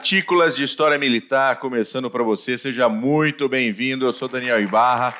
Partículas 0.00 0.56
de 0.56 0.64
História 0.64 0.96
Militar, 0.96 1.56
começando 1.56 2.10
para 2.10 2.24
você. 2.24 2.56
Seja 2.56 2.88
muito 2.88 3.50
bem-vindo. 3.50 4.06
Eu 4.06 4.14
sou 4.14 4.28
Daniel 4.28 4.58
Ibarra. 4.58 5.14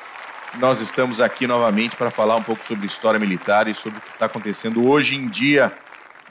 Nós 0.57 0.81
estamos 0.81 1.21
aqui 1.21 1.45
novamente 1.45 1.95
para 1.95 2.09
falar 2.09 2.35
um 2.35 2.41
pouco 2.41 2.65
sobre 2.65 2.87
história 2.87 3.19
militar 3.19 3.67
e 3.67 3.75
sobre 3.75 3.99
o 3.99 4.01
que 4.01 4.09
está 4.09 4.25
acontecendo 4.25 4.83
hoje 4.83 5.15
em 5.15 5.29
dia 5.29 5.71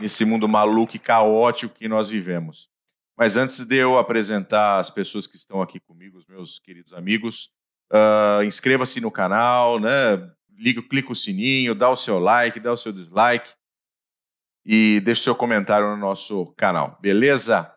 nesse 0.00 0.24
mundo 0.24 0.48
maluco 0.48 0.96
e 0.96 0.98
caótico 0.98 1.76
que 1.76 1.86
nós 1.86 2.08
vivemos. 2.08 2.68
Mas 3.16 3.36
antes 3.36 3.64
de 3.64 3.76
eu 3.76 3.96
apresentar 3.96 4.80
as 4.80 4.90
pessoas 4.90 5.28
que 5.28 5.36
estão 5.36 5.62
aqui 5.62 5.78
comigo, 5.78 6.18
os 6.18 6.26
meus 6.26 6.58
queridos 6.58 6.92
amigos, 6.92 7.52
uh, 7.92 8.42
inscreva-se 8.42 9.00
no 9.00 9.12
canal, 9.12 9.78
né? 9.78 10.28
Liga, 10.58 10.82
clica 10.82 11.12
o 11.12 11.16
sininho, 11.16 11.72
dá 11.72 11.88
o 11.88 11.96
seu 11.96 12.18
like, 12.18 12.58
dá 12.58 12.72
o 12.72 12.76
seu 12.76 12.90
dislike 12.90 13.52
e 14.66 15.00
deixe 15.04 15.22
seu 15.22 15.36
comentário 15.36 15.86
no 15.86 15.96
nosso 15.96 16.52
canal, 16.56 16.98
beleza? 17.00 17.72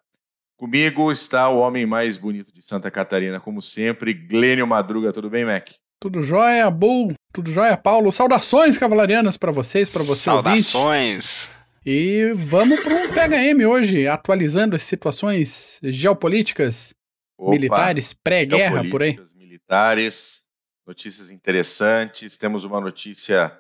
Comigo 0.64 1.12
está 1.12 1.50
o 1.50 1.58
homem 1.58 1.86
mais 1.86 2.16
bonito 2.16 2.54
de 2.54 2.62
Santa 2.62 2.90
Catarina, 2.90 3.38
como 3.38 3.62
sempre, 3.62 4.14
Glênio 4.14 4.66
Madruga. 4.66 5.12
Tudo 5.12 5.30
bem, 5.30 5.44
Mac? 5.44 5.68
Tudo 6.00 6.24
jóia, 6.24 6.72
Bull. 6.72 7.14
Tudo 7.34 7.52
jóia, 7.52 7.76
Paulo. 7.76 8.10
Saudações 8.14 8.78
cavalarianas 8.78 9.36
para 9.36 9.52
vocês, 9.52 9.90
para 9.90 10.04
você 10.04 10.22
Saudações. 10.22 11.50
Ouvinte. 11.50 11.68
E 11.86 12.34
vamos 12.38 12.80
para 12.80 12.96
um 12.96 13.10
PHM 13.10 13.68
hoje, 13.68 14.08
atualizando 14.08 14.74
as 14.74 14.84
situações 14.84 15.82
geopolíticas, 15.84 16.94
Opa, 17.38 17.52
militares, 17.52 18.14
pré-guerra, 18.14 18.90
por 18.90 19.04
aí. 19.04 19.20
militares, 19.36 20.44
notícias 20.88 21.30
interessantes. 21.30 22.38
Temos 22.38 22.64
uma 22.64 22.80
notícia, 22.80 23.52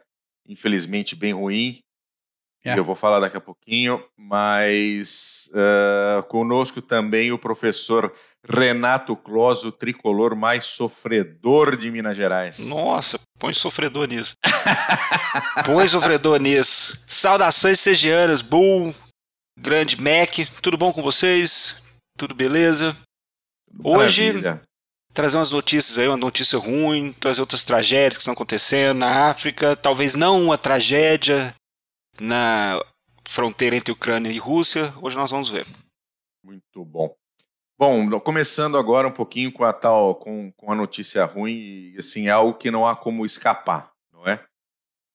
infelizmente, 0.47 1.17
bem 1.17 1.33
ruim, 1.33 1.79
é. 2.65 2.79
Eu 2.79 2.85
vou 2.85 2.95
falar 2.95 3.19
daqui 3.19 3.35
a 3.35 3.41
pouquinho, 3.41 4.01
mas 4.17 5.49
uh, 5.53 6.23
conosco 6.23 6.81
também 6.81 7.29
o 7.31 7.37
professor 7.37 8.13
Renato 8.47 9.17
Clos, 9.17 9.65
o 9.65 9.71
tricolor 9.71 10.33
mais 10.33 10.63
sofredor 10.63 11.75
de 11.75 11.91
Minas 11.91 12.15
Gerais. 12.15 12.69
Nossa, 12.69 13.19
põe 13.37 13.53
sofredor 13.53 14.07
nisso. 14.07 14.35
põe 15.65 15.87
sofredor 15.87 16.39
nisso. 16.39 17.03
Saudações 17.05 17.81
segianas, 17.81 18.41
Bull, 18.41 18.95
grande 19.59 20.01
Mac, 20.01 20.47
tudo 20.61 20.77
bom 20.77 20.93
com 20.93 21.03
vocês? 21.03 21.83
Tudo 22.17 22.33
beleza? 22.33 22.95
Hoje, 23.83 24.27
Maravilha. 24.27 24.61
trazer 25.13 25.35
umas 25.35 25.51
notícias 25.51 25.97
aí, 25.97 26.07
uma 26.07 26.15
notícia 26.15 26.57
ruim, 26.57 27.11
trazer 27.19 27.41
outras 27.41 27.65
tragédias 27.65 28.13
que 28.13 28.19
estão 28.19 28.33
acontecendo 28.33 28.99
na 28.99 29.29
África, 29.29 29.75
talvez 29.75 30.15
não 30.15 30.41
uma 30.41 30.57
tragédia 30.57 31.53
na 32.19 32.83
fronteira 33.27 33.75
entre 33.75 33.91
Ucrânia 33.91 34.29
e 34.29 34.37
Rússia. 34.37 34.93
Hoje 35.01 35.15
nós 35.15 35.31
vamos 35.31 35.49
ver. 35.49 35.65
Muito 36.43 36.83
bom. 36.85 37.15
Bom, 37.77 38.19
começando 38.19 38.77
agora 38.77 39.07
um 39.07 39.11
pouquinho 39.11 39.51
com 39.51 39.63
a 39.63 39.73
tal, 39.73 40.15
com, 40.15 40.51
com 40.51 40.71
a 40.71 40.75
notícia 40.75 41.25
ruim, 41.25 41.91
e 41.93 41.95
assim, 41.97 42.29
algo 42.29 42.57
que 42.57 42.69
não 42.69 42.87
há 42.87 42.95
como 42.95 43.25
escapar, 43.25 43.91
não 44.11 44.25
é? 44.25 44.45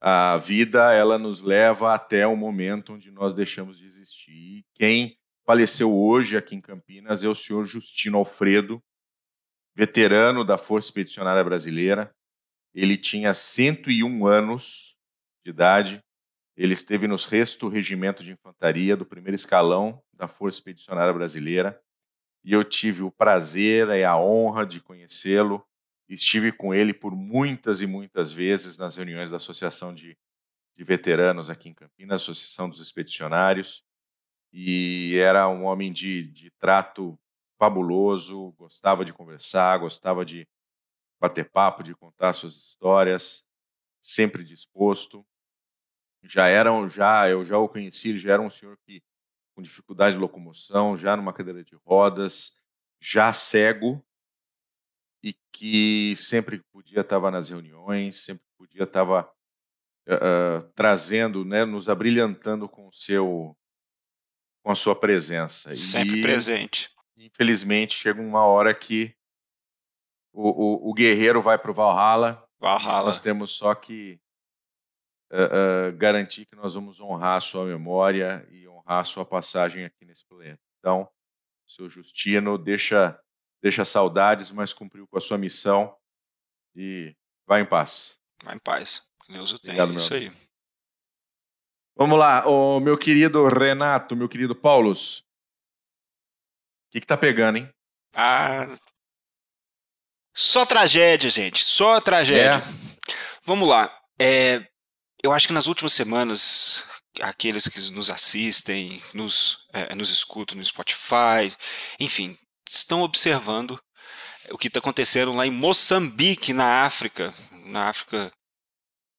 A 0.00 0.36
vida, 0.38 0.92
ela 0.92 1.18
nos 1.18 1.40
leva 1.40 1.94
até 1.94 2.26
o 2.26 2.36
momento 2.36 2.94
onde 2.94 3.10
nós 3.10 3.32
deixamos 3.32 3.78
de 3.78 3.84
existir. 3.84 4.64
Quem 4.74 5.16
faleceu 5.46 5.96
hoje 5.96 6.36
aqui 6.36 6.54
em 6.54 6.60
Campinas 6.60 7.24
é 7.24 7.28
o 7.28 7.34
senhor 7.34 7.64
Justino 7.64 8.18
Alfredo, 8.18 8.82
veterano 9.74 10.44
da 10.44 10.58
Força 10.58 10.88
Expedicionária 10.88 11.42
Brasileira. 11.42 12.12
Ele 12.74 12.96
tinha 12.96 13.32
101 13.32 14.26
anos 14.26 14.96
de 15.44 15.50
idade, 15.50 16.04
ele 16.58 16.74
esteve 16.74 17.06
no 17.06 17.16
6 17.16 17.56
Regimento 17.70 18.24
de 18.24 18.32
Infantaria 18.32 18.96
do 18.96 19.06
primeiro 19.06 19.36
escalão 19.36 20.02
da 20.12 20.26
Força 20.26 20.56
Expedicionária 20.56 21.12
Brasileira. 21.14 21.80
E 22.42 22.52
eu 22.52 22.64
tive 22.64 23.04
o 23.04 23.12
prazer 23.12 23.88
e 23.90 24.02
a 24.02 24.16
honra 24.16 24.66
de 24.66 24.80
conhecê-lo. 24.80 25.64
Estive 26.08 26.50
com 26.50 26.74
ele 26.74 26.92
por 26.92 27.14
muitas 27.14 27.80
e 27.80 27.86
muitas 27.86 28.32
vezes 28.32 28.76
nas 28.76 28.96
reuniões 28.96 29.30
da 29.30 29.36
Associação 29.36 29.94
de, 29.94 30.18
de 30.74 30.82
Veteranos 30.82 31.48
aqui 31.48 31.68
em 31.68 31.74
Campinas, 31.74 32.22
Associação 32.22 32.68
dos 32.68 32.80
Expedicionários, 32.80 33.84
e 34.52 35.16
era 35.16 35.48
um 35.48 35.64
homem 35.64 35.92
de, 35.92 36.26
de 36.32 36.50
trato 36.58 37.16
fabuloso, 37.56 38.52
gostava 38.58 39.04
de 39.04 39.12
conversar, 39.12 39.78
gostava 39.78 40.24
de 40.24 40.48
bater 41.20 41.48
papo, 41.48 41.84
de 41.84 41.94
contar 41.94 42.32
suas 42.32 42.56
histórias, 42.56 43.46
sempre 44.00 44.42
disposto 44.42 45.24
já 46.22 46.48
eram, 46.48 46.88
já 46.88 47.28
eu 47.28 47.44
já 47.44 47.58
o 47.58 47.68
conheci, 47.68 48.10
ele 48.10 48.18
já 48.18 48.34
era 48.34 48.42
um 48.42 48.50
senhor 48.50 48.76
que 48.86 49.02
com 49.54 49.62
dificuldade 49.62 50.14
de 50.14 50.20
locomoção, 50.20 50.96
já 50.96 51.16
numa 51.16 51.32
cadeira 51.32 51.64
de 51.64 51.74
rodas, 51.84 52.62
já 53.00 53.32
cego 53.32 54.04
e 55.22 55.34
que 55.52 56.14
sempre 56.16 56.58
que 56.58 56.64
podia 56.72 57.00
estava 57.00 57.30
nas 57.30 57.48
reuniões, 57.48 58.16
sempre 58.16 58.42
que 58.44 58.56
podia 58.56 58.84
estava 58.84 59.28
uh, 60.08 60.62
trazendo, 60.74 61.44
né, 61.44 61.64
nos 61.64 61.88
abrilhantando 61.88 62.68
com 62.68 62.86
o 62.86 62.92
seu 62.92 63.56
com 64.62 64.70
a 64.70 64.74
sua 64.74 64.94
presença. 64.94 65.76
Sempre 65.76 66.18
e, 66.18 66.22
presente. 66.22 66.90
Infelizmente 67.16 67.94
chega 67.94 68.20
uma 68.20 68.44
hora 68.44 68.74
que 68.74 69.14
o, 70.32 70.48
o, 70.48 70.90
o 70.90 70.94
guerreiro 70.94 71.40
vai 71.42 71.58
para 71.58 71.70
o 71.70 71.74
Valhalla. 71.74 72.40
Valhalla. 72.60 73.06
Nós 73.06 73.18
temos 73.18 73.50
só 73.52 73.74
que 73.74 74.20
uh, 75.32 75.90
uh, 75.90 75.96
garantir 75.96 76.46
que 76.46 76.56
nós 76.56 76.74
vamos 76.74 77.00
honrar 77.00 77.36
a 77.36 77.40
sua 77.40 77.64
memória 77.64 78.46
e 78.50 78.66
honrar 78.68 79.00
a 79.00 79.04
sua 79.04 79.24
passagem 79.24 79.84
aqui 79.84 80.04
nesse 80.04 80.24
planeta. 80.26 80.60
Então, 80.78 81.08
seu 81.66 81.88
Justino, 81.88 82.56
deixa, 82.56 83.18
deixa 83.62 83.84
saudades, 83.84 84.50
mas 84.50 84.72
cumpriu 84.72 85.06
com 85.06 85.18
a 85.18 85.20
sua 85.20 85.38
missão 85.38 85.94
e 86.74 87.14
vai 87.46 87.60
em 87.60 87.66
paz. 87.66 88.18
Vai 88.42 88.56
em 88.56 88.60
paz. 88.60 89.02
Deus 89.28 89.52
o 89.52 89.58
tenha. 89.58 89.82
Obrigado, 89.82 90.00
isso 90.00 90.14
aí. 90.14 90.32
Vamos 91.96 92.18
lá, 92.18 92.46
o 92.46 92.78
meu 92.78 92.96
querido 92.96 93.46
Renato, 93.48 94.14
meu 94.14 94.28
querido 94.28 94.54
Paulos. 94.54 95.18
O 96.86 96.92
que, 96.92 97.00
que 97.00 97.06
tá 97.06 97.16
pegando, 97.16 97.58
hein? 97.58 97.68
Ah. 98.14 98.66
Só 100.34 100.64
tragédia, 100.64 101.28
gente. 101.28 101.64
Só 101.64 102.00
tragédia. 102.00 102.62
É. 102.62 103.08
Vamos 103.42 103.68
lá. 103.68 103.92
É, 104.18 104.67
eu 105.22 105.32
acho 105.32 105.46
que 105.46 105.52
nas 105.52 105.66
últimas 105.66 105.92
semanas, 105.92 106.84
aqueles 107.20 107.68
que 107.68 107.78
nos 107.90 108.10
assistem, 108.10 109.02
nos, 109.12 109.66
é, 109.72 109.94
nos 109.94 110.10
escutam 110.10 110.56
no 110.56 110.64
Spotify, 110.64 111.52
enfim, 111.98 112.36
estão 112.68 113.02
observando 113.02 113.80
o 114.50 114.58
que 114.58 114.68
está 114.68 114.78
acontecendo 114.78 115.32
lá 115.32 115.46
em 115.46 115.50
Moçambique, 115.50 116.52
na 116.52 116.84
África, 116.84 117.34
na 117.66 117.88
África, 117.88 118.30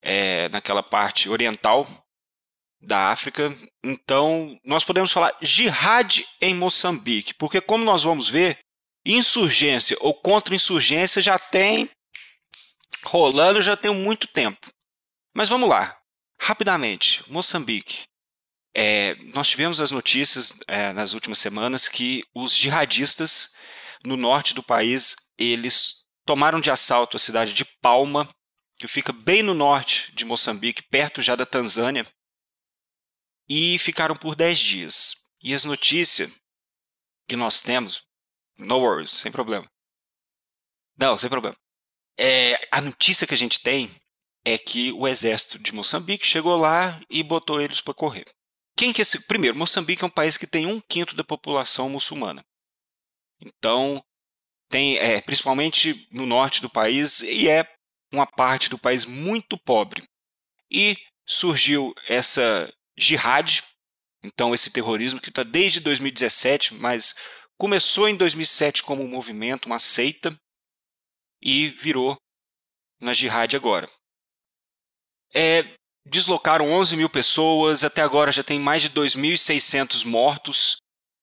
é, 0.02 0.50
naquela 0.50 0.82
parte 0.82 1.30
oriental 1.30 1.88
da 2.82 3.10
África. 3.10 3.56
Então, 3.84 4.58
nós 4.64 4.84
podemos 4.84 5.12
falar 5.12 5.36
jihad 5.42 6.24
em 6.42 6.56
Moçambique, 6.56 7.34
porque 7.34 7.60
como 7.62 7.84
nós 7.84 8.04
vamos 8.04 8.28
ver, 8.28 8.60
insurgência 9.06 9.98
ou 10.00 10.14
contra-insurgência 10.14 11.22
já 11.22 11.38
tem 11.38 11.90
rolando 13.04 13.62
já 13.62 13.78
tem 13.78 13.94
muito 13.94 14.28
tempo. 14.28 14.60
Mas 15.34 15.50
vamos 15.50 15.70
lá, 15.70 16.00
rapidamente, 16.40 17.24
Moçambique. 17.32 18.08
É, 18.74 19.16
nós 19.34 19.50
tivemos 19.50 19.82
as 19.82 19.92
notícias 19.92 20.60
é, 20.68 20.94
nas 20.94 21.14
últimas 21.14 21.40
semanas 21.40 21.88
que 21.88 22.24
os 22.34 22.54
jihadistas 22.56 23.54
no 24.06 24.16
norte 24.16 24.54
do 24.54 24.64
país 24.64 25.16
eles 25.38 26.06
tomaram 26.26 26.60
de 26.62 26.70
assalto 26.70 27.18
a 27.18 27.20
cidade 27.20 27.54
de 27.54 27.66
Palma, 27.82 28.30
que 28.78 28.88
fica 28.88 29.12
bem 29.12 29.42
no 29.42 29.54
norte 29.54 30.14
de 30.14 30.26
Moçambique, 30.26 30.84
perto 30.84 31.22
já 31.22 31.36
da 31.36 31.46
Tanzânia, 31.46 32.06
e 33.48 33.80
ficaram 33.80 34.16
por 34.16 34.36
10 34.36 34.60
dias. 34.60 35.16
E 35.42 35.54
as 35.54 35.66
notícias 35.66 36.32
que 37.28 37.36
nós 37.36 37.62
temos, 37.62 38.04
no 38.58 38.80
worries, 38.80 39.12
sem 39.12 39.32
problema. 39.32 39.70
Não, 40.98 41.18
sem 41.18 41.30
problema. 41.30 41.58
É, 42.18 42.68
a 42.72 42.82
notícia 42.82 43.26
que 43.26 43.34
a 43.34 43.38
gente 43.38 43.62
tem 43.62 43.90
é 44.46 44.58
que 44.58 44.92
o 44.94 45.08
exército 45.08 45.60
de 45.60 45.74
Moçambique 45.74 46.26
chegou 46.26 46.56
lá 46.56 47.00
e 47.10 47.24
botou 47.24 47.62
eles 47.62 47.82
para 47.82 47.94
correr. 47.94 48.26
Quem 48.76 48.94
que 48.94 49.02
é 49.02 49.04
esse? 49.04 49.28
Primeiro, 49.28 49.58
Moçambique 49.58 50.04
é 50.04 50.08
um 50.08 50.12
país 50.12 50.38
que 50.38 50.48
tem 50.48 50.66
um 50.66 50.80
quinto 50.80 51.16
da 51.16 51.24
população 51.24 51.90
muçulmana. 51.90 52.44
Então, 53.42 54.02
tem, 54.70 54.98
é, 54.98 55.20
principalmente 55.22 56.08
no 56.12 56.26
norte 56.26 56.62
do 56.62 56.70
país, 56.70 57.22
e 57.22 57.50
é 57.50 57.66
uma 58.12 58.26
parte 58.26 58.70
do 58.70 58.78
país 58.78 59.06
muito 59.06 59.58
pobre. 59.58 60.04
E 60.72 60.96
surgiu 61.26 61.94
essa 62.08 62.72
jihad, 62.98 63.64
então 64.24 64.54
esse 64.54 64.72
terrorismo 64.72 65.20
que 65.20 65.30
está 65.30 65.44
desde 65.44 65.80
2017, 65.80 66.76
mas 66.76 67.16
começou 67.58 68.08
em 68.08 68.16
2007 68.16 68.84
como 68.84 69.04
um 69.04 69.08
movimento, 69.08 69.66
uma 69.66 69.80
seita, 69.80 70.38
e 71.42 71.70
virou 71.70 72.18
na 73.00 73.14
jihad 73.14 73.56
agora. 73.56 73.90
É, 75.34 75.66
deslocaram 76.06 76.72
11 76.72 76.96
mil 76.98 77.10
pessoas, 77.10 77.84
até 77.84 78.02
agora 78.02 78.32
já 78.32 78.44
tem 78.44 78.60
mais 78.60 78.82
de 78.82 78.90
2.600 78.90 80.06
mortos 80.06 80.78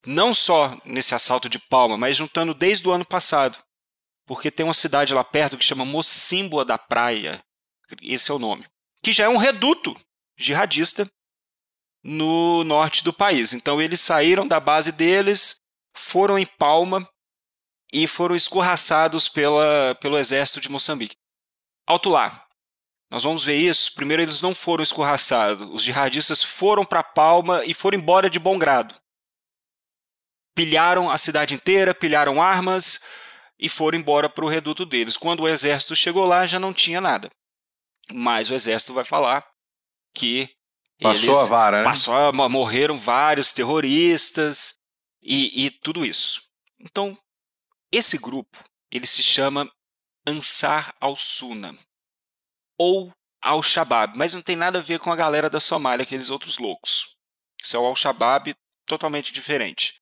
não 0.07 0.33
só 0.33 0.79
nesse 0.85 1.15
assalto 1.15 1.49
de 1.49 1.59
Palma, 1.59 1.97
mas 1.97 2.17
juntando 2.17 2.55
desde 2.55 2.89
o 2.89 2.93
ano 2.93 3.05
passado. 3.05 3.59
Porque 4.25 4.51
tem 4.51 4.65
uma 4.65 4.75
cidade 4.75 5.13
lá 5.13 5.25
perto 5.25 5.59
que 5.59 5.65
chama 5.65 5.85
Mocimboa 5.85 6.65
da 6.65 6.79
Praia, 6.79 7.41
esse 8.03 8.31
é 8.31 8.35
o 8.35 8.39
nome, 8.39 8.65
que 9.03 9.13
já 9.13 9.25
é 9.25 9.29
um 9.29 9.37
reduto 9.37 9.97
jihadista 10.39 11.09
no 12.03 12.65
norte 12.65 13.03
do 13.03 13.13
país. 13.13 13.53
Então 13.53 13.81
eles 13.81 14.01
saíram 14.01 14.47
da 14.47 14.61
base 14.61 14.93
deles, 14.93 15.57
foram 15.97 16.39
em 16.39 16.47
Palma 16.47 17.09
e 17.93 18.07
foram 18.07 18.35
escorraçados 18.35 19.29
pela, 19.29 19.95
pelo 20.01 20.19
exército 20.19 20.61
de 20.61 20.71
Moçambique. 20.71 21.17
Alto 21.87 22.09
lá. 22.09 22.46
Nós 23.11 23.23
vamos 23.23 23.45
ver 23.45 23.57
isso. 23.57 23.95
Primeiro, 23.95 24.23
eles 24.23 24.43
não 24.43 24.55
foram 24.55 24.83
escorraçados. 24.83 25.69
Os 25.71 25.83
jihadistas 25.83 26.43
foram 26.43 26.85
para 26.85 27.03
Palma 27.03 27.65
e 27.65 27.73
foram 27.73 27.99
embora 27.99 28.29
de 28.29 28.39
bom 28.39 28.59
grado. 28.59 28.95
Pilharam 30.55 31.11
a 31.11 31.19
cidade 31.19 31.55
inteira, 31.55 31.95
pilharam 31.95 32.43
armas 32.43 33.05
e 33.59 33.69
foram 33.69 33.99
embora 33.99 34.29
para 34.29 34.45
o 34.45 34.49
reduto 34.49 34.85
deles. 34.85 35.17
Quando 35.17 35.41
o 35.41 35.49
exército 35.49 35.95
chegou 35.95 36.25
lá, 36.25 36.47
já 36.47 36.59
não 36.59 36.73
tinha 36.73 37.01
nada. 37.01 37.31
Mas 38.13 38.51
o 38.51 38.55
exército 38.55 38.95
vai 38.95 39.05
falar 39.05 39.47
que 40.15 40.49
passou 41.01 41.35
eles, 41.35 41.45
a 41.45 41.49
vara, 41.49 41.79
né? 41.79 41.85
Passou, 41.85 42.33
morreram 42.49 42.99
vários 42.99 43.53
terroristas 43.53 44.75
e, 45.23 45.67
e 45.67 45.71
tudo 45.71 46.05
isso. 46.05 46.43
Então, 46.81 47.17
esse 47.93 48.17
grupo 48.17 48.59
ele 48.91 49.07
se 49.07 49.23
chama 49.23 49.71
Ansar 50.27 50.95
al-Sunna 51.01 51.77
ou 52.79 53.13
Al-Shabaab, 53.43 54.17
mas 54.17 54.35
não 54.35 54.43
tem 54.43 54.57
nada 54.57 54.79
a 54.79 54.83
ver 54.83 54.99
com 54.99 55.13
a 55.13 55.17
galera 55.17 55.49
da 55.49 55.61
Somália, 55.61 56.03
aqueles 56.03 56.31
outros 56.31 56.59
loucos. 56.59 57.17
Isso 57.63 57.77
é 57.77 57.79
o 57.79 57.87
Al-Shabaab 57.87 58.55
totalmente 58.85 59.33
diferente. 59.33 60.01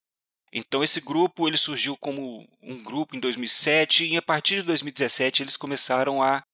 Então 0.53 0.85
esse 0.85 1.01
grupo 1.01 1.49
ele 1.49 1.57
surgiu 1.57 1.97
como 1.97 2.49
um 2.63 2.83
grupo 2.83 3.17
em 3.17 3.21
2007 3.21 4.05
e 4.05 4.17
a 4.17 4.23
partir 4.23 4.57
de 4.57 4.63
2017 4.63 5.43
eles 5.43 5.57
começaram 5.57 6.23
a 6.23 6.45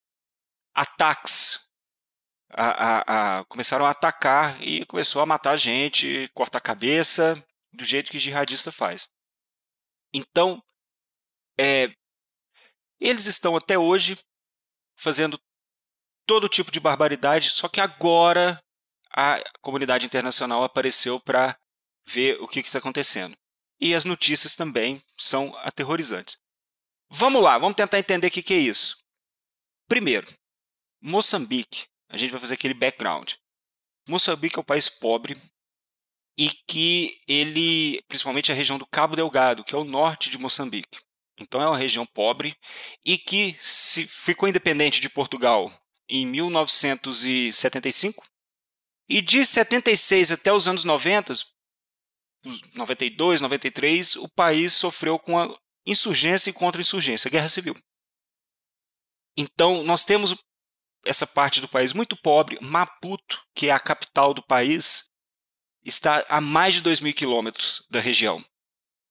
ataques, 0.74 1.68
a, 2.50 2.64
a, 2.64 3.40
a, 3.40 3.44
começaram 3.44 3.84
a 3.84 3.90
atacar 3.90 4.60
e 4.62 4.86
começou 4.86 5.20
a 5.20 5.26
matar 5.26 5.56
gente, 5.58 6.30
cortar 6.32 6.58
a 6.58 6.62
cabeça, 6.62 7.44
do 7.72 7.84
jeito 7.84 8.10
que 8.10 8.18
jihadista 8.18 8.72
faz. 8.72 9.06
Então 10.14 10.62
é, 11.58 11.92
eles 12.98 13.26
estão 13.26 13.54
até 13.54 13.78
hoje 13.78 14.18
fazendo 14.96 15.38
todo 16.30 16.48
tipo 16.48 16.70
de 16.70 16.78
barbaridade, 16.78 17.50
só 17.50 17.66
que 17.66 17.80
agora 17.80 18.56
a 19.12 19.42
comunidade 19.60 20.06
internacional 20.06 20.62
apareceu 20.62 21.18
para 21.18 21.58
ver 22.06 22.40
o 22.40 22.46
que 22.46 22.60
está 22.60 22.78
acontecendo. 22.78 23.36
E 23.80 23.96
as 23.96 24.04
notícias 24.04 24.54
também 24.54 25.02
são 25.18 25.52
aterrorizantes. 25.56 26.36
Vamos 27.10 27.42
lá, 27.42 27.58
vamos 27.58 27.74
tentar 27.74 27.98
entender 27.98 28.28
o 28.28 28.30
que, 28.30 28.44
que 28.44 28.54
é 28.54 28.58
isso. 28.58 28.96
Primeiro, 29.88 30.32
Moçambique. 31.02 31.86
A 32.08 32.16
gente 32.16 32.30
vai 32.30 32.38
fazer 32.38 32.54
aquele 32.54 32.74
background. 32.74 33.32
Moçambique 34.08 34.56
é 34.56 34.60
um 34.60 34.64
país 34.64 34.88
pobre 34.88 35.36
e 36.38 36.48
que 36.68 37.20
ele, 37.26 38.00
principalmente 38.06 38.52
a 38.52 38.54
região 38.54 38.78
do 38.78 38.86
Cabo 38.86 39.16
Delgado, 39.16 39.64
que 39.64 39.74
é 39.74 39.78
o 39.78 39.82
norte 39.82 40.30
de 40.30 40.38
Moçambique, 40.38 41.00
então 41.40 41.60
é 41.60 41.66
uma 41.66 41.76
região 41.76 42.06
pobre 42.06 42.56
e 43.04 43.18
que 43.18 43.56
se 43.58 44.06
ficou 44.06 44.48
independente 44.48 45.00
de 45.00 45.10
Portugal 45.10 45.72
em 46.10 46.26
1975 46.26 48.26
e 49.08 49.22
de 49.22 49.46
76 49.46 50.32
até 50.32 50.52
os 50.52 50.68
anos 50.68 50.84
90, 50.84 51.32
92, 52.74 53.40
93, 53.40 54.16
o 54.16 54.28
país 54.28 54.72
sofreu 54.72 55.18
com 55.18 55.38
a 55.38 55.48
insurgência 55.86 56.50
e 56.50 56.52
contra-insurgência, 56.52 57.30
guerra 57.30 57.48
civil. 57.48 57.76
Então 59.36 59.82
nós 59.82 60.04
temos 60.04 60.36
essa 61.06 61.26
parte 61.26 61.60
do 61.60 61.68
país 61.68 61.92
muito 61.92 62.16
pobre, 62.16 62.58
Maputo, 62.60 63.42
que 63.54 63.68
é 63.68 63.70
a 63.70 63.80
capital 63.80 64.34
do 64.34 64.42
país, 64.42 65.04
está 65.84 66.24
a 66.28 66.40
mais 66.40 66.74
de 66.74 66.82
2 66.82 67.00
mil 67.00 67.14
quilômetros 67.14 67.86
da 67.88 68.00
região. 68.00 68.44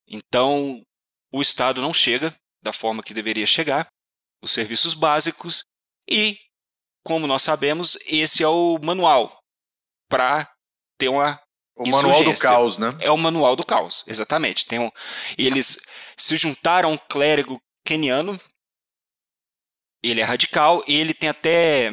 Então 0.06 0.84
o 1.32 1.42
Estado 1.42 1.80
não 1.80 1.92
chega 1.92 2.34
da 2.62 2.72
forma 2.72 3.02
que 3.02 3.14
deveria 3.14 3.46
chegar, 3.46 3.88
os 4.42 4.52
serviços 4.52 4.94
básicos, 4.94 5.62
e, 6.08 6.38
como 7.04 7.26
nós 7.26 7.42
sabemos, 7.42 7.98
esse 8.06 8.42
é 8.42 8.48
o 8.48 8.78
manual 8.82 9.40
para 10.08 10.50
ter 10.98 11.08
uma. 11.08 11.40
O 11.76 11.88
manual 11.88 12.24
do 12.24 12.38
caos, 12.38 12.78
né? 12.78 12.94
É 13.00 13.10
o 13.10 13.16
manual 13.16 13.56
do 13.56 13.64
caos, 13.64 14.04
exatamente. 14.06 14.66
Tem 14.66 14.78
um, 14.78 14.90
eles 15.38 15.86
se 16.16 16.36
juntaram 16.36 16.90
a 16.90 16.92
um 16.92 16.98
clérigo 16.98 17.58
keniano, 17.86 18.38
ele 20.02 20.20
é 20.20 20.24
radical, 20.24 20.84
e 20.86 20.94
ele 20.94 21.14
tem 21.14 21.30
até 21.30 21.90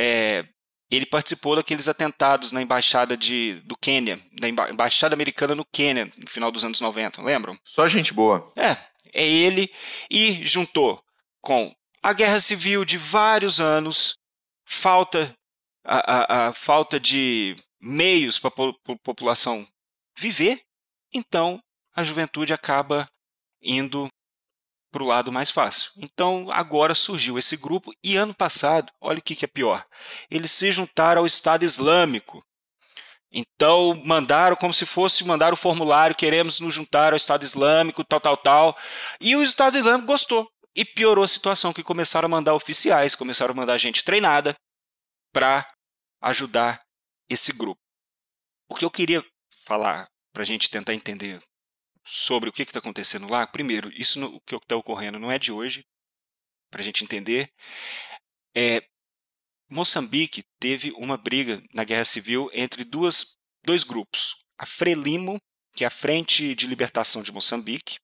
é, 0.00 0.46
ele 0.90 1.04
participou 1.04 1.56
daqueles 1.56 1.88
atentados 1.88 2.52
na 2.52 2.62
embaixada 2.62 3.16
de, 3.16 3.60
do 3.64 3.76
Quênia, 3.76 4.18
da 4.32 4.48
embaixada 4.48 5.14
americana 5.14 5.54
no 5.54 5.64
Quênia, 5.64 6.10
no 6.16 6.28
final 6.28 6.50
dos 6.50 6.64
anos 6.64 6.80
90, 6.80 7.20
lembram? 7.22 7.58
Só 7.62 7.86
gente 7.86 8.14
boa. 8.14 8.50
É, 8.56 8.76
é 9.12 9.26
ele 9.26 9.70
e 10.10 10.42
juntou 10.46 11.02
com 11.42 11.74
a 12.02 12.12
guerra 12.12 12.40
civil 12.40 12.84
de 12.84 12.96
vários 12.96 13.60
anos, 13.60 14.14
falta 14.68 15.34
a, 15.82 15.98
a, 15.98 16.48
a 16.48 16.52
falta 16.52 17.00
de 17.00 17.56
meios 17.80 18.38
para 18.38 18.50
a 18.50 18.96
população 19.02 19.66
viver, 20.18 20.60
então 21.12 21.58
a 21.96 22.04
juventude 22.04 22.52
acaba 22.52 23.08
indo 23.62 24.08
para 24.92 25.02
o 25.02 25.06
lado 25.06 25.32
mais 25.32 25.50
fácil. 25.50 25.90
Então 25.96 26.48
agora 26.50 26.94
surgiu 26.94 27.38
esse 27.38 27.56
grupo 27.56 27.92
e 28.04 28.16
ano 28.16 28.34
passado, 28.34 28.92
olha 29.00 29.18
o 29.18 29.22
que, 29.22 29.34
que 29.34 29.46
é 29.46 29.48
pior, 29.48 29.82
eles 30.30 30.50
se 30.50 30.70
juntaram 30.70 31.22
ao 31.22 31.26
Estado 31.26 31.64
Islâmico. 31.64 32.44
Então 33.32 34.00
mandaram 34.04 34.56
como 34.56 34.72
se 34.72 34.84
fosse 34.84 35.24
mandar 35.24 35.52
o 35.52 35.56
formulário, 35.56 36.16
queremos 36.16 36.60
nos 36.60 36.74
juntar 36.74 37.12
ao 37.12 37.16
Estado 37.16 37.42
Islâmico, 37.42 38.04
tal, 38.04 38.20
tal, 38.20 38.36
tal. 38.36 38.76
E 39.20 39.36
o 39.36 39.42
Estado 39.42 39.78
Islâmico 39.78 40.06
gostou 40.06 40.50
e 40.74 40.84
piorou 40.84 41.24
a 41.24 41.28
situação, 41.28 41.72
que 41.72 41.82
começaram 41.82 42.26
a 42.26 42.30
mandar 42.30 42.54
oficiais, 42.54 43.14
começaram 43.14 43.52
a 43.52 43.56
mandar 43.56 43.78
gente 43.78 44.04
treinada 44.04 44.54
para 45.32 45.66
ajudar 46.20 46.78
esse 47.28 47.52
grupo. 47.52 47.80
O 48.68 48.74
que 48.74 48.84
eu 48.84 48.90
queria 48.90 49.24
falar 49.64 50.08
para 50.32 50.42
a 50.42 50.46
gente 50.46 50.70
tentar 50.70 50.94
entender 50.94 51.42
sobre 52.04 52.48
o 52.48 52.52
que 52.52 52.62
está 52.62 52.78
acontecendo 52.78 53.28
lá, 53.28 53.46
primeiro, 53.46 53.90
isso 53.92 54.18
no, 54.18 54.36
o 54.36 54.40
que 54.40 54.54
está 54.54 54.76
ocorrendo 54.76 55.18
não 55.18 55.30
é 55.30 55.38
de 55.38 55.52
hoje, 55.52 55.84
para 56.70 56.80
a 56.80 56.84
gente 56.84 57.04
entender. 57.04 57.52
É, 58.54 58.82
Moçambique 59.68 60.42
teve 60.58 60.92
uma 60.92 61.16
briga 61.16 61.62
na 61.72 61.84
Guerra 61.84 62.04
Civil 62.04 62.50
entre 62.52 62.84
duas, 62.84 63.36
dois 63.62 63.84
grupos. 63.84 64.36
A 64.58 64.64
Frelimo, 64.64 65.38
que 65.74 65.84
é 65.84 65.86
a 65.86 65.90
Frente 65.90 66.54
de 66.54 66.66
Libertação 66.66 67.22
de 67.22 67.30
Moçambique, 67.30 67.98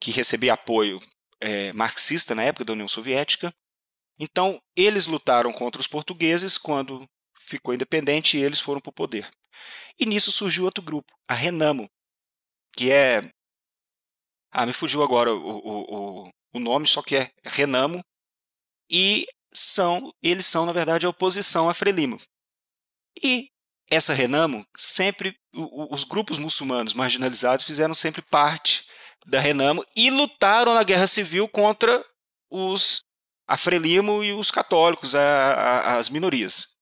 que 0.00 0.10
recebia 0.10 0.54
apoio 0.54 1.00
é, 1.40 1.72
marxista 1.72 2.34
na 2.34 2.42
época 2.42 2.64
da 2.64 2.72
União 2.72 2.88
Soviética. 2.88 3.52
Então, 4.18 4.60
eles 4.74 5.06
lutaram 5.06 5.52
contra 5.52 5.80
os 5.80 5.86
portugueses 5.86 6.58
quando 6.58 7.08
ficou 7.38 7.72
independente 7.72 8.36
e 8.36 8.42
eles 8.42 8.60
foram 8.60 8.80
para 8.80 8.90
o 8.90 8.94
poder. 8.94 9.30
E 9.98 10.06
nisso 10.06 10.32
surgiu 10.32 10.64
outro 10.64 10.82
grupo, 10.82 11.12
a 11.26 11.34
Renamo, 11.34 11.88
que 12.76 12.90
é. 12.90 13.30
Ah, 14.50 14.66
me 14.66 14.72
fugiu 14.72 15.02
agora 15.02 15.34
o, 15.34 16.26
o, 16.26 16.30
o 16.54 16.60
nome, 16.60 16.86
só 16.86 17.02
que 17.02 17.16
é 17.16 17.30
Renamo. 17.44 18.02
E 18.90 19.26
são, 19.52 20.12
eles 20.22 20.46
são, 20.46 20.64
na 20.64 20.72
verdade, 20.72 21.04
a 21.04 21.08
oposição 21.08 21.68
a 21.68 21.74
Frelimo. 21.74 22.20
E 23.22 23.50
essa 23.90 24.14
Renamo, 24.14 24.64
sempre, 24.76 25.36
os 25.52 26.04
grupos 26.04 26.38
muçulmanos 26.38 26.94
marginalizados 26.94 27.64
fizeram 27.64 27.94
sempre 27.94 28.22
parte 28.22 28.87
da 29.26 29.40
Renamo 29.40 29.84
e 29.96 30.10
lutaram 30.10 30.74
na 30.74 30.82
guerra 30.82 31.06
civil 31.06 31.48
contra 31.48 32.04
os 32.50 33.00
a 33.46 33.56
Frelimo 33.56 34.22
e 34.22 34.32
os 34.32 34.50
católicos, 34.50 35.14
a, 35.14 35.22
a, 35.22 35.96
as 35.96 36.10
minorias 36.10 36.78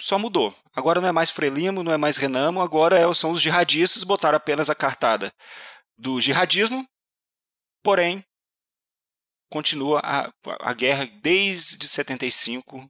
só 0.00 0.18
mudou. 0.18 0.54
Agora 0.74 1.00
não 1.00 1.08
é 1.08 1.12
mais 1.12 1.30
Frelimo, 1.30 1.82
não 1.82 1.92
é 1.92 1.96
mais 1.96 2.16
Renamo, 2.16 2.60
agora 2.60 2.98
é, 2.98 3.14
são 3.14 3.32
os 3.32 3.40
jihadistas, 3.40 4.04
botaram 4.04 4.36
apenas 4.36 4.68
a 4.70 4.74
cartada 4.74 5.32
do 5.96 6.20
jihadismo, 6.20 6.86
porém 7.82 8.24
continua 9.50 10.00
a, 10.04 10.30
a 10.60 10.74
guerra 10.74 11.06
desde 11.22 11.88
75, 11.88 12.88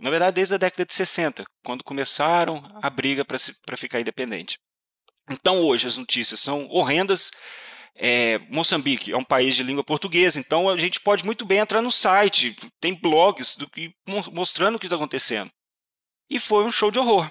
na 0.00 0.10
verdade 0.10 0.36
desde 0.36 0.54
a 0.54 0.58
década 0.58 0.86
de 0.86 0.94
60, 0.94 1.44
quando 1.64 1.84
começaram 1.84 2.62
a 2.82 2.88
briga 2.88 3.24
para 3.24 3.76
ficar 3.76 4.00
independente. 4.00 4.58
Então 5.30 5.62
hoje 5.62 5.86
as 5.86 5.96
notícias 5.96 6.40
são 6.40 6.66
horrendas. 6.68 7.30
É, 7.94 8.38
Moçambique 8.50 9.12
é 9.12 9.16
um 9.16 9.24
país 9.24 9.54
de 9.54 9.62
língua 9.62 9.84
portuguesa, 9.84 10.40
então 10.40 10.68
a 10.68 10.78
gente 10.78 10.98
pode 11.00 11.24
muito 11.26 11.44
bem 11.44 11.58
entrar 11.58 11.82
no 11.82 11.92
site, 11.92 12.56
tem 12.80 12.94
blogs 12.94 13.54
do 13.54 13.68
que, 13.68 13.94
mostrando 14.32 14.76
o 14.76 14.78
que 14.78 14.86
está 14.86 14.96
acontecendo 14.96 15.50
e 16.32 16.40
foi 16.40 16.64
um 16.64 16.72
show 16.72 16.90
de 16.90 16.98
horror. 16.98 17.30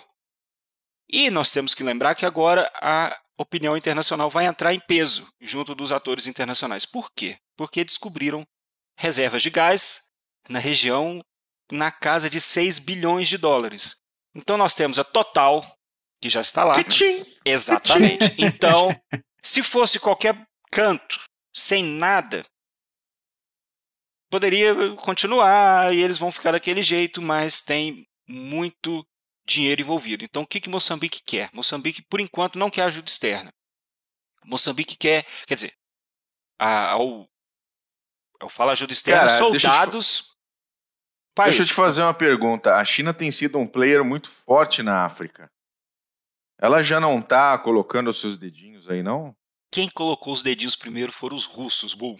E 1.09 1.31
nós 1.31 1.51
temos 1.51 1.73
que 1.73 1.83
lembrar 1.83 2.13
que 2.13 2.23
agora 2.23 2.71
a 2.75 3.19
opinião 3.39 3.75
internacional 3.75 4.29
vai 4.29 4.45
entrar 4.45 4.75
em 4.75 4.79
peso 4.79 5.27
junto 5.41 5.73
dos 5.73 5.91
atores 5.91 6.27
internacionais. 6.27 6.85
Por 6.85 7.11
quê? 7.11 7.39
Porque 7.57 7.83
descobriram 7.83 8.45
reservas 8.95 9.41
de 9.41 9.49
gás 9.49 10.11
na 10.47 10.59
região 10.59 11.19
na 11.71 11.91
casa 11.91 12.29
de 12.29 12.39
6 12.39 12.77
bilhões 12.77 13.27
de 13.27 13.39
dólares. 13.39 13.95
Então 14.35 14.55
nós 14.55 14.75
temos 14.75 14.99
a 14.99 15.03
Total, 15.03 15.65
que 16.21 16.29
já 16.29 16.41
está 16.41 16.63
lá. 16.63 16.73
Exatamente. 17.43 18.31
Então, 18.37 18.95
se 19.41 19.63
fosse 19.63 19.99
qualquer 19.99 20.47
canto, 20.71 21.19
sem 21.53 21.83
nada, 21.83 22.45
poderia 24.29 24.73
continuar 24.97 25.93
e 25.93 26.01
eles 26.01 26.17
vão 26.17 26.31
ficar 26.31 26.51
daquele 26.51 26.83
jeito, 26.83 27.21
mas 27.21 27.61
tem 27.61 28.07
muito 28.27 29.05
dinheiro 29.45 29.81
envolvido. 29.81 30.23
Então, 30.23 30.43
o 30.43 30.47
que, 30.47 30.61
que 30.61 30.69
Moçambique 30.69 31.21
quer? 31.25 31.49
Moçambique, 31.53 32.03
por 32.03 32.19
enquanto, 32.19 32.57
não 32.57 32.69
quer 32.69 32.83
ajuda 32.83 33.09
externa. 33.09 33.51
Moçambique 34.45 34.95
quer, 34.95 35.25
quer 35.45 35.55
dizer, 35.55 35.73
a, 36.59 36.91
ao, 36.91 37.27
ao 38.39 38.49
falar 38.49 38.73
ajuda 38.73 38.93
externa, 38.93 39.27
Cara, 39.27 39.37
soldados. 39.37 40.35
Deixa, 41.35 41.49
deixa 41.49 41.61
eu 41.63 41.67
te 41.67 41.73
fazer 41.73 42.01
uma 42.03 42.13
pergunta. 42.13 42.75
A 42.75 42.85
China 42.85 43.13
tem 43.13 43.31
sido 43.31 43.57
um 43.57 43.67
player 43.67 44.03
muito 44.03 44.29
forte 44.29 44.83
na 44.83 45.03
África. 45.03 45.51
Ela 46.61 46.83
já 46.83 46.99
não 46.99 47.19
está 47.19 47.57
colocando 47.57 48.09
os 48.09 48.19
seus 48.19 48.37
dedinhos 48.37 48.87
aí, 48.87 49.01
não? 49.01 49.35
Quem 49.73 49.89
colocou 49.89 50.31
os 50.31 50.43
dedinhos 50.43 50.75
primeiro 50.75 51.11
foram 51.11 51.35
os 51.35 51.45
russos, 51.45 51.95
Bull. 51.95 52.19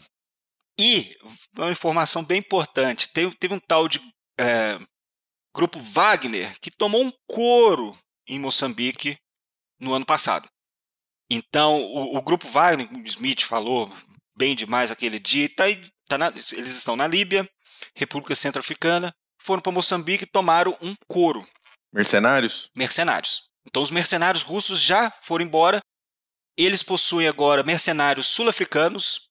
E, 0.80 1.16
uma 1.56 1.70
informação 1.70 2.24
bem 2.24 2.40
importante, 2.40 3.10
teve, 3.10 3.36
teve 3.36 3.54
um 3.54 3.60
tal 3.60 3.88
de 3.88 4.02
é, 4.40 4.80
grupo 5.54 5.80
Wagner 5.80 6.60
que 6.60 6.72
tomou 6.72 7.04
um 7.04 7.12
couro 7.28 7.96
em 8.28 8.40
Moçambique 8.40 9.18
no 9.80 9.94
ano 9.94 10.06
passado. 10.06 10.50
Então, 11.30 11.82
o, 11.82 12.18
o 12.18 12.22
grupo 12.24 12.48
Wagner, 12.48 12.90
o 12.92 13.00
Smith 13.06 13.44
falou 13.44 13.92
bem 14.36 14.56
demais 14.56 14.90
aquele 14.90 15.20
dia, 15.20 15.48
tá, 15.56 15.66
tá 16.08 16.18
na, 16.18 16.28
eles 16.30 16.50
estão 16.50 16.96
na 16.96 17.06
Líbia, 17.06 17.48
República 17.96 18.36
Centro-Africana, 18.36 19.14
foram 19.40 19.62
para 19.62 19.72
Moçambique 19.72 20.24
e 20.24 20.28
tomaram 20.28 20.76
um 20.82 20.96
couro. 21.08 21.46
Mercenários? 21.94 22.70
Mercenários. 22.76 23.51
Então, 23.66 23.82
os 23.82 23.92
mercenários 23.92 24.44
russos 24.44 24.80
já 24.82 25.12
foram 25.22 25.46
embora. 25.46 25.80
Eles 26.58 26.84
possuem 26.84 27.28
agora 27.28 27.64
mercenários 27.64 28.28
sul-africanos, 28.28 29.30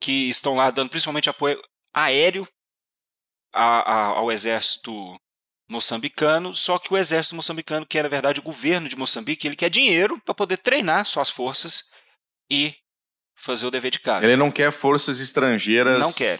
que 0.00 0.28
estão 0.28 0.54
lá 0.54 0.70
dando 0.70 0.90
principalmente 0.90 1.30
apoio 1.30 1.60
aéreo 1.92 2.46
a, 3.52 3.92
a, 3.92 4.04
ao 4.18 4.30
exército 4.30 4.92
moçambicano, 5.68 6.54
só 6.54 6.78
que 6.78 6.92
o 6.92 6.96
exército 6.96 7.36
moçambicano, 7.36 7.86
que 7.86 7.98
era 7.98 8.08
na 8.08 8.10
verdade 8.10 8.40
o 8.40 8.42
governo 8.42 8.88
de 8.88 8.96
Moçambique, 8.96 9.46
ele 9.46 9.56
quer 9.56 9.68
dinheiro 9.68 10.18
para 10.24 10.34
poder 10.34 10.56
treinar 10.56 11.04
suas 11.04 11.28
forças 11.28 11.90
e 12.50 12.74
fazer 13.34 13.66
o 13.66 13.70
dever 13.70 13.90
de 13.90 14.00
casa. 14.00 14.24
Ele 14.24 14.36
não 14.36 14.50
quer 14.50 14.72
forças 14.72 15.20
estrangeiras. 15.20 16.00
Não 16.00 16.12
quer. 16.12 16.38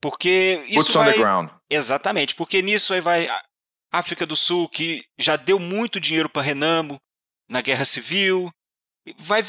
Porque 0.00 0.62
isso 0.66 0.92
Boots 0.92 0.94
vai... 0.94 1.08
on 1.08 1.12
the 1.12 1.18
ground. 1.18 1.50
Exatamente, 1.68 2.34
porque 2.34 2.62
nisso 2.62 2.94
aí 2.94 3.00
vai 3.00 3.28
África 3.98 4.26
do 4.26 4.34
Sul, 4.34 4.68
que 4.68 5.04
já 5.16 5.36
deu 5.36 5.58
muito 5.58 6.00
dinheiro 6.00 6.28
para 6.28 6.42
Renamo 6.42 7.00
na 7.48 7.60
Guerra 7.60 7.84
Civil, 7.84 8.50
vai 9.18 9.42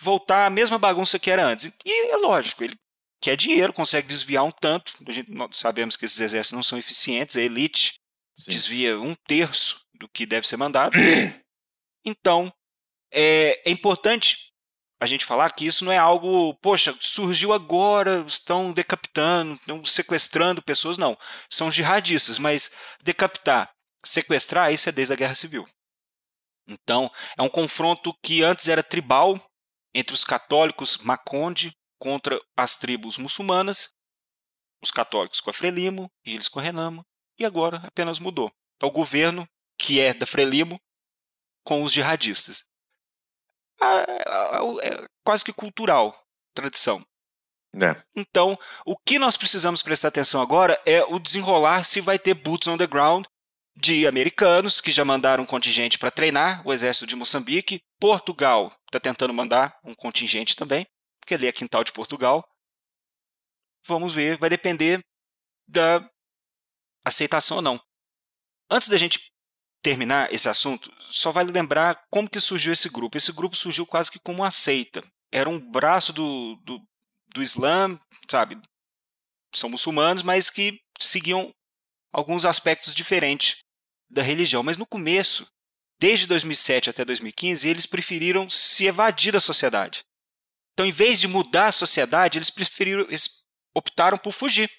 voltar 0.00 0.46
a 0.46 0.50
mesma 0.50 0.78
bagunça 0.78 1.18
que 1.18 1.30
era 1.30 1.44
antes. 1.44 1.74
E 1.84 2.12
é 2.12 2.16
lógico, 2.16 2.62
ele 2.62 2.76
quer 3.22 3.34
dinheiro, 3.36 3.72
consegue 3.72 4.06
desviar 4.06 4.44
um 4.44 4.50
tanto. 4.50 4.92
A 5.06 5.12
gente, 5.12 5.30
sabemos 5.52 5.96
que 5.96 6.04
esses 6.04 6.20
exércitos 6.20 6.56
não 6.56 6.62
são 6.62 6.78
eficientes, 6.78 7.36
a 7.36 7.40
elite 7.40 7.94
Sim. 8.36 8.50
desvia 8.50 9.00
um 9.00 9.14
terço 9.26 9.80
do 9.94 10.06
que 10.06 10.26
deve 10.26 10.46
ser 10.46 10.56
mandado. 10.56 10.94
Então, 12.04 12.50
é, 13.12 13.60
é 13.68 13.70
importante 13.70 14.48
a 15.00 15.04
gente 15.04 15.26
falar 15.26 15.50
que 15.50 15.66
isso 15.66 15.84
não 15.84 15.92
é 15.92 15.98
algo, 15.98 16.54
poxa, 16.54 16.96
surgiu 17.00 17.52
agora, 17.52 18.24
estão 18.26 18.72
decapitando, 18.72 19.54
estão 19.54 19.84
sequestrando 19.84 20.62
pessoas, 20.62 20.96
não. 20.96 21.18
São 21.50 21.70
jihadistas, 21.70 22.38
mas 22.38 22.70
decapitar, 23.02 23.70
sequestrar, 24.04 24.72
isso 24.72 24.88
é 24.88 24.92
desde 24.92 25.12
a 25.12 25.16
Guerra 25.16 25.34
Civil. 25.34 25.68
Então, 26.66 27.10
é 27.36 27.42
um 27.42 27.48
confronto 27.48 28.12
que 28.22 28.42
antes 28.42 28.68
era 28.68 28.82
tribal, 28.82 29.40
entre 29.94 30.14
os 30.14 30.24
católicos 30.24 30.98
Maconde 30.98 31.72
contra 31.98 32.38
as 32.56 32.76
tribos 32.76 33.16
muçulmanas, 33.16 33.88
os 34.82 34.90
católicos 34.90 35.40
com 35.40 35.50
a 35.50 35.54
Frelimo 35.54 36.10
e 36.24 36.34
eles 36.34 36.48
com 36.48 36.60
a 36.60 36.62
Renamo, 36.62 37.04
e 37.38 37.44
agora 37.44 37.78
apenas 37.84 38.18
mudou. 38.18 38.52
É 38.80 38.86
o 38.86 38.90
governo, 38.90 39.48
que 39.78 40.00
é 40.00 40.12
da 40.12 40.26
Frelimo, 40.26 40.78
com 41.64 41.82
os 41.82 41.92
jihadistas. 41.92 42.64
É 43.80 45.06
quase 45.24 45.44
que 45.44 45.52
cultural, 45.52 46.16
tradição. 46.54 47.04
É. 47.74 47.94
Então, 48.16 48.58
o 48.84 48.96
que 48.96 49.18
nós 49.18 49.36
precisamos 49.36 49.82
prestar 49.82 50.08
atenção 50.08 50.40
agora 50.40 50.80
é 50.86 51.04
o 51.04 51.18
desenrolar 51.18 51.84
se 51.84 52.00
vai 52.00 52.18
ter 52.18 52.34
boots 52.34 52.66
on 52.66 52.78
the 52.78 52.86
ground 52.86 53.26
de 53.80 54.06
americanos 54.06 54.80
que 54.80 54.90
já 54.90 55.04
mandaram 55.04 55.44
um 55.44 55.46
contingente 55.46 55.98
para 55.98 56.10
treinar 56.10 56.66
o 56.66 56.72
exército 56.72 57.06
de 57.06 57.14
Moçambique. 57.14 57.80
Portugal 58.00 58.72
está 58.86 58.98
tentando 58.98 59.32
mandar 59.32 59.74
um 59.84 59.94
contingente 59.94 60.56
também, 60.56 60.86
porque 61.20 61.34
ali 61.34 61.46
é 61.46 61.52
quintal 61.52 61.84
de 61.84 61.92
Portugal. 61.92 62.44
Vamos 63.86 64.12
ver, 64.12 64.36
vai 64.38 64.50
depender 64.50 65.00
da 65.66 66.08
aceitação 67.04 67.58
ou 67.58 67.62
não. 67.62 67.80
Antes 68.70 68.88
da 68.88 68.96
gente 68.96 69.30
terminar 69.80 70.32
esse 70.32 70.48
assunto, 70.48 70.92
só 71.08 71.30
vale 71.30 71.52
lembrar 71.52 72.02
como 72.10 72.28
que 72.28 72.40
surgiu 72.40 72.72
esse 72.72 72.88
grupo. 72.88 73.16
Esse 73.16 73.32
grupo 73.32 73.56
surgiu 73.56 73.86
quase 73.86 74.10
que 74.10 74.18
como 74.18 74.42
uma 74.42 74.50
seita. 74.50 75.02
Era 75.32 75.48
um 75.48 75.58
braço 75.58 76.12
do, 76.12 76.56
do, 76.64 76.80
do 77.32 77.42
Islã, 77.42 77.98
sabe? 78.28 78.60
São 79.54 79.70
muçulmanos, 79.70 80.22
mas 80.22 80.50
que 80.50 80.78
seguiam 81.00 81.50
alguns 82.12 82.44
aspectos 82.44 82.94
diferentes 82.94 83.56
da 84.10 84.22
religião. 84.22 84.62
Mas 84.62 84.76
no 84.76 84.86
começo, 84.86 85.46
desde 86.00 86.26
2007 86.26 86.90
até 86.90 87.04
2015, 87.04 87.68
eles 87.68 87.86
preferiram 87.86 88.48
se 88.48 88.86
evadir 88.86 89.32
da 89.32 89.40
sociedade. 89.40 90.02
Então, 90.72 90.86
em 90.86 90.92
vez 90.92 91.18
de 91.18 91.26
mudar 91.26 91.66
a 91.66 91.72
sociedade, 91.72 92.38
eles 92.38 92.50
preferiram, 92.50 93.02
eles 93.02 93.44
optaram 93.74 94.16
por 94.16 94.32
fugir. 94.32 94.70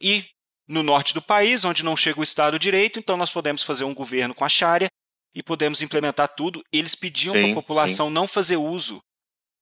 E 0.00 0.24
no 0.66 0.82
norte 0.82 1.14
do 1.14 1.22
país, 1.22 1.64
onde 1.64 1.84
não 1.84 1.96
chega 1.96 2.20
o 2.20 2.24
Estado 2.24 2.58
Direito, 2.58 2.98
então 2.98 3.16
nós 3.16 3.30
podemos 3.30 3.62
fazer 3.62 3.84
um 3.84 3.94
governo 3.94 4.34
com 4.34 4.44
a 4.44 4.48
Sharia 4.48 4.88
e 5.34 5.42
podemos 5.42 5.82
implementar 5.82 6.28
tudo. 6.28 6.62
Eles 6.72 6.94
pediam 6.94 7.34
para 7.34 7.50
a 7.50 7.54
população 7.54 8.08
sim. 8.08 8.14
não 8.14 8.26
fazer 8.26 8.56
uso 8.56 9.00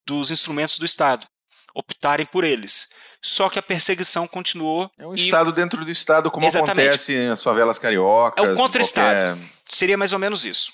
dos 0.06 0.30
instrumentos 0.30 0.78
do 0.78 0.84
Estado, 0.84 1.26
optarem 1.74 2.26
por 2.26 2.44
eles. 2.44 2.88
Só 3.22 3.48
que 3.48 3.58
a 3.58 3.62
perseguição 3.62 4.26
continuou. 4.26 4.90
É 4.98 5.06
um 5.06 5.14
e... 5.14 5.18
Estado 5.18 5.50
dentro 5.50 5.84
do 5.84 5.90
Estado, 5.90 6.30
como 6.30 6.46
Exatamente. 6.46 6.88
acontece 6.88 7.26
nas 7.26 7.42
favelas 7.42 7.78
cariocas. 7.78 8.44
É 8.44 8.52
o 8.52 8.54
contra-Estado. 8.54 9.38
Qualquer... 9.38 9.54
Seria 9.68 9.96
mais 9.96 10.12
ou 10.12 10.18
menos 10.18 10.44
isso. 10.44 10.72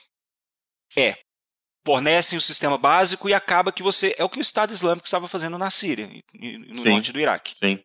É. 0.96 1.16
Fornecem 1.86 2.36
o 2.36 2.42
sistema 2.42 2.76
básico 2.76 3.28
e 3.28 3.34
acaba 3.34 3.72
que 3.72 3.82
você. 3.82 4.14
É 4.18 4.24
o 4.24 4.28
que 4.28 4.38
o 4.38 4.42
Estado 4.42 4.72
Islâmico 4.72 5.06
estava 5.06 5.28
fazendo 5.28 5.56
na 5.56 5.70
Síria 5.70 6.08
no 6.34 6.82
Sim. 6.82 6.90
norte 6.90 7.12
do 7.12 7.20
Iraque. 7.20 7.54
Sim. 7.56 7.82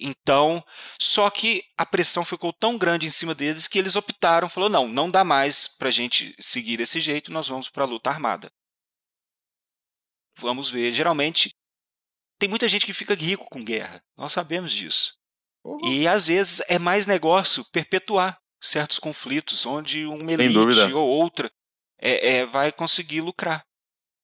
Então, 0.00 0.62
só 1.00 1.28
que 1.28 1.62
a 1.76 1.84
pressão 1.84 2.24
ficou 2.24 2.52
tão 2.52 2.76
grande 2.76 3.06
em 3.06 3.10
cima 3.10 3.34
deles 3.34 3.66
que 3.66 3.78
eles 3.78 3.96
optaram, 3.96 4.48
falou 4.48 4.68
não, 4.68 4.86
não 4.86 5.10
dá 5.10 5.24
mais 5.24 5.66
para 5.66 5.88
a 5.88 5.92
gente 5.92 6.36
seguir 6.38 6.76
desse 6.76 7.00
jeito, 7.00 7.32
nós 7.32 7.48
vamos 7.48 7.68
para 7.68 7.82
a 7.82 7.86
luta 7.86 8.10
armada. 8.10 8.50
Vamos 10.38 10.70
ver. 10.70 10.92
Geralmente 10.92 11.50
tem 12.38 12.48
muita 12.48 12.68
gente 12.68 12.86
que 12.86 12.92
fica 12.92 13.14
rico 13.14 13.46
com 13.50 13.64
guerra. 13.64 14.02
Nós 14.16 14.32
sabemos 14.32 14.72
disso. 14.72 15.14
Uhum. 15.64 15.78
E 15.84 16.08
às 16.08 16.28
vezes 16.28 16.62
é 16.68 16.78
mais 16.78 17.06
negócio 17.06 17.64
perpetuar 17.72 18.38
certos 18.60 18.98
conflitos, 18.98 19.66
onde 19.66 20.06
uma 20.06 20.32
elite 20.32 20.92
ou 20.92 21.08
outra 21.08 21.50
é, 21.98 22.36
é, 22.36 22.46
vai 22.46 22.72
conseguir 22.72 23.20
lucrar. 23.20 23.64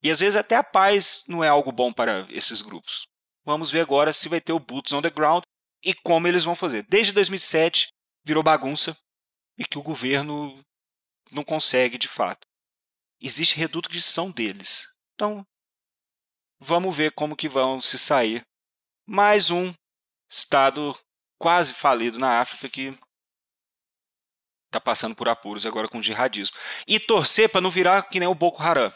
E 0.03 0.11
às 0.11 0.21
vezes 0.21 0.37
até 0.37 0.57
a 0.57 0.63
paz 0.63 1.25
não 1.29 1.43
é 1.43 1.49
algo 1.49 1.73
bom 1.73 1.93
para 1.93 2.27
esses 2.31 2.61
grupos. 2.63 3.07
Vamos 3.45 3.71
ver 3.71 3.81
agora 3.81 4.13
se 4.13 4.29
vai 4.29 4.41
ter 4.41 4.53
o 4.53 4.61
Boots 4.61 4.93
on 4.93 5.03
the 5.03 5.11
Ground 5.11 5.43
e 5.83 5.95
como 5.95 6.27
eles 6.27 6.45
vão 6.45 6.55
fazer. 6.55 6.85
Desde 6.89 7.13
2007 7.13 7.89
virou 8.25 8.43
bagunça 8.43 8.97
e 9.59 9.65
que 9.65 9.79
o 9.79 9.83
governo 9.83 10.63
não 11.31 11.45
consegue 11.45 11.99
de 11.99 12.09
fato. 12.09 12.47
Existe 13.21 13.57
redução 13.57 14.31
deles. 14.31 14.97
Então, 15.15 15.47
Vamos 16.67 16.97
ver 16.97 17.13
como 17.13 17.37
que 17.37 17.47
vão 17.47 17.79
se 17.79 17.99
sair. 17.99 18.43
Mais 19.07 19.51
um 19.51 19.71
estado 20.31 20.99
quase 21.39 21.75
falido 21.75 22.19
na 22.19 22.41
África 22.41 22.71
que 22.71 22.99
está 24.67 24.81
passando 24.81 25.15
por 25.15 25.29
apuros 25.29 25.67
agora 25.67 25.89
com 25.89 25.99
o 25.99 26.03
jihadismo. 26.03 26.57
E 26.87 26.99
torcer 26.99 27.51
para 27.51 27.61
não 27.61 27.71
virar 27.71 28.05
que 28.05 28.19
nem 28.19 28.27
o 28.27 28.35
Boko 28.35 28.63
Haram, 28.63 28.91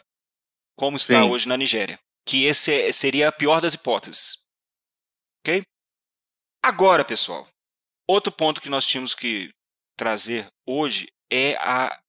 como 0.78 0.96
está 0.96 1.22
Sim. 1.22 1.28
hoje 1.28 1.46
na 1.46 1.58
Nigéria. 1.58 2.00
Que 2.26 2.46
esse 2.46 2.72
é, 2.72 2.90
seria 2.90 3.28
a 3.28 3.32
pior 3.32 3.60
das 3.60 3.74
hipóteses. 3.74 4.46
Ok? 5.40 5.62
Agora, 6.62 7.04
pessoal, 7.04 7.46
outro 8.08 8.32
ponto 8.32 8.62
que 8.62 8.70
nós 8.70 8.86
tínhamos 8.86 9.14
que 9.14 9.52
trazer 9.94 10.48
hoje 10.66 11.12
é 11.30 11.54
a 11.56 12.00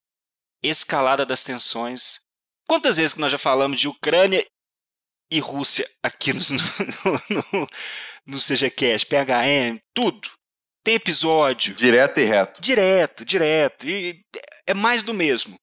escalada 0.63 1.25
das 1.25 1.43
tensões 1.43 2.21
quantas 2.65 2.95
vezes 2.95 3.13
que 3.13 3.19
nós 3.19 3.31
já 3.31 3.37
falamos 3.37 3.81
de 3.81 3.89
Ucrânia 3.89 4.45
e 5.31 5.39
Rússia 5.39 5.87
aqui 6.01 6.33
no, 6.33 6.39
no, 6.39 7.45
no, 7.51 7.67
no 8.25 8.37
CGCast, 8.39 9.05
PHM, 9.05 9.79
tudo. 9.93 10.29
Tem 10.83 10.95
episódio. 10.95 11.75
Direto 11.75 12.19
e 12.19 12.23
reto. 12.23 12.61
Direto, 12.61 13.25
direto. 13.25 13.87
E 13.87 14.23
é 14.65 14.73
mais 14.73 15.03
do 15.03 15.13
mesmo. 15.13 15.59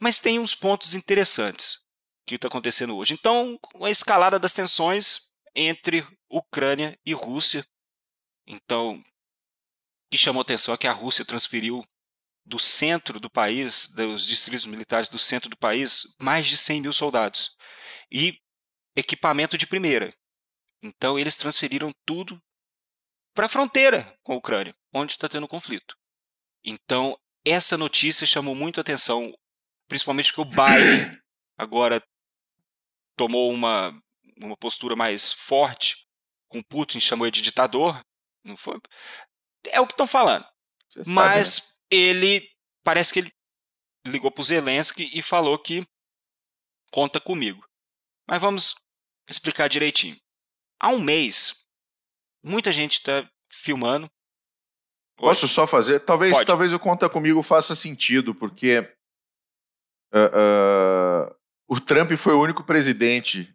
Mas 0.00 0.20
tem 0.20 0.38
uns 0.38 0.54
pontos 0.54 0.94
interessantes 0.94 1.78
que 2.26 2.34
está 2.34 2.48
acontecendo 2.48 2.96
hoje. 2.96 3.14
Então, 3.14 3.58
a 3.82 3.90
escalada 3.90 4.38
das 4.38 4.52
tensões 4.52 5.30
entre 5.54 6.04
Ucrânia 6.28 6.98
e 7.04 7.12
Rússia. 7.12 7.64
Então, 8.46 8.94
o 8.94 9.02
que 10.10 10.18
chamou 10.18 10.42
atenção 10.42 10.74
é 10.74 10.78
que 10.78 10.86
a 10.86 10.92
Rússia 10.92 11.24
transferiu 11.24 11.84
do 12.44 12.58
centro 12.58 13.20
do 13.20 13.30
país, 13.30 13.88
dos 13.88 14.26
distritos 14.26 14.66
militares 14.66 15.08
do 15.08 15.18
centro 15.18 15.48
do 15.48 15.56
país, 15.56 16.16
mais 16.20 16.46
de 16.46 16.56
100 16.56 16.82
mil 16.82 16.92
soldados. 16.92 17.56
E 18.10 18.38
equipamento 18.96 19.56
de 19.56 19.66
primeira. 19.66 20.12
Então, 20.82 21.18
eles 21.18 21.36
transferiram 21.36 21.92
tudo 22.06 22.40
para 23.34 23.46
a 23.46 23.48
fronteira 23.48 24.16
com 24.22 24.32
a 24.32 24.36
Ucrânia, 24.36 24.74
onde 24.92 25.12
está 25.12 25.28
tendo 25.28 25.48
conflito. 25.48 25.96
Então, 26.64 27.18
essa 27.44 27.76
notícia 27.76 28.26
chamou 28.26 28.54
muito 28.54 28.80
atenção, 28.80 29.34
principalmente 29.88 30.32
porque 30.32 30.40
o 30.40 30.44
Biden 30.44 31.18
agora 31.56 32.02
tomou 33.16 33.52
uma, 33.52 33.92
uma 34.42 34.56
postura 34.56 34.96
mais 34.96 35.32
forte 35.32 36.06
com 36.48 36.62
Putin, 36.62 37.00
chamou 37.00 37.26
ele 37.26 37.32
de 37.32 37.42
ditador. 37.42 38.00
Não 38.44 38.56
foi? 38.56 38.80
É 39.66 39.80
o 39.80 39.86
que 39.86 39.92
estão 39.92 40.06
falando. 40.06 40.46
Você 40.88 41.02
Mas 41.10 41.54
sabe, 41.54 41.66
né? 41.66 41.74
ele 41.90 42.50
parece 42.82 43.12
que 43.12 43.20
ele 43.20 43.32
ligou 44.06 44.30
para 44.30 44.40
o 44.40 44.44
Zelensky 44.44 45.10
e 45.12 45.22
falou 45.22 45.58
que 45.58 45.86
conta 46.90 47.20
comigo. 47.20 47.64
Mas 48.30 48.40
vamos 48.40 48.76
explicar 49.28 49.68
direitinho. 49.68 50.16
Há 50.78 50.90
um 50.90 51.00
mês, 51.00 51.66
muita 52.40 52.70
gente 52.70 52.92
está 52.92 53.28
filmando. 53.50 54.08
Posso 55.16 55.48
só 55.48 55.66
fazer? 55.66 55.98
Talvez, 55.98 56.34
Pode. 56.34 56.46
talvez 56.46 56.72
o 56.72 56.78
Conta 56.78 57.10
Comigo 57.10 57.42
faça 57.42 57.74
sentido, 57.74 58.32
porque 58.32 58.78
uh, 60.14 61.28
uh, 61.28 61.36
o 61.66 61.80
Trump 61.80 62.12
foi 62.12 62.32
o 62.32 62.40
único 62.40 62.62
presidente 62.62 63.52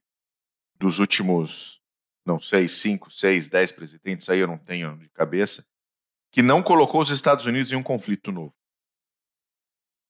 dos 0.76 1.00
últimos, 1.00 1.82
não 2.26 2.38
sei, 2.38 2.68
cinco, 2.68 3.10
seis, 3.10 3.48
dez 3.48 3.72
presidentes, 3.72 4.28
aí 4.28 4.40
eu 4.40 4.48
não 4.48 4.58
tenho 4.58 4.98
de 4.98 5.10
cabeça, 5.10 5.66
que 6.32 6.42
não 6.42 6.62
colocou 6.62 7.02
os 7.02 7.12
Estados 7.12 7.46
Unidos 7.46 7.72
em 7.72 7.78
um 7.78 7.84
conflito 7.84 8.30
novo. 8.30 8.54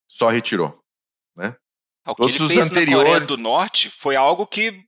Só 0.07 0.29
retirou. 0.29 0.83
Né? 1.35 1.55
O 2.07 2.15
que 2.15 2.21
Todos 2.21 2.35
ele 2.35 2.53
fez 2.53 2.71
anteriores... 2.71 3.07
na 3.07 3.13
Coreia 3.13 3.27
do 3.27 3.37
Norte 3.37 3.89
foi 3.89 4.15
algo 4.15 4.45
que 4.45 4.85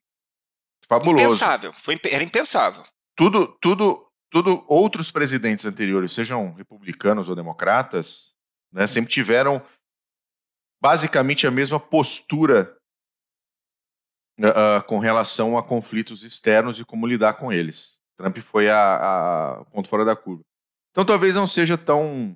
fabuloso. 0.88 1.24
Impensável, 1.24 1.74
foi, 1.74 2.00
era 2.06 2.24
impensável. 2.24 2.84
Tudo, 3.16 3.48
tudo, 3.60 4.08
tudo, 4.32 4.64
outros 4.68 5.12
presidentes 5.12 5.66
anteriores, 5.66 6.14
sejam 6.14 6.54
republicanos 6.54 7.28
ou 7.28 7.36
democratas, 7.36 8.36
né, 8.72 8.86
sempre 8.86 9.12
tiveram 9.12 9.62
basicamente 10.80 11.48
a 11.48 11.52
mesma 11.52 11.80
postura 11.80 12.78
uh, 14.40 14.84
com 14.86 15.00
relação 15.00 15.58
a 15.58 15.64
conflitos 15.64 16.24
externos 16.24 16.80
e 16.80 16.86
como 16.86 17.08
lidar 17.08 17.34
com 17.34 17.52
eles. 17.52 18.00
Trump 18.18 18.38
foi 18.40 18.70
a, 18.70 19.58
a 19.60 19.66
ponto 19.66 19.90
fora 19.90 20.06
da 20.06 20.16
curva. 20.16 20.44
Então 20.92 21.06
talvez 21.06 21.36
não 21.36 21.48
seja 21.48 21.78
tão, 21.78 22.36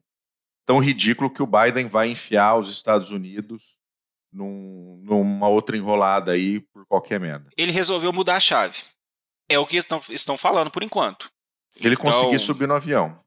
tão 0.65 0.79
ridículo 0.79 1.31
que 1.31 1.41
o 1.41 1.47
Biden 1.47 1.87
vai 1.87 2.09
enfiar 2.09 2.57
os 2.57 2.69
Estados 2.69 3.11
Unidos 3.11 3.77
num, 4.31 5.01
numa 5.03 5.47
outra 5.47 5.75
enrolada 5.75 6.31
aí 6.31 6.59
por 6.59 6.85
qualquer 6.85 7.19
merda. 7.19 7.49
Ele 7.57 7.71
resolveu 7.71 8.13
mudar 8.13 8.37
a 8.37 8.39
chave. 8.39 8.81
É 9.49 9.59
o 9.59 9.65
que 9.65 9.77
estão, 9.77 10.01
estão 10.09 10.37
falando 10.37 10.71
por 10.71 10.83
enquanto. 10.83 11.31
Se 11.71 11.85
ele 11.85 11.95
então, 11.95 12.05
conseguir 12.05 12.39
subir 12.39 12.67
no 12.67 12.75
avião. 12.75 13.19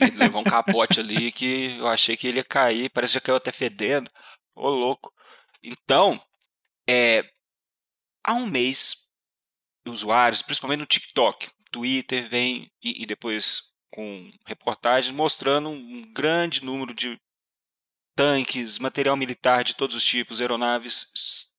Ele 0.00 0.16
levou 0.16 0.40
um 0.40 0.44
capote 0.44 1.00
ali 1.00 1.30
que 1.30 1.76
eu 1.78 1.86
achei 1.86 2.16
que 2.16 2.26
ele 2.26 2.38
ia 2.38 2.44
cair, 2.44 2.90
parece 2.90 3.12
que 3.12 3.16
já 3.18 3.20
caiu 3.20 3.36
até 3.36 3.52
fedendo. 3.52 4.10
Ô 4.54 4.68
louco. 4.68 5.12
Então, 5.62 6.20
é, 6.88 7.24
há 8.24 8.34
um 8.34 8.46
mês, 8.46 9.08
usuários, 9.86 10.42
principalmente 10.42 10.80
no 10.80 10.86
TikTok, 10.86 11.50
Twitter, 11.70 12.28
vem 12.28 12.70
e, 12.82 13.02
e 13.02 13.06
depois 13.06 13.72
com 13.90 14.30
reportagens 14.46 15.14
mostrando 15.14 15.68
um 15.68 16.12
grande 16.12 16.64
número 16.64 16.94
de 16.94 17.18
tanques, 18.14 18.78
material 18.78 19.16
militar 19.16 19.64
de 19.64 19.74
todos 19.74 19.96
os 19.96 20.04
tipos, 20.04 20.40
aeronaves 20.40 21.52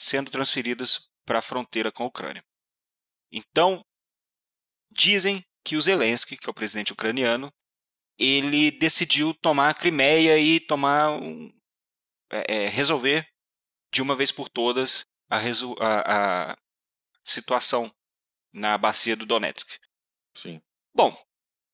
sendo 0.00 0.30
transferidas 0.30 1.08
para 1.24 1.38
a 1.38 1.42
fronteira 1.42 1.92
com 1.92 2.04
a 2.04 2.06
Ucrânia. 2.06 2.44
Então, 3.30 3.84
dizem 4.90 5.44
que 5.64 5.76
o 5.76 5.80
Zelensky, 5.80 6.36
que 6.36 6.48
é 6.48 6.50
o 6.50 6.54
presidente 6.54 6.92
ucraniano, 6.92 7.52
ele 8.18 8.70
decidiu 8.70 9.32
tomar 9.34 9.70
a 9.70 9.74
Crimeia 9.74 10.38
e 10.38 10.60
tomar 10.60 11.12
um, 11.12 11.52
é, 12.30 12.64
é, 12.64 12.68
resolver 12.68 13.26
de 13.92 14.02
uma 14.02 14.16
vez 14.16 14.32
por 14.32 14.48
todas 14.48 15.06
a, 15.30 15.38
a, 15.38 16.50
a, 16.52 16.56
situação 17.24 17.92
na 18.52 18.76
bacia 18.76 19.16
do 19.16 19.24
Donetsk. 19.24 19.78
Sim. 20.36 20.60
Bom, 20.94 21.16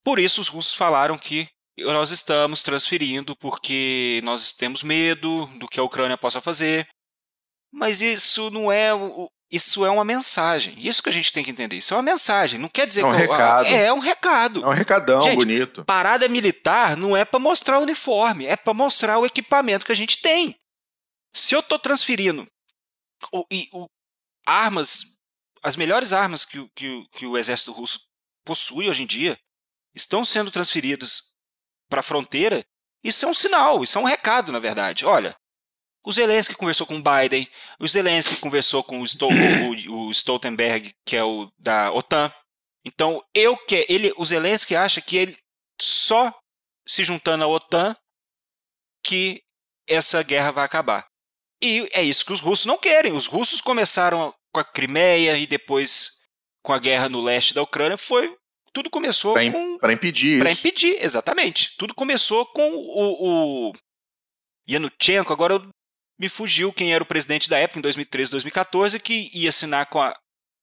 por 0.04 0.18
isso 0.18 0.40
os 0.40 0.48
russos 0.48 0.74
falaram 0.74 1.18
que 1.18 1.48
nós 1.85 2.11
estamos 2.11 2.62
transferindo 2.62 3.37
porque 3.37 4.21
nós 4.25 4.53
temos 4.53 4.83
medo 4.83 5.47
do 5.59 5.69
que 5.69 5.81
a 5.81 5.83
Ucrânia 5.83 6.17
possa 6.17 6.41
fazer. 6.41 6.88
Mas 7.73 8.01
isso 8.01 8.51
não 8.51 8.73
é 8.73 8.91
isso 9.51 9.85
é 9.85 9.91
uma 9.91 10.05
mensagem. 10.05 10.75
Isso 10.79 11.03
que 11.03 11.09
a 11.09 11.12
gente 11.12 11.33
tem 11.33 11.43
que 11.43 11.51
entender. 11.51 11.77
Isso 11.77 11.95
é 11.95 11.97
uma 11.97 12.03
mensagem. 12.03 12.61
Não 12.61 12.69
quer 12.69 12.87
dizer 12.87 13.01
é 13.01 13.07
um 13.07 13.11
que 13.11 13.17
recado. 13.17 13.67
é, 13.67 13.87
é 13.87 13.93
um 13.93 13.99
recado. 13.99 14.62
É 14.64 14.69
um 14.69 14.73
recadão 14.73 15.23
gente, 15.23 15.37
bonito. 15.37 15.85
Parada 15.85 16.29
militar 16.29 16.97
não 16.97 17.17
é 17.17 17.25
para 17.25 17.38
mostrar 17.38 17.79
o 17.79 17.83
uniforme, 17.83 18.47
é 18.47 18.57
para 18.57 18.75
mostrar 18.75 19.19
o 19.19 19.27
equipamento 19.27 19.87
que 19.87 19.93
a 19.93 19.97
gente 19.97 20.21
tem. 20.21 20.55
Se 21.35 21.55
eu 21.55 21.61
estou 21.61 21.79
transferindo 21.79 22.47
o, 23.33 23.45
o, 23.73 23.88
armas, 24.47 25.17
as 25.62 25.77
melhores 25.77 26.12
armas 26.12 26.45
que, 26.45 26.69
que, 26.75 27.07
que 27.12 27.27
o 27.27 27.38
exército 27.38 27.73
russo 27.73 28.01
possui 28.45 28.88
hoje 28.88 29.03
em 29.03 29.07
dia 29.07 29.38
estão 29.95 30.25
sendo 30.25 30.51
transferidas 30.51 31.35
para 31.88 32.01
a 32.01 32.03
fronteira, 32.03 32.64
isso 33.03 33.24
é 33.24 33.29
um 33.29 33.35
sinal, 33.35 33.83
isso 33.83 33.98
é 33.98 34.01
um 34.01 34.05
recado, 34.05 34.53
na 34.53 34.59
verdade. 34.59 35.05
Olha, 35.05 35.37
o 36.05 36.12
Zelensky 36.12 36.55
conversou 36.55 36.87
com 36.87 36.96
o 36.96 37.03
Biden, 37.03 37.48
o 37.81 37.87
Zelensky 37.87 38.37
conversou 38.37 38.83
com 38.83 39.01
o, 39.01 39.05
o, 39.05 40.07
o 40.07 40.11
Stoltenberg, 40.11 40.92
que 41.05 41.16
é 41.16 41.24
o 41.24 41.51
da 41.59 41.92
OTAN. 41.92 42.33
Então, 42.85 43.22
eu 43.35 43.57
que 43.57 43.85
ele, 43.88 44.12
o 44.16 44.24
Zelensky 44.24 44.74
acha 44.74 45.01
que 45.01 45.16
ele 45.16 45.38
só 45.81 46.33
se 46.87 47.05
juntando 47.05 47.44
à 47.44 47.46
OTAN 47.46 47.94
que 49.05 49.42
essa 49.87 50.22
guerra 50.22 50.51
vai 50.51 50.64
acabar. 50.64 51.07
E 51.62 51.88
é 51.92 52.03
isso 52.03 52.24
que 52.24 52.33
os 52.33 52.40
russos 52.40 52.66
não 52.66 52.79
querem. 52.79 53.12
Os 53.12 53.27
russos 53.27 53.61
começaram 53.61 54.35
com 54.53 54.61
a 54.61 54.64
Crimeia 54.64 55.37
e 55.37 55.46
depois 55.46 56.22
com 56.62 56.72
a 56.72 56.79
guerra 56.79 57.09
no 57.09 57.20
leste 57.20 57.55
da 57.55 57.62
Ucrânia. 57.62 57.96
Foi 57.96 58.35
tudo 58.79 58.91
começou 58.91 59.33
pra 59.35 59.51
com 59.51 59.79
para 59.79 59.93
impedir 59.93 60.38
para 60.38 60.53
impedir, 60.53 60.97
exatamente. 61.03 61.75
Tudo 61.77 61.95
começou 61.95 62.47
com 62.47 62.71
o, 62.71 63.71
o 63.71 63.73
Yanuchenko. 64.71 65.33
Agora 65.33 65.55
eu, 65.55 65.69
me 66.19 66.29
fugiu 66.29 66.73
quem 66.73 66.95
era 66.95 67.03
o 67.03 67.07
presidente 67.07 67.51
da 67.51 67.59
época 67.59 67.81
em 67.81 67.83
2013, 67.83 68.31
2014, 68.31 69.01
que 69.01 69.31
ia 69.35 69.49
assinar 69.49 69.87
com 69.87 70.01
a 70.01 70.17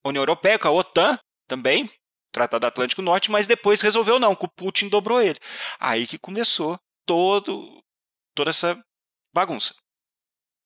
União 0.05 0.21
Europeia, 0.21 0.57
com 0.57 0.69
a 0.69 0.71
OTAN 0.71 1.19
também, 1.45 1.89
Tratado 2.31 2.65
Atlântico 2.65 3.01
Norte, 3.01 3.29
mas 3.29 3.47
depois 3.47 3.81
resolveu 3.81 4.17
não, 4.17 4.33
que 4.33 4.45
o 4.45 4.51
Putin 4.55 4.87
dobrou 4.87 5.21
ele. 5.21 5.39
Aí 5.77 6.07
que 6.07 6.17
começou 6.17 6.79
todo 7.05 7.83
toda 8.33 8.49
essa 8.49 8.81
bagunça. 9.33 9.75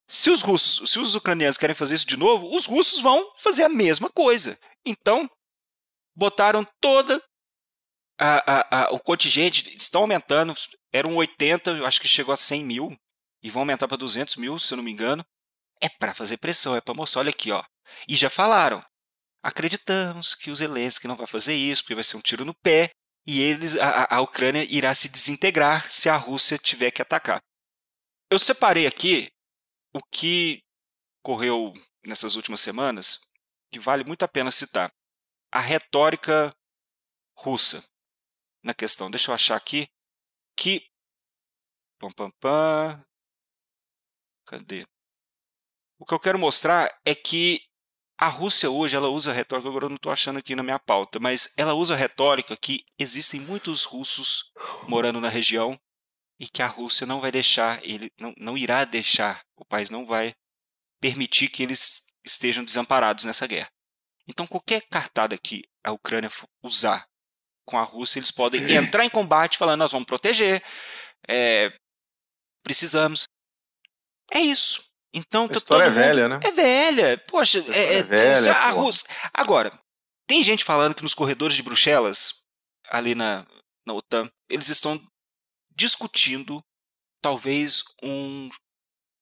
Se 0.07 0.29
os 0.29 0.41
russos, 0.43 0.91
se 0.91 0.99
os 0.99 1.15
ucranianos 1.15 1.57
querem 1.57 1.75
fazer 1.75 1.95
isso 1.95 2.07
de 2.07 2.17
novo, 2.17 2.55
os 2.55 2.67
russos 2.67 2.99
vão 2.99 3.31
fazer 3.37 3.63
a 3.63 3.69
mesma 3.69 4.09
coisa. 4.09 4.59
Então, 4.85 5.27
botaram 6.15 6.67
toda 6.81 7.19
a, 8.19 8.43
a, 8.45 8.83
a, 8.83 8.91
o 8.91 8.99
contingente, 8.99 9.73
estão 9.75 10.01
aumentando, 10.01 10.53
eram 10.91 11.15
80, 11.15 11.71
eu 11.71 11.85
acho 11.85 12.01
que 12.01 12.07
chegou 12.07 12.33
a 12.33 12.37
100 12.37 12.65
mil, 12.65 12.99
e 13.41 13.49
vão 13.49 13.61
aumentar 13.61 13.87
para 13.87 13.97
200 13.97 14.35
mil, 14.35 14.59
se 14.59 14.73
eu 14.73 14.77
não 14.77 14.83
me 14.83 14.91
engano. 14.91 15.25
É 15.81 15.87
para 15.87 16.13
fazer 16.13 16.37
pressão, 16.37 16.75
é 16.75 16.81
para 16.81 16.93
mostrar, 16.93 17.21
olha 17.21 17.29
aqui, 17.29 17.51
ó. 17.51 17.63
E 18.07 18.17
já 18.17 18.29
falaram, 18.29 18.83
acreditamos 19.41 20.35
que 20.35 20.51
o 20.51 20.55
Zelensky 20.55 21.07
não 21.07 21.15
vai 21.15 21.25
fazer 21.25 21.55
isso, 21.55 21.81
porque 21.81 21.95
vai 21.95 22.03
ser 22.03 22.17
um 22.17 22.21
tiro 22.21 22.43
no 22.43 22.53
pé, 22.53 22.91
e 23.25 23.41
eles, 23.41 23.77
a, 23.77 24.15
a 24.15 24.21
Ucrânia 24.21 24.67
irá 24.69 24.93
se 24.93 25.07
desintegrar 25.07 25.89
se 25.89 26.09
a 26.09 26.17
Rússia 26.17 26.57
tiver 26.57 26.91
que 26.91 27.01
atacar. 27.01 27.41
Eu 28.29 28.37
separei 28.37 28.85
aqui 28.85 29.31
o 29.93 29.99
que 30.11 30.61
ocorreu 31.23 31.73
nessas 32.05 32.35
últimas 32.35 32.59
semanas, 32.59 33.19
que 33.71 33.79
vale 33.79 34.03
muito 34.03 34.23
a 34.23 34.27
pena 34.27 34.51
citar. 34.51 34.91
A 35.51 35.61
retórica 35.61 36.53
russa 37.37 37.83
na 38.63 38.73
questão. 38.73 39.09
Deixa 39.09 39.31
eu 39.31 39.35
achar 39.35 39.55
aqui 39.55 39.89
que. 40.55 40.85
Pam, 41.97 42.11
pam, 42.11 42.31
pam. 42.39 43.05
Cadê? 44.45 44.85
O 45.97 46.05
que 46.05 46.13
eu 46.13 46.19
quero 46.19 46.39
mostrar 46.39 46.89
é 47.05 47.13
que 47.13 47.61
a 48.17 48.27
Rússia 48.27 48.69
hoje 48.69 48.95
ela 48.95 49.09
usa 49.09 49.31
retórica, 49.31 49.69
agora 49.69 49.85
eu 49.85 49.89
não 49.89 49.95
estou 49.95 50.11
achando 50.11 50.39
aqui 50.39 50.55
na 50.55 50.63
minha 50.63 50.79
pauta, 50.79 51.19
mas 51.19 51.53
ela 51.55 51.73
usa 51.73 51.95
retórica 51.95 52.55
que 52.57 52.83
existem 52.97 53.39
muitos 53.39 53.83
russos 53.83 54.51
morando 54.87 55.21
na 55.21 55.29
região 55.29 55.79
e 56.39 56.47
que 56.47 56.61
a 56.61 56.67
Rússia 56.67 57.05
não 57.05 57.21
vai 57.21 57.31
deixar, 57.31 57.81
ele 57.81 58.11
não, 58.17 58.33
não 58.37 58.57
irá 58.57 58.85
deixar, 58.85 59.41
o 59.55 59.65
país 59.65 59.89
não 59.89 60.05
vai 60.05 60.33
permitir 61.01 61.49
que 61.49 61.63
eles 61.63 62.07
estejam 62.23 62.63
desamparados 62.63 63.23
nessa 63.23 63.47
guerra. 63.47 63.71
Então, 64.27 64.45
qualquer 64.45 64.81
cartada 64.89 65.37
que 65.37 65.63
a 65.83 65.91
Ucrânia 65.91 66.29
usar 66.61 67.08
com 67.69 67.77
a 67.77 67.83
Rússia, 67.83 68.17
eles 68.17 68.31
podem 68.31 68.73
entrar 68.73 69.05
em 69.05 69.09
combate 69.09 69.57
falando: 69.57 69.79
nós 69.79 69.91
vamos 69.91 70.07
proteger, 70.07 70.63
é, 71.27 71.71
precisamos. 72.63 73.27
É 74.31 74.39
isso. 74.39 74.83
Então, 75.13 75.47
a 75.49 75.57
história 75.57 75.85
é 75.85 75.89
velha, 75.89 76.27
né? 76.27 76.39
É 76.43 76.51
velha. 76.51 77.17
Poxa, 77.27 77.59
é, 77.71 77.97
é, 77.97 78.03
velha, 78.03 78.53
a 78.53 78.71
Rússia. 78.71 79.07
Agora, 79.33 79.71
tem 80.27 80.41
gente 80.41 80.63
falando 80.63 80.95
que 80.95 81.03
nos 81.03 81.15
corredores 81.15 81.55
de 81.55 81.63
Bruxelas, 81.63 82.43
ali 82.89 83.15
na, 83.15 83.45
na 83.85 83.93
OTAN, 83.93 84.29
eles 84.49 84.67
estão 84.69 84.99
discutindo 85.75 86.63
talvez 87.21 87.83
um, 88.03 88.49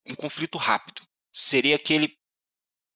um 0.07 0.15
conflito 0.15 0.57
rápido. 0.57 1.01
Seria 1.33 1.75
aquele 1.75 2.13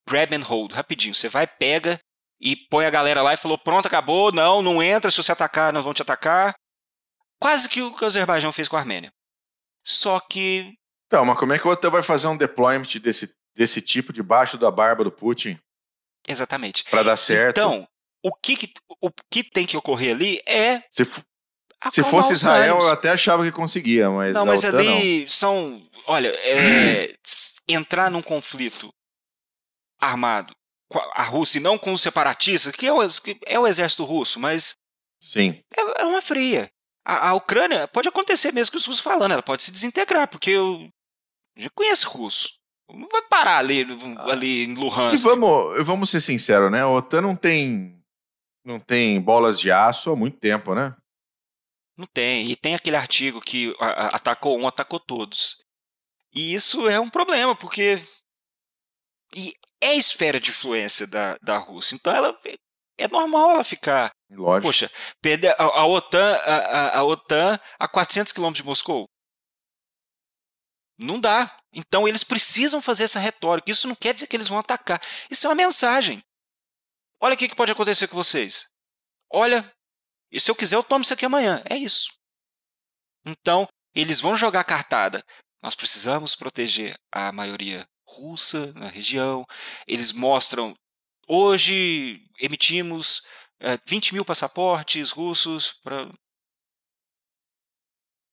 grab 0.08 0.34
and 0.36 0.44
hold, 0.44 0.74
rapidinho. 0.74 1.16
Você 1.16 1.30
vai, 1.30 1.48
pega 1.48 2.00
e 2.42 2.56
põe 2.56 2.86
a 2.86 2.90
galera 2.90 3.22
lá 3.22 3.34
e 3.34 3.38
falou: 3.38 3.58
pronto, 3.58 3.86
acabou, 3.86 4.32
não, 4.32 4.62
não 4.62 4.82
entra, 4.82 5.12
se 5.12 5.18
você 5.18 5.32
atacar, 5.32 5.72
nós 5.72 5.84
vamos 5.84 5.96
te 5.96 6.02
atacar. 6.02 6.56
Quase 7.40 7.70
que 7.70 7.82
o 7.82 7.94
que 7.96 8.04
o 8.04 8.08
Azerbaijão 8.08 8.52
fez 8.52 8.68
com 8.68 8.76
a 8.76 8.80
Armênia. 8.80 9.12
Só 9.84 10.20
que 10.20 10.76
então, 11.12 11.26
mas 11.26 11.38
como 11.38 11.52
é 11.52 11.60
que 11.60 11.68
o 11.68 11.72
OTAN 11.72 11.90
vai 11.90 12.02
fazer 12.02 12.30
um 12.30 12.38
deployment 12.38 12.88
desse, 13.02 13.36
desse 13.54 13.82
tipo 13.82 14.14
debaixo 14.14 14.58
da 14.58 14.72
barba 14.72 15.04
do 15.04 15.12
Putin? 15.12 15.60
Exatamente. 16.26 16.86
Para 16.86 17.04
dar 17.04 17.18
certo. 17.18 17.58
Então, 17.58 17.86
o 18.24 18.34
que, 18.34 18.72
o 19.02 19.12
que 19.30 19.44
tem 19.44 19.66
que 19.66 19.76
ocorrer 19.76 20.16
ali 20.16 20.42
é. 20.46 20.82
Se, 20.90 21.04
se 21.92 22.04
fosse 22.04 22.32
Israel, 22.32 22.80
eu 22.80 22.90
até 22.90 23.10
achava 23.10 23.44
que 23.44 23.52
conseguia, 23.52 24.10
mas. 24.10 24.34
Não, 24.34 24.46
mas 24.46 24.64
OTAN, 24.64 24.80
ali 24.80 25.22
não. 25.22 25.30
são. 25.30 25.90
Olha, 26.08 26.30
é, 26.30 27.14
entrar 27.68 28.10
num 28.10 28.22
conflito 28.22 28.90
armado 30.00 30.56
a 31.14 31.24
Rússia 31.24 31.60
e 31.60 31.62
não 31.62 31.78
com 31.78 31.94
os 31.94 32.02
separatistas, 32.02 32.74
que 32.74 32.88
é 32.88 32.94
o, 32.94 33.08
que 33.22 33.40
é 33.46 33.60
o 33.60 33.68
exército 33.68 34.04
russo, 34.04 34.40
mas. 34.40 34.74
Sim. 35.22 35.62
É, 35.76 36.02
é 36.02 36.06
uma 36.06 36.22
fria. 36.22 36.70
A, 37.06 37.30
a, 37.30 37.34
Ucrânia 37.34 37.88
pode 37.88 38.08
acontecer 38.08 38.52
mesmo 38.52 38.72
que 38.72 38.78
os 38.78 38.86
russos 38.86 39.02
falando, 39.02 39.32
ela 39.32 39.44
pode 39.44 39.64
se 39.64 39.72
desintegrar, 39.72 40.28
porque 40.28 40.52
eu 40.52 40.90
já 41.58 41.70
conheço 41.72 42.10
russo. 42.10 42.50
Não 42.90 43.08
vai 43.12 43.22
parar 43.24 43.58
ali, 43.58 43.86
ah. 44.18 44.32
ali 44.32 44.66
em 44.66 44.74
Luhansk. 44.74 45.14
E 45.14 45.24
vamos, 45.24 45.86
vamos 45.86 46.10
ser 46.10 46.20
sinceros, 46.20 46.72
né? 46.72 46.82
A 46.82 46.90
OTAN 46.90 47.22
não 47.22 47.36
tem, 47.36 48.00
não 48.66 48.80
tem 48.80 49.20
bolas 49.22 49.60
de 49.60 49.72
aço 49.72 50.12
há 50.12 50.16
muito 50.16 50.38
tempo, 50.38 50.76
né? 50.76 50.96
Não 51.98 52.06
tem. 52.06 52.50
E 52.50 52.56
tem 52.56 52.76
aquele 52.76 52.96
artigo 52.96 53.40
que 53.40 53.76
atacou 53.80 54.60
um, 54.60 54.68
atacou 54.68 55.00
todos. 55.00 55.58
E 56.34 56.54
isso 56.54 56.88
é 56.90 57.00
um 57.00 57.10
problema, 57.10 57.56
porque. 57.56 58.00
E 59.36 59.54
é 59.82 59.90
a 59.90 59.96
esfera 59.96 60.40
de 60.40 60.52
influência 60.52 61.08
da, 61.08 61.38
da 61.42 61.58
Rússia. 61.58 61.96
Então 61.96 62.14
ela 62.14 62.38
é 62.98 63.08
normal 63.08 63.52
ela 63.52 63.64
ficar. 63.64 64.12
Lógico. 64.30 64.68
Poxa, 64.68 64.92
perder 65.22 65.56
a, 65.58 65.64
a 65.64 65.86
OTAN, 65.88 66.36
a, 66.36 66.56
a, 66.56 67.00
a 67.00 67.04
OTAN 67.04 67.60
a 67.80 67.88
400 67.88 68.32
quilômetros 68.32 68.64
de 68.64 68.68
Moscou. 68.68 69.06
Não 70.98 71.20
dá. 71.20 71.58
Então 71.74 72.08
eles 72.08 72.24
precisam 72.24 72.82
fazer 72.82 73.06
essa 73.06 73.20
retórica. 73.20 73.72
Isso 73.72 73.88
não 73.88 73.96
quer 73.96 74.14
dizer 74.14 74.28
que 74.28 74.36
eles 74.36 74.48
vão 74.48 74.60
atacar. 74.60 75.02
Isso 75.30 75.48
é 75.48 75.50
uma 75.50 75.56
mensagem. 75.56 76.22
Olha 77.20 77.36
o 77.36 77.38
que 77.38 77.56
pode 77.56 77.72
acontecer 77.72 78.08
com 78.08 78.16
vocês. 78.16 78.66
Olha, 79.32 79.70
e 80.32 80.40
se 80.40 80.50
eu 80.50 80.56
quiser, 80.56 80.76
eu 80.76 80.84
tomo 80.84 81.04
isso 81.04 81.14
aqui 81.14 81.26
amanhã. 81.26 81.64
É 81.70 81.76
isso. 81.76 82.12
Então, 83.26 83.68
eles 83.94 84.20
vão 84.20 84.36
jogar 84.36 84.64
cartada. 84.64 85.24
Nós 85.62 85.76
precisamos 85.76 86.36
proteger 86.36 86.96
a 87.12 87.32
maioria 87.32 87.86
russa 88.12 88.72
na 88.74 88.88
região. 88.88 89.46
Eles 89.88 90.12
mostram. 90.12 90.76
Hoje 91.28 92.22
emitimos 92.40 93.22
é, 93.60 93.78
20 93.88 94.14
mil 94.14 94.26
passaportes 94.26 95.12
russos 95.12 95.74
para. 95.84 96.12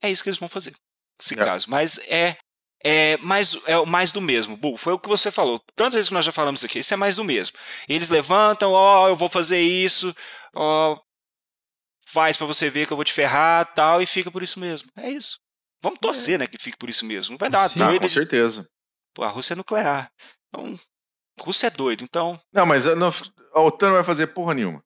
É 0.03 0.11
isso 0.11 0.23
que 0.23 0.29
eles 0.29 0.39
vão 0.39 0.49
fazer, 0.49 0.75
nesse 1.21 1.35
é. 1.35 1.45
caso. 1.45 1.69
Mas 1.69 1.99
é 2.09 2.37
é 2.83 3.17
mais, 3.19 3.57
é 3.67 3.85
mais 3.85 4.13
do 4.13 4.21
mesmo. 4.21 4.57
Bu, 4.57 4.77
foi 4.77 4.93
o 4.93 4.99
que 4.99 5.09
você 5.09 5.31
falou. 5.31 5.61
Tantas 5.75 5.95
vezes 5.95 6.09
que 6.09 6.15
nós 6.15 6.25
já 6.25 6.33
falamos 6.33 6.63
aqui, 6.63 6.79
isso 6.79 6.95
é 6.95 6.97
mais 6.97 7.17
do 7.17 7.25
mesmo. 7.25 7.57
Eles 7.89 8.09
levantam, 8.09 8.73
ó, 8.73 9.05
oh, 9.05 9.09
eu 9.09 9.17
vou 9.17 9.29
fazer 9.29 9.61
isso, 9.61 10.15
ó, 10.55 10.93
oh, 10.93 11.01
faz 12.07 12.37
para 12.37 12.47
você 12.47 12.71
ver 12.71 12.87
que 12.87 12.93
eu 12.93 12.97
vou 12.97 13.05
te 13.05 13.13
ferrar, 13.13 13.73
tal, 13.75 14.01
e 14.01 14.07
fica 14.07 14.31
por 14.31 14.43
isso 14.43 14.61
mesmo. 14.61 14.89
É 14.97 15.11
isso. 15.11 15.39
Vamos 15.83 15.99
torcer, 15.99 16.37
é. 16.37 16.39
né, 16.39 16.47
que 16.47 16.57
fique 16.59 16.79
por 16.79 16.89
isso 16.89 17.05
mesmo. 17.05 17.33
Não 17.33 17.39
vai 17.39 17.51
dar 17.51 17.69
Sim, 17.69 17.81
doido. 17.81 18.03
Com 18.03 18.09
certeza. 18.09 18.67
Pô, 19.15 19.23
a 19.23 19.29
Rússia 19.29 19.55
é 19.55 19.57
nuclear. 19.57 20.11
Então, 20.49 20.79
a 21.41 21.43
Rússia 21.43 21.67
é 21.67 21.71
doido, 21.71 22.05
então. 22.05 22.41
Não, 22.53 22.67
mas 22.67 22.85
não, 22.85 23.11
a 23.55 23.61
OTAN 23.61 23.89
não 23.89 23.95
vai 23.95 24.05
fazer 24.05 24.29
porra 24.29 24.55
nenhuma. 24.55 24.83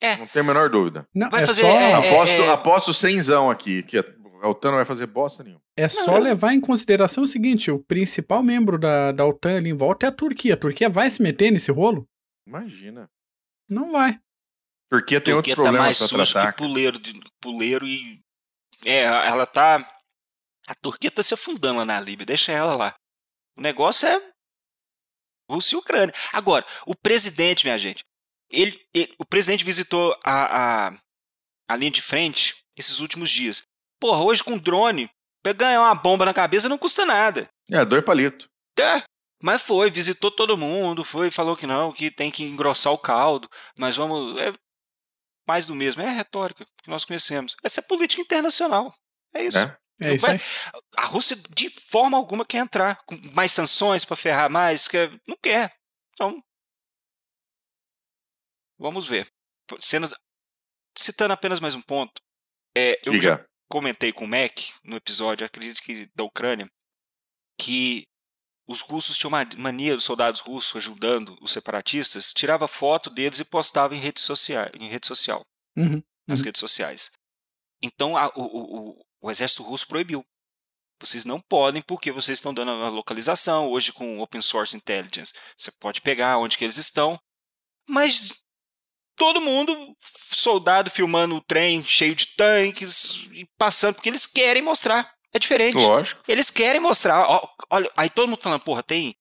É. 0.00 0.16
Não 0.16 0.26
tem 0.26 0.40
a 0.40 0.44
menor 0.44 0.68
dúvida. 0.68 1.06
Não, 1.14 1.30
vai 1.30 1.42
é 1.42 1.46
fazer. 1.46 1.62
Só... 1.62 1.68
É, 1.68 1.92
aposto, 1.94 2.42
é, 2.42 2.48
aposto 2.50 2.94
cenzão 2.94 3.50
aqui, 3.50 3.84
que 3.84 3.98
a 3.98 4.48
OTAN 4.48 4.70
não 4.70 4.76
vai 4.76 4.84
fazer 4.84 5.06
bosta 5.06 5.44
nenhuma. 5.44 5.62
É 5.76 5.88
só 5.88 6.18
levar 6.18 6.52
em 6.52 6.60
consideração 6.60 7.24
o 7.24 7.28
seguinte: 7.28 7.70
o 7.70 7.78
principal 7.78 8.42
membro 8.42 8.78
da, 8.78 9.12
da 9.12 9.24
OTAN 9.24 9.58
ali 9.58 9.70
em 9.70 9.76
volta 9.76 10.06
é 10.06 10.08
a 10.08 10.12
Turquia. 10.12 10.54
A 10.54 10.56
Turquia 10.56 10.88
vai 10.88 11.08
se 11.08 11.22
meter 11.22 11.52
nesse 11.52 11.70
rolo? 11.70 12.06
Imagina. 12.46 13.08
Não 13.68 13.92
vai. 13.92 14.18
Turquia 14.90 15.20
tem 15.20 15.32
Turquia 15.32 15.52
outros 15.52 15.54
tá 15.54 15.62
problemas 15.62 15.80
mais 15.80 15.96
sujo 15.96 16.32
tratar. 16.32 16.52
que 16.52 16.58
puleiro, 16.58 16.98
de, 16.98 17.18
puleiro 17.40 17.86
e. 17.86 18.20
É, 18.84 19.04
ela 19.04 19.46
tá. 19.46 19.88
A 20.66 20.74
Turquia 20.74 21.10
tá 21.10 21.22
se 21.22 21.32
afundando 21.32 21.78
lá 21.78 21.84
na 21.84 22.00
Líbia, 22.00 22.26
deixa 22.26 22.52
ela 22.52 22.74
lá. 22.74 22.94
O 23.56 23.60
negócio 23.60 24.08
é 24.08 24.32
Rússia 25.50 25.76
e 25.76 25.78
Ucrânia. 25.78 26.14
Agora, 26.32 26.64
o 26.86 26.94
presidente, 26.94 27.64
minha 27.64 27.78
gente, 27.78 28.04
ele, 28.50 28.80
ele 28.94 29.14
o 29.18 29.24
presidente 29.24 29.64
visitou 29.64 30.16
a, 30.24 30.88
a, 30.88 30.98
a 31.68 31.76
linha 31.76 31.90
de 31.90 32.02
frente 32.02 32.56
esses 32.76 33.00
últimos 33.00 33.30
dias. 33.30 33.62
Porra, 34.00 34.22
hoje 34.24 34.42
com 34.42 34.58
drone, 34.58 35.10
ganhar 35.56 35.80
uma 35.80 35.94
bomba 35.94 36.24
na 36.24 36.34
cabeça 36.34 36.68
não 36.68 36.78
custa 36.78 37.04
nada. 37.04 37.48
É, 37.70 37.84
dois 37.84 38.04
palitos. 38.04 38.48
É, 38.78 39.02
mas 39.42 39.62
foi, 39.62 39.90
visitou 39.90 40.30
todo 40.30 40.56
mundo, 40.56 41.04
foi, 41.04 41.30
falou 41.30 41.56
que 41.56 41.66
não, 41.66 41.92
que 41.92 42.10
tem 42.10 42.30
que 42.30 42.44
engrossar 42.44 42.92
o 42.92 42.98
caldo, 42.98 43.48
mas 43.76 43.96
vamos. 43.96 44.40
É 44.40 44.52
mais 45.46 45.66
do 45.66 45.74
mesmo, 45.74 46.00
é 46.00 46.06
a 46.06 46.12
retórica 46.12 46.64
que 46.82 46.88
nós 46.88 47.04
conhecemos. 47.04 47.56
Essa 47.64 47.80
é 47.80 47.84
política 47.84 48.22
internacional. 48.22 48.94
É 49.34 49.44
isso. 49.44 49.58
É. 49.58 49.76
É 50.06 50.14
isso 50.14 50.26
vai, 50.26 50.38
a 50.96 51.06
Rússia, 51.06 51.36
de 51.54 51.70
forma 51.70 52.16
alguma, 52.16 52.44
quer 52.44 52.58
entrar 52.58 53.02
com 53.04 53.16
mais 53.34 53.52
sanções 53.52 54.04
para 54.04 54.16
ferrar 54.16 54.50
mais. 54.50 54.88
Quer, 54.88 55.10
não 55.26 55.36
quer. 55.36 55.72
Então. 56.14 56.42
Vamos 58.78 59.06
ver. 59.06 59.28
Sendo, 59.78 60.08
citando 60.96 61.32
apenas 61.32 61.60
mais 61.60 61.74
um 61.74 61.82
ponto. 61.82 62.20
É, 62.76 62.98
eu 63.04 63.20
já 63.20 63.44
comentei 63.68 64.12
com 64.12 64.24
o 64.24 64.28
Mac 64.28 64.52
no 64.84 64.96
episódio, 64.96 65.46
acredito 65.46 65.80
que 65.82 66.10
da 66.14 66.24
Ucrânia, 66.24 66.70
que 67.58 68.06
os 68.66 68.80
russos 68.80 69.16
tinham 69.16 69.30
uma 69.30 69.46
mania 69.56 69.94
dos 69.94 70.04
soldados 70.04 70.40
russos 70.40 70.76
ajudando 70.76 71.36
os 71.40 71.52
separatistas, 71.52 72.32
tirava 72.32 72.68
foto 72.68 73.10
deles 73.10 73.38
e 73.40 73.44
postava 73.44 73.94
em 73.94 73.98
rede 73.98 74.20
social, 74.20 74.66
em 74.78 74.88
rede 74.88 75.06
social 75.06 75.42
uhum, 75.76 76.02
nas 76.26 76.40
uhum. 76.40 76.46
redes 76.46 76.60
sociais. 76.60 77.10
Então 77.82 78.16
a, 78.16 78.28
o, 78.36 78.42
o, 78.42 79.04
o 79.22 79.30
exército 79.30 79.62
russo 79.62 79.86
proibiu. 79.86 80.24
Vocês 81.00 81.24
não 81.24 81.40
podem 81.40 81.82
porque 81.82 82.12
vocês 82.12 82.38
estão 82.38 82.52
dando 82.52 82.70
a 82.70 82.88
localização. 82.88 83.68
Hoje 83.68 83.92
com 83.92 84.20
Open 84.20 84.42
Source 84.42 84.76
Intelligence, 84.76 85.32
você 85.56 85.70
pode 85.72 86.00
pegar 86.00 86.38
onde 86.38 86.58
que 86.58 86.64
eles 86.64 86.76
estão. 86.76 87.18
Mas 87.88 88.42
todo 89.16 89.40
mundo, 89.40 89.96
soldado 90.00 90.90
filmando 90.90 91.36
o 91.36 91.40
trem 91.40 91.82
cheio 91.82 92.14
de 92.14 92.26
tanques 92.36 93.28
e 93.32 93.46
passando, 93.58 93.94
porque 93.94 94.08
eles 94.08 94.26
querem 94.26 94.62
mostrar. 94.62 95.12
É 95.32 95.38
diferente. 95.38 95.76
Lógico. 95.76 96.22
Eles 96.28 96.50
querem 96.50 96.80
mostrar. 96.80 97.26
Ó, 97.28 97.48
olha, 97.70 97.90
aí 97.96 98.10
todo 98.10 98.28
mundo 98.28 98.42
falando, 98.42 98.62
porra, 98.62 98.82
tem 98.82 99.16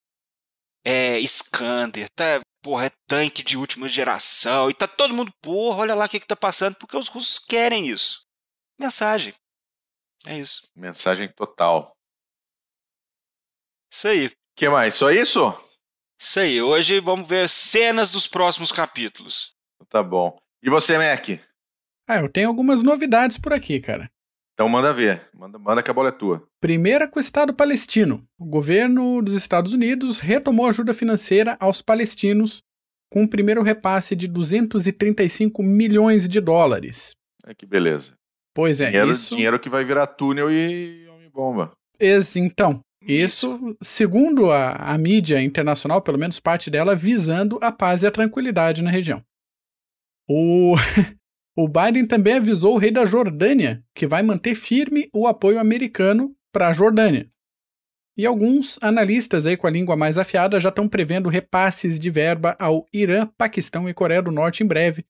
é, 0.83 1.19
Scander, 1.25 2.09
tá, 2.09 2.41
porra, 2.61 2.87
é 2.87 2.91
tanque 3.07 3.43
de 3.43 3.57
última 3.57 3.87
geração, 3.87 4.69
e 4.69 4.73
tá 4.73 4.87
todo 4.87 5.13
mundo, 5.13 5.31
porra, 5.41 5.81
olha 5.81 5.95
lá 5.95 6.05
o 6.05 6.09
que, 6.09 6.19
que 6.19 6.27
tá 6.27 6.35
passando, 6.35 6.75
porque 6.75 6.97
os 6.97 7.07
russos 7.07 7.39
querem 7.39 7.87
isso. 7.87 8.25
Mensagem. 8.79 9.33
É 10.25 10.37
isso. 10.37 10.69
Mensagem 10.75 11.27
total. 11.29 11.95
Isso 13.91 14.07
aí. 14.07 14.31
que 14.55 14.69
mais? 14.69 14.93
Só 14.93 15.11
isso? 15.11 15.53
Isso 16.19 16.39
aí. 16.39 16.61
Hoje 16.61 16.99
vamos 16.99 17.27
ver 17.27 17.49
cenas 17.49 18.11
dos 18.11 18.27
próximos 18.27 18.71
capítulos. 18.71 19.55
Tá 19.89 20.01
bom. 20.01 20.37
E 20.63 20.69
você, 20.69 20.97
Mac? 20.97 21.27
Ah, 22.07 22.19
eu 22.19 22.29
tenho 22.29 22.47
algumas 22.47 22.83
novidades 22.83 23.37
por 23.37 23.53
aqui, 23.53 23.79
cara. 23.79 24.09
Então 24.53 24.69
manda 24.69 24.93
ver, 24.93 25.27
manda, 25.33 25.57
manda 25.57 25.81
que 25.81 25.89
a 25.89 25.93
bola 25.93 26.09
é 26.09 26.11
tua. 26.11 26.47
Primeira 26.59 27.07
com 27.07 27.17
o 27.17 27.21
Estado 27.21 27.53
palestino. 27.53 28.23
O 28.37 28.45
governo 28.45 29.21
dos 29.21 29.33
Estados 29.33 29.73
Unidos 29.73 30.19
retomou 30.19 30.67
ajuda 30.67 30.93
financeira 30.93 31.57
aos 31.59 31.81
palestinos 31.81 32.61
com 33.11 33.23
o 33.23 33.29
primeiro 33.29 33.63
repasse 33.63 34.15
de 34.15 34.27
235 34.27 35.63
milhões 35.63 36.29
de 36.29 36.39
dólares. 36.39 37.15
É 37.45 37.53
que 37.55 37.65
beleza. 37.65 38.13
Pois 38.53 38.81
é, 38.81 38.87
dinheiro, 38.87 39.11
isso... 39.11 39.35
dinheiro 39.35 39.59
que 39.59 39.69
vai 39.69 39.83
virar 39.83 40.07
túnel 40.07 40.51
e 40.51 41.07
homem-bomba. 41.09 41.71
Então, 42.35 42.81
isso, 43.01 43.75
segundo 43.81 44.51
a, 44.51 44.73
a 44.73 44.97
mídia 44.97 45.41
internacional, 45.41 46.01
pelo 46.01 46.17
menos 46.17 46.39
parte 46.39 46.69
dela, 46.69 46.95
visando 46.95 47.57
a 47.61 47.71
paz 47.71 48.03
e 48.03 48.07
a 48.07 48.11
tranquilidade 48.11 48.83
na 48.83 48.91
região. 48.91 49.23
O, 50.29 50.75
o 51.57 51.67
Biden 51.67 52.05
também 52.05 52.35
avisou 52.35 52.75
o 52.75 52.77
rei 52.77 52.91
da 52.91 53.05
Jordânia 53.05 53.83
que 53.95 54.05
vai 54.05 54.21
manter 54.21 54.55
firme 54.55 55.09
o 55.13 55.27
apoio 55.27 55.59
americano 55.59 56.35
para 56.51 56.67
a 56.67 56.73
Jordânia. 56.73 57.29
E 58.17 58.25
alguns 58.25 58.77
analistas 58.83 59.47
aí 59.47 59.55
com 59.55 59.65
a 59.65 59.71
língua 59.71 59.95
mais 59.95 60.17
afiada 60.17 60.59
já 60.59 60.69
estão 60.69 60.87
prevendo 60.87 61.29
repasses 61.29 61.99
de 61.99 62.09
verba 62.09 62.55
ao 62.59 62.85
Irã, 62.93 63.27
Paquistão 63.37 63.87
e 63.89 63.93
Coreia 63.93 64.21
do 64.21 64.31
Norte 64.31 64.63
em 64.63 64.67
breve, 64.67 65.05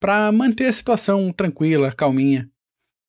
para 0.00 0.32
manter 0.32 0.66
a 0.66 0.72
situação 0.72 1.30
tranquila, 1.32 1.92
calminha. 1.92 2.50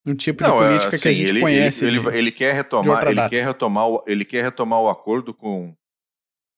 Um 0.04 0.14
tipo 0.14 0.42
Não, 0.42 0.58
de 0.58 0.66
política 0.66 0.96
assim, 0.96 1.02
que 1.02 1.08
a 1.08 1.10
assim, 1.10 1.14
gente 1.20 1.28
ele, 1.30 1.40
conhece. 1.40 1.84
Ele, 1.84 1.98
ele, 1.98 2.18
ele, 2.18 2.32
quer 2.32 2.54
retomar, 2.54 3.06
ele 3.06 3.28
quer 3.28 3.44
retomar, 3.44 3.88
o, 3.88 4.04
ele 4.06 4.24
quer 4.24 4.42
retomar 4.42 4.80
o 4.80 4.88
acordo 4.88 5.32
com, 5.32 5.76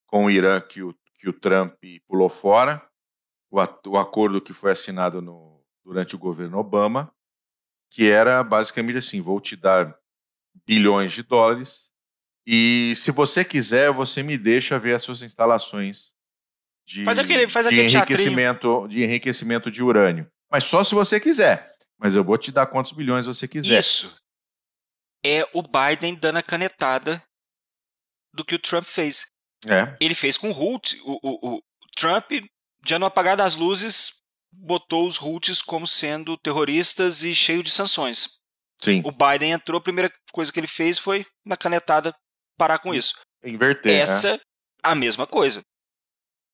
com 0.07 0.27
o 0.27 0.31
Irã 0.31 0.61
que 0.61 0.83
o, 0.83 0.95
que 1.19 1.29
o 1.29 1.33
Trump 1.33 1.75
pulou 2.07 2.29
fora, 2.29 2.83
o, 3.51 3.59
o 3.89 3.99
acordo 3.99 4.41
que 4.41 4.55
foi 4.55 4.73
assinado 4.73 5.21
no, 5.21 5.63
durante 5.85 6.15
o 6.15 6.19
governo 6.19 6.59
Obama, 6.59 7.13
que 7.91 8.11
era 8.11 8.43
basicamente 8.43 8.99
assim: 8.99 9.21
vou 9.21 9.39
te 9.41 9.57
dar 9.57 9.95
bilhões 10.67 11.13
de 11.13 11.23
dólares 11.23 11.93
e 12.47 12.93
se 12.95 13.11
você 13.11 13.45
quiser, 13.45 13.91
você 13.91 14.23
me 14.23 14.37
deixa 14.37 14.79
ver 14.79 14.95
as 14.95 15.03
suas 15.03 15.23
instalações 15.23 16.13
de, 16.87 17.05
faz 17.05 17.19
aquele, 17.19 17.49
faz 17.49 17.69
de 17.69 17.81
enriquecimento, 17.81 18.87
de 18.87 19.03
enriquecimento 19.03 19.71
de 19.71 19.83
urânio. 19.83 20.31
Mas 20.51 20.65
só 20.65 20.85
se 20.85 20.95
você 20.95 21.19
quiser 21.19 21.67
mas 22.05 22.15
eu 22.15 22.23
vou 22.23 22.37
te 22.37 22.53
dar 22.53 22.67
quantos 22.67 22.93
bilhões 22.93 23.25
você 23.25 23.49
quiser. 23.49 23.81
Isso. 23.81 24.15
É 25.25 25.43
o 25.55 25.63
Biden 25.63 26.15
dando 26.15 26.37
a 26.37 26.43
canetada 26.43 27.25
do 28.35 28.45
que 28.45 28.55
o 28.55 28.59
Trump 28.59 28.85
fez. 28.85 29.25
É. 29.67 29.97
Ele 29.99 30.15
fez 30.15 30.37
com 30.37 30.51
o 30.51 30.53
Hult. 30.53 31.01
O, 31.03 31.19
o, 31.23 31.57
o 31.57 31.61
Trump, 31.97 32.31
já 32.85 32.99
no 32.99 33.07
apagar 33.07 33.39
das 33.39 33.55
luzes, 33.55 34.19
botou 34.53 35.07
os 35.07 35.17
Hults 35.17 35.63
como 35.63 35.87
sendo 35.87 36.37
terroristas 36.37 37.23
e 37.23 37.35
cheio 37.35 37.63
de 37.63 37.71
sanções. 37.71 38.39
Sim. 38.79 39.01
O 39.03 39.11
Biden 39.11 39.53
entrou, 39.53 39.79
a 39.79 39.83
primeira 39.83 40.13
coisa 40.31 40.53
que 40.53 40.61
ele 40.61 40.67
fez 40.67 40.99
foi, 40.99 41.25
na 41.43 41.57
canetada, 41.57 42.15
parar 42.59 42.81
com 42.81 42.93
isso. 42.93 43.15
Inverter. 43.43 43.99
Essa, 43.99 44.35
é. 44.35 44.41
a 44.83 44.95
mesma 44.95 45.27
coisa. 45.27 45.63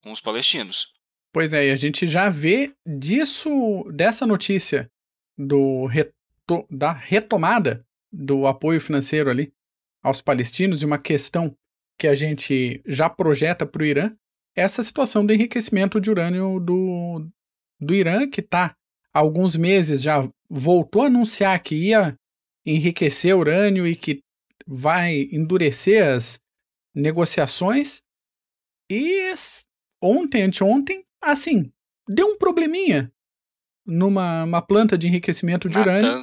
Com 0.01 0.13
os 0.13 0.21
palestinos. 0.21 0.93
Pois 1.33 1.51
é, 1.51 1.67
e 1.67 1.71
a 1.71 1.75
gente 1.75 2.07
já 2.07 2.29
vê 2.29 2.73
disso, 2.87 3.83
dessa 3.91 4.25
notícia 4.25 4.89
do 5.37 5.85
reto 5.85 6.13
da 6.69 6.91
retomada 6.91 7.85
do 8.11 8.45
apoio 8.45 8.81
financeiro 8.81 9.29
ali 9.29 9.53
aos 10.03 10.21
palestinos 10.21 10.81
e 10.81 10.85
uma 10.85 10.97
questão 10.97 11.55
que 11.97 12.07
a 12.07 12.15
gente 12.15 12.81
já 12.85 13.09
projeta 13.09 13.65
para 13.65 13.83
o 13.83 13.85
Irã, 13.85 14.15
essa 14.55 14.83
situação 14.83 15.25
do 15.25 15.31
enriquecimento 15.31 16.01
de 16.01 16.09
urânio 16.09 16.59
do, 16.59 17.27
do 17.79 17.93
Irã, 17.93 18.27
que 18.27 18.41
está 18.41 18.75
há 19.13 19.19
alguns 19.19 19.55
meses 19.55 20.01
já 20.01 20.27
voltou 20.49 21.03
a 21.03 21.05
anunciar 21.05 21.61
que 21.61 21.75
ia 21.75 22.17
enriquecer 22.65 23.35
urânio 23.35 23.87
e 23.87 23.95
que 23.95 24.21
vai 24.67 25.29
endurecer 25.31 26.03
as 26.07 26.39
negociações. 26.93 28.01
E 28.89 29.33
ontem, 30.01 30.43
anteontem, 30.43 31.05
assim, 31.21 31.71
deu 32.07 32.27
um 32.27 32.37
probleminha 32.37 33.11
numa 33.91 34.43
uma 34.45 34.61
planta 34.61 34.97
de 34.97 35.07
enriquecimento 35.07 35.69
de 35.69 35.77
urânio. 35.77 36.21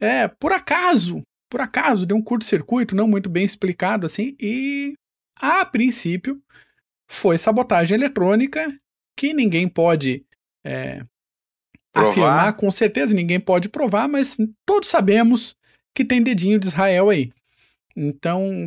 É, 0.00 0.26
por 0.26 0.52
acaso, 0.52 1.22
por 1.48 1.60
acaso, 1.60 2.04
deu 2.04 2.16
um 2.16 2.22
curto-circuito, 2.22 2.96
não 2.96 3.06
muito 3.06 3.30
bem 3.30 3.44
explicado 3.44 4.04
assim, 4.04 4.36
e 4.40 4.94
a 5.38 5.64
princípio 5.64 6.42
foi 7.08 7.38
sabotagem 7.38 7.94
eletrônica 7.94 8.74
que 9.16 9.32
ninguém 9.32 9.68
pode 9.68 10.24
é, 10.64 11.04
afirmar 11.94 12.56
com 12.56 12.70
certeza, 12.70 13.14
ninguém 13.14 13.38
pode 13.38 13.68
provar, 13.68 14.08
mas 14.08 14.36
todos 14.66 14.88
sabemos 14.88 15.54
que 15.94 16.04
tem 16.04 16.22
dedinho 16.22 16.58
de 16.58 16.66
Israel 16.66 17.10
aí. 17.10 17.30
Então, 17.96 18.66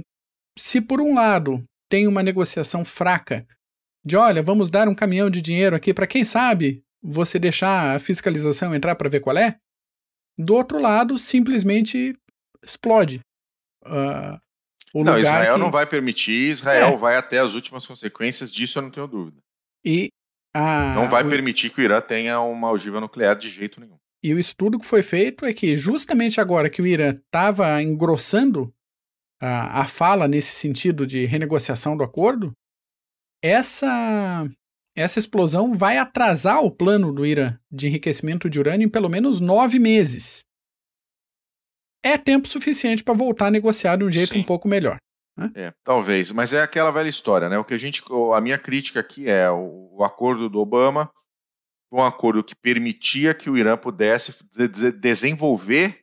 se 0.57 0.79
por 0.79 1.01
um 1.01 1.15
lado 1.15 1.63
tem 1.89 2.07
uma 2.07 2.23
negociação 2.23 2.85
fraca 2.85 3.45
de 4.05 4.15
olha, 4.15 4.43
vamos 4.43 4.69
dar 4.69 4.87
um 4.87 4.93
caminhão 4.93 5.29
de 5.29 5.41
dinheiro 5.41 5.75
aqui 5.75 5.93
para 5.93 6.05
quem 6.05 6.23
sabe 6.23 6.84
você 7.05 7.37
deixar 7.37 7.95
a 7.95 7.99
fiscalização 7.99 8.73
entrar 8.73 8.95
para 8.95 9.09
ver 9.09 9.19
qual 9.19 9.37
é. 9.37 9.57
Do 10.37 10.55
outro 10.55 10.81
lado, 10.81 11.17
simplesmente 11.17 12.17
explode. 12.63 13.19
Uh, 13.85 14.39
não, 15.03 15.19
Israel 15.19 15.53
que... 15.53 15.59
não 15.59 15.71
vai 15.71 15.85
permitir, 15.85 16.49
Israel 16.49 16.93
é. 16.93 16.97
vai 16.97 17.15
até 17.15 17.39
as 17.39 17.53
últimas 17.53 17.85
consequências 17.85 18.51
disso, 18.51 18.79
eu 18.79 18.83
não 18.83 18.89
tenho 18.89 19.07
dúvida. 19.07 19.37
E 19.85 20.09
a... 20.53 20.95
Não 20.95 21.09
vai 21.09 21.23
o... 21.23 21.29
permitir 21.29 21.69
que 21.69 21.79
o 21.79 21.83
Irã 21.83 22.01
tenha 22.01 22.39
uma 22.39 22.71
ogiva 22.71 22.99
nuclear 22.99 23.35
de 23.35 23.49
jeito 23.49 23.79
nenhum. 23.79 23.97
E 24.23 24.33
o 24.33 24.39
estudo 24.39 24.79
que 24.79 24.85
foi 24.85 25.03
feito 25.03 25.45
é 25.45 25.53
que 25.53 25.75
justamente 25.75 26.41
agora 26.41 26.69
que 26.69 26.81
o 26.81 26.87
Irã 26.87 27.11
estava 27.11 27.81
engrossando 27.83 28.73
a, 29.39 29.81
a 29.81 29.85
fala 29.85 30.27
nesse 30.27 30.55
sentido 30.55 31.05
de 31.05 31.25
renegociação 31.25 31.95
do 31.95 32.03
acordo, 32.03 32.51
essa 33.43 34.49
essa 34.95 35.19
explosão 35.19 35.73
vai 35.73 35.97
atrasar 35.97 36.63
o 36.63 36.71
plano 36.71 37.11
do 37.11 37.25
Irã 37.25 37.59
de 37.69 37.87
enriquecimento 37.87 38.49
de 38.49 38.59
urânio 38.59 38.85
em 38.85 38.89
pelo 38.89 39.09
menos 39.09 39.39
nove 39.39 39.77
meses. 39.77 40.45
É 42.03 42.17
tempo 42.17 42.47
suficiente 42.47 43.03
para 43.03 43.13
voltar 43.13 43.47
a 43.47 43.51
negociar 43.51 43.97
de 43.97 44.05
um 44.05 44.11
jeito 44.11 44.33
Sim. 44.33 44.39
um 44.39 44.43
pouco 44.43 44.67
melhor. 44.67 44.97
Né? 45.37 45.51
É, 45.55 45.73
talvez, 45.83 46.31
mas 46.31 46.53
é 46.53 46.61
aquela 46.61 46.91
velha 46.91 47.09
história, 47.09 47.49
né? 47.49 47.57
O 47.57 47.65
que 47.65 47.73
a 47.73 47.77
gente, 47.77 48.01
a 48.33 48.39
minha 48.39 48.57
crítica 48.57 49.01
aqui 49.01 49.29
é 49.29 49.49
o, 49.49 49.89
o 49.97 50.03
acordo 50.03 50.49
do 50.49 50.59
Obama, 50.59 51.11
um 51.91 52.01
acordo 52.01 52.43
que 52.43 52.55
permitia 52.55 53.33
que 53.33 53.49
o 53.49 53.57
Irã 53.57 53.75
pudesse 53.75 54.45
de 54.51 54.91
desenvolver 54.91 55.99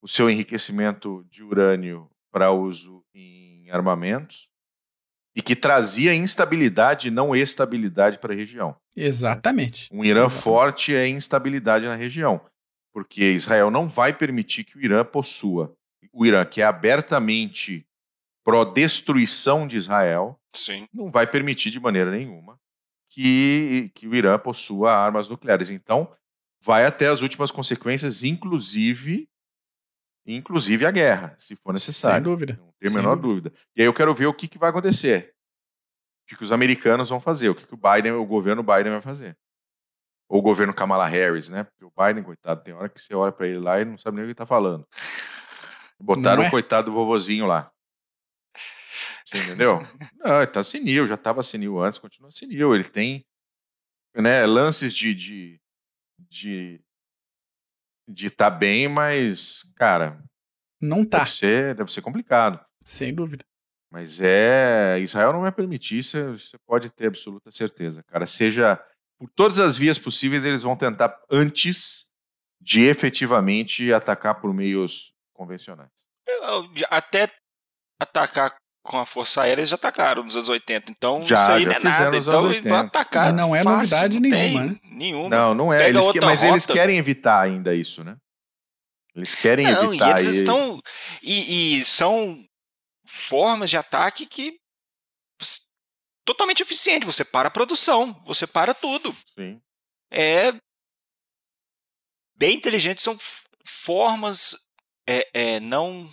o 0.00 0.08
seu 0.08 0.30
enriquecimento 0.30 1.24
de 1.28 1.42
urânio 1.42 2.10
para 2.30 2.52
uso 2.52 3.04
em 3.14 3.70
armamentos, 3.70 4.47
e 5.38 5.40
que 5.40 5.54
trazia 5.54 6.12
instabilidade, 6.12 7.12
não 7.12 7.34
estabilidade 7.34 8.18
para 8.18 8.32
a 8.32 8.36
região. 8.36 8.74
Exatamente. 8.96 9.88
Um 9.92 10.04
Irã 10.04 10.22
Exatamente. 10.22 10.42
forte 10.42 10.96
é 10.96 11.06
instabilidade 11.06 11.84
na 11.84 11.94
região, 11.94 12.40
porque 12.92 13.22
Israel 13.22 13.70
não 13.70 13.88
vai 13.88 14.12
permitir 14.12 14.64
que 14.64 14.76
o 14.76 14.84
Irã 14.84 15.04
possua. 15.04 15.72
O 16.12 16.26
Irã, 16.26 16.44
que 16.44 16.60
é 16.60 16.64
abertamente 16.64 17.86
pró-destruição 18.44 19.68
de 19.68 19.76
Israel, 19.76 20.36
Sim. 20.52 20.88
não 20.92 21.08
vai 21.08 21.24
permitir 21.24 21.70
de 21.70 21.78
maneira 21.78 22.10
nenhuma 22.10 22.58
que, 23.08 23.92
que 23.94 24.08
o 24.08 24.16
Irã 24.16 24.36
possua 24.40 24.90
armas 24.92 25.28
nucleares. 25.28 25.70
Então, 25.70 26.12
vai 26.64 26.84
até 26.84 27.06
as 27.06 27.22
últimas 27.22 27.52
consequências, 27.52 28.24
inclusive 28.24 29.28
inclusive 30.36 30.84
a 30.84 30.90
guerra, 30.90 31.34
se 31.38 31.56
for 31.56 31.72
necessário. 31.72 32.16
Sem 32.16 32.22
dúvida. 32.22 32.58
Não 32.60 32.72
tenho 32.78 32.92
a 32.92 32.96
menor 32.96 33.16
dúvida. 33.16 33.50
dúvida. 33.50 33.62
E 33.74 33.80
aí 33.82 33.86
eu 33.86 33.94
quero 33.94 34.14
ver 34.14 34.26
o 34.26 34.34
que, 34.34 34.46
que 34.46 34.58
vai 34.58 34.70
acontecer. 34.70 35.34
O 36.24 36.28
que, 36.28 36.36
que 36.36 36.44
os 36.44 36.52
americanos 36.52 37.08
vão 37.08 37.20
fazer, 37.20 37.48
o 37.48 37.54
que, 37.54 37.66
que 37.66 37.74
o 37.74 37.78
Biden, 37.78 38.12
o 38.12 38.26
governo 38.26 38.62
Biden 38.62 38.92
vai 38.92 39.00
fazer. 39.00 39.36
Ou 40.28 40.40
o 40.40 40.42
governo 40.42 40.74
Kamala 40.74 41.06
Harris, 41.06 41.48
né? 41.48 41.64
Porque 41.64 41.84
o 41.84 41.92
Biden, 41.96 42.22
coitado, 42.22 42.62
tem 42.62 42.74
hora 42.74 42.88
que 42.88 43.00
você 43.00 43.14
olha 43.14 43.32
para 43.32 43.46
ele 43.46 43.58
lá 43.58 43.80
e 43.80 43.84
não 43.86 43.96
sabe 43.96 44.16
nem 44.16 44.24
o 44.24 44.26
que 44.26 44.30
ele 44.32 44.34
tá 44.34 44.44
falando. 44.44 44.86
Botaram 45.98 46.44
é? 46.44 46.48
o 46.48 46.50
coitado 46.50 46.90
do 46.90 46.94
vovozinho 46.94 47.46
lá. 47.46 47.72
Você 49.24 49.38
entendeu? 49.38 49.78
não, 50.16 50.36
ele 50.36 50.46
tá 50.46 50.62
senil, 50.62 51.06
já 51.06 51.16
tava 51.16 51.42
senil 51.42 51.82
antes, 51.82 51.98
continua 51.98 52.30
senil. 52.30 52.74
Ele 52.74 52.84
tem 52.84 53.24
né, 54.14 54.44
lances 54.46 54.92
de, 54.92 55.14
de, 55.14 55.60
de 56.18 56.80
de 58.08 58.28
estar 58.28 58.50
tá 58.50 58.56
bem, 58.56 58.88
mas, 58.88 59.62
cara. 59.76 60.22
Não 60.80 61.04
tá. 61.04 61.18
Deve 61.18 61.30
ser, 61.30 61.74
deve 61.74 61.92
ser 61.92 62.02
complicado. 62.02 62.60
Sem 62.84 63.14
dúvida. 63.14 63.44
Mas 63.90 64.20
é. 64.20 64.98
Israel 65.00 65.32
não 65.32 65.42
vai 65.42 65.52
permitir, 65.52 65.98
isso 65.98 66.36
você 66.36 66.56
pode 66.66 66.90
ter 66.90 67.08
absoluta 67.08 67.50
certeza, 67.50 68.02
cara. 68.04 68.26
Seja. 68.26 68.82
Por 69.18 69.28
todas 69.30 69.58
as 69.58 69.76
vias 69.76 69.98
possíveis, 69.98 70.44
eles 70.44 70.62
vão 70.62 70.76
tentar 70.76 71.20
antes 71.28 72.12
de 72.60 72.82
efetivamente 72.82 73.92
atacar 73.92 74.40
por 74.40 74.54
meios 74.54 75.12
convencionais. 75.32 75.90
Até 76.88 77.28
atacar 78.00 78.56
com 78.88 78.98
a 78.98 79.04
Força 79.04 79.42
Aérea 79.42 79.60
eles 79.60 79.68
já 79.68 79.76
atacaram 79.76 80.24
nos 80.24 80.34
anos 80.34 80.48
80, 80.48 80.90
então 80.90 81.22
já, 81.22 81.34
isso 81.34 81.50
aí 81.50 81.62
já 81.62 81.68
não 81.68 81.76
é 81.76 81.80
nada. 81.80 82.16
Então 82.16 82.50
eles 82.50 82.64
vão 82.64 82.78
atacar. 82.78 83.32
Não 83.34 83.54
é 83.54 83.62
fácil, 83.62 83.76
novidade 83.76 84.20
não 84.20 84.30
nenhuma, 84.30 84.64
né? 84.64 84.80
Nenhuma. 84.82 85.28
Não, 85.28 85.54
não 85.54 85.72
é. 85.72 85.90
Eles 85.90 86.08
que, 86.08 86.20
mas 86.22 86.40
rota. 86.40 86.52
eles 86.52 86.66
querem 86.66 86.96
evitar 86.96 87.42
ainda 87.42 87.74
isso, 87.74 88.02
né? 88.02 88.16
Eles 89.14 89.34
querem 89.34 89.66
Não, 89.66 89.92
evitar. 89.92 90.08
E 90.08 90.10
eles 90.12 90.36
estão. 90.36 90.80
E, 91.22 91.78
e 91.78 91.84
são 91.84 92.42
formas 93.06 93.68
de 93.68 93.76
ataque 93.76 94.24
que 94.24 94.56
totalmente 96.24 96.62
eficiente. 96.62 97.04
Você 97.04 97.24
para 97.24 97.48
a 97.48 97.50
produção, 97.50 98.18
você 98.24 98.46
para 98.46 98.72
tudo. 98.72 99.14
Sim. 99.38 99.60
É 100.10 100.54
bem 102.38 102.56
inteligente, 102.56 103.02
são 103.02 103.18
formas 103.66 104.56
é, 105.06 105.28
é, 105.34 105.60
não 105.60 106.08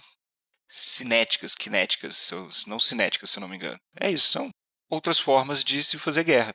cinéticas, 0.76 1.56
kinéticas, 1.56 2.66
não 2.68 2.80
cinéticas, 2.80 3.30
se 3.30 3.38
eu 3.38 3.42
não 3.42 3.48
me 3.48 3.56
engano. 3.56 3.80
É 3.98 4.12
isso, 4.12 4.28
são 4.28 4.50
outras 4.90 5.20
formas 5.20 5.64
de 5.64 5.82
se 5.82 5.98
fazer 5.98 6.26
guerra. 6.26 6.54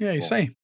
E 0.00 0.04
é 0.04 0.12
Bom, 0.12 0.18
isso 0.18 0.32
aí. 0.32 0.50
O 0.50 0.54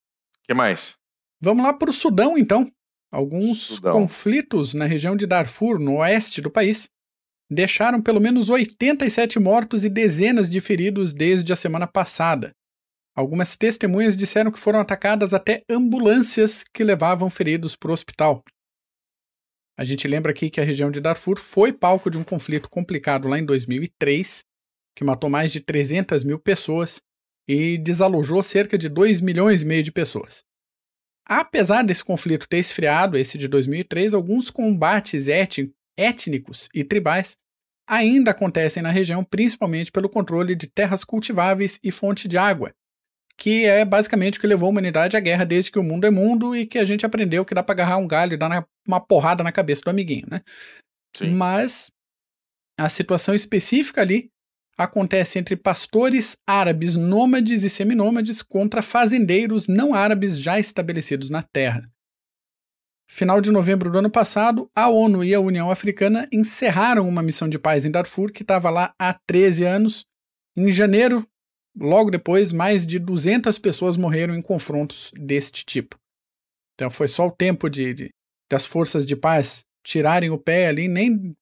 que 0.46 0.54
mais? 0.54 0.94
Vamos 1.40 1.64
lá 1.64 1.74
para 1.74 1.90
o 1.90 1.92
Sudão, 1.92 2.38
então. 2.38 2.70
Alguns 3.10 3.62
Sudão. 3.62 3.92
conflitos 3.92 4.72
na 4.72 4.86
região 4.86 5.16
de 5.16 5.26
Darfur, 5.26 5.80
no 5.80 5.96
oeste 5.96 6.40
do 6.40 6.50
país, 6.50 6.88
deixaram 7.50 8.00
pelo 8.00 8.20
menos 8.20 8.48
87 8.48 9.40
mortos 9.40 9.84
e 9.84 9.88
dezenas 9.88 10.48
de 10.48 10.60
feridos 10.60 11.12
desde 11.12 11.52
a 11.52 11.56
semana 11.56 11.86
passada. 11.86 12.52
Algumas 13.16 13.56
testemunhas 13.56 14.16
disseram 14.16 14.52
que 14.52 14.60
foram 14.60 14.78
atacadas 14.78 15.34
até 15.34 15.64
ambulâncias 15.68 16.62
que 16.72 16.84
levavam 16.84 17.28
feridos 17.28 17.74
para 17.74 17.90
o 17.90 17.92
hospital. 17.92 18.44
A 19.78 19.84
gente 19.84 20.08
lembra 20.08 20.32
aqui 20.32 20.50
que 20.50 20.60
a 20.60 20.64
região 20.64 20.90
de 20.90 21.00
Darfur 21.00 21.38
foi 21.38 21.72
palco 21.72 22.10
de 22.10 22.18
um 22.18 22.24
conflito 22.24 22.68
complicado 22.68 23.28
lá 23.28 23.38
em 23.38 23.44
2003, 23.44 24.44
que 24.96 25.04
matou 25.04 25.30
mais 25.30 25.52
de 25.52 25.60
300 25.60 26.24
mil 26.24 26.36
pessoas 26.36 27.00
e 27.48 27.78
desalojou 27.78 28.42
cerca 28.42 28.76
de 28.76 28.88
2 28.88 29.20
milhões 29.20 29.62
e 29.62 29.64
meio 29.64 29.84
de 29.84 29.92
pessoas. 29.92 30.42
Apesar 31.24 31.84
desse 31.84 32.04
conflito 32.04 32.48
ter 32.48 32.58
esfriado, 32.58 33.16
esse 33.16 33.38
de 33.38 33.46
2003, 33.46 34.14
alguns 34.14 34.50
combates 34.50 35.28
étnicos 35.96 36.68
e 36.74 36.82
tribais 36.82 37.36
ainda 37.88 38.32
acontecem 38.32 38.82
na 38.82 38.90
região, 38.90 39.22
principalmente 39.22 39.92
pelo 39.92 40.08
controle 40.08 40.56
de 40.56 40.66
terras 40.66 41.04
cultiváveis 41.04 41.78
e 41.84 41.92
fonte 41.92 42.26
de 42.26 42.36
água, 42.36 42.74
que 43.38 43.64
é 43.64 43.84
basicamente 43.84 44.36
o 44.36 44.40
que 44.40 44.46
levou 44.48 44.66
a 44.66 44.70
humanidade 44.70 45.16
à 45.16 45.20
guerra 45.20 45.44
desde 45.44 45.70
que 45.70 45.78
o 45.78 45.82
mundo 45.82 46.04
é 46.04 46.10
mundo 46.10 46.56
e 46.56 46.66
que 46.66 46.76
a 46.76 46.84
gente 46.84 47.06
aprendeu 47.06 47.44
que 47.44 47.54
dá 47.54 47.62
para 47.62 47.72
agarrar 47.72 47.96
um 47.96 48.06
galho 48.06 48.34
e 48.34 48.36
dar 48.36 48.66
uma 48.86 49.00
porrada 49.00 49.44
na 49.44 49.52
cabeça 49.52 49.82
do 49.84 49.90
amiguinho, 49.90 50.26
né? 50.28 50.42
Sim. 51.16 51.30
Mas 51.30 51.90
a 52.76 52.88
situação 52.88 53.34
específica 53.34 54.00
ali 54.00 54.28
acontece 54.76 55.38
entre 55.38 55.56
pastores 55.56 56.36
árabes 56.46 56.96
nômades 56.96 57.62
e 57.62 57.70
seminômades 57.70 58.42
contra 58.42 58.82
fazendeiros 58.82 59.68
não 59.68 59.94
árabes 59.94 60.40
já 60.40 60.58
estabelecidos 60.58 61.30
na 61.30 61.42
terra. 61.42 61.82
Final 63.10 63.40
de 63.40 63.50
novembro 63.50 63.90
do 63.90 63.98
ano 63.98 64.10
passado, 64.10 64.68
a 64.74 64.88
ONU 64.88 65.24
e 65.24 65.32
a 65.32 65.40
União 65.40 65.70
Africana 65.70 66.28
encerraram 66.32 67.08
uma 67.08 67.22
missão 67.22 67.48
de 67.48 67.58
paz 67.58 67.84
em 67.84 67.90
Darfur 67.90 68.32
que 68.32 68.42
estava 68.42 68.68
lá 68.68 68.92
há 68.98 69.14
13 69.26 69.64
anos. 69.64 70.04
Em 70.56 70.70
janeiro, 70.70 71.26
logo 71.78 72.10
depois, 72.10 72.52
mais 72.52 72.86
de 72.86 72.98
200 72.98 73.58
pessoas 73.58 73.96
morreram 73.96 74.34
em 74.34 74.42
confrontos 74.42 75.12
deste 75.14 75.64
tipo. 75.64 75.98
Então 76.74 76.90
foi 76.90 77.08
só 77.08 77.26
o 77.26 77.32
tempo 77.32 77.68
de, 77.68 77.94
de 77.94 78.10
das 78.50 78.66
forças 78.66 79.06
de 79.06 79.14
paz 79.14 79.64
tirarem 79.84 80.30
o 80.30 80.38
pé 80.38 80.68
ali, 80.68 80.88
nem 80.88 81.36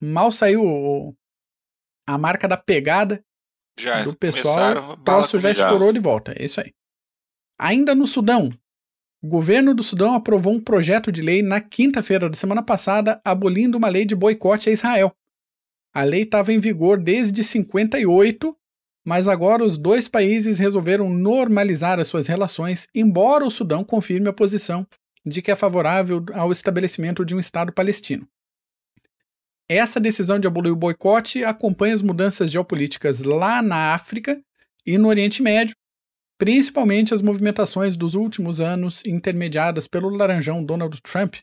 mal 0.00 0.30
saiu 0.30 0.64
o, 0.64 1.14
a 2.06 2.16
marca 2.16 2.46
da 2.46 2.56
pegada 2.56 3.22
já 3.78 4.02
do 4.02 4.16
pessoal, 4.16 4.92
o 4.92 4.96
troço 4.96 5.38
já 5.38 5.50
estourou 5.50 5.92
de 5.92 6.00
volta. 6.00 6.32
É 6.36 6.44
isso 6.44 6.60
aí. 6.60 6.72
Ainda 7.58 7.94
no 7.94 8.06
Sudão, 8.06 8.50
o 9.22 9.28
governo 9.28 9.74
do 9.74 9.82
Sudão 9.82 10.14
aprovou 10.14 10.52
um 10.52 10.60
projeto 10.60 11.10
de 11.10 11.22
lei 11.22 11.42
na 11.42 11.60
quinta-feira 11.60 12.28
da 12.28 12.36
semana 12.36 12.62
passada 12.62 13.20
abolindo 13.24 13.76
uma 13.76 13.88
lei 13.88 14.04
de 14.04 14.14
boicote 14.14 14.68
a 14.68 14.72
Israel. 14.72 15.12
A 15.92 16.02
lei 16.02 16.22
estava 16.22 16.52
em 16.52 16.60
vigor 16.60 17.00
desde 17.00 17.42
58, 17.42 18.56
mas 19.08 19.26
agora 19.26 19.64
os 19.64 19.78
dois 19.78 20.06
países 20.06 20.58
resolveram 20.58 21.08
normalizar 21.08 21.98
as 21.98 22.08
suas 22.08 22.26
relações, 22.26 22.86
embora 22.94 23.42
o 23.42 23.50
Sudão 23.50 23.82
confirme 23.82 24.28
a 24.28 24.34
posição 24.34 24.86
de 25.24 25.40
que 25.40 25.50
é 25.50 25.56
favorável 25.56 26.22
ao 26.34 26.52
estabelecimento 26.52 27.24
de 27.24 27.34
um 27.34 27.38
Estado 27.38 27.72
palestino. 27.72 28.28
Essa 29.66 29.98
decisão 29.98 30.38
de 30.38 30.46
abolir 30.46 30.70
o 30.70 30.76
boicote 30.76 31.42
acompanha 31.42 31.94
as 31.94 32.02
mudanças 32.02 32.50
geopolíticas 32.50 33.22
lá 33.22 33.62
na 33.62 33.94
África 33.94 34.38
e 34.84 34.98
no 34.98 35.08
Oriente 35.08 35.42
Médio, 35.42 35.74
principalmente 36.36 37.14
as 37.14 37.22
movimentações 37.22 37.96
dos 37.96 38.14
últimos 38.14 38.60
anos 38.60 39.02
intermediadas 39.06 39.88
pelo 39.88 40.10
laranjão 40.10 40.62
Donald 40.62 41.00
Trump. 41.00 41.36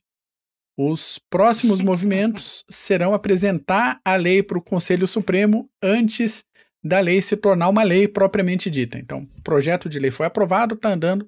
Os 0.78 1.20
próximos 1.32 1.82
movimentos 1.82 2.64
serão 2.70 3.12
apresentar 3.12 4.00
a 4.06 4.16
lei 4.16 4.44
para 4.44 4.60
o 4.60 4.64
Conselho 4.64 5.08
Supremo 5.08 5.68
antes 5.82 6.46
da 6.86 7.00
lei 7.00 7.20
se 7.20 7.36
tornar 7.36 7.68
uma 7.68 7.82
lei 7.82 8.08
propriamente 8.08 8.70
dita. 8.70 9.00
Então, 9.00 9.28
o 9.36 9.42
projeto 9.42 9.90
de 9.90 9.98
lei 9.98 10.12
foi 10.12 10.28
aprovado, 10.28 10.76
está 10.76 10.90
andando, 10.90 11.28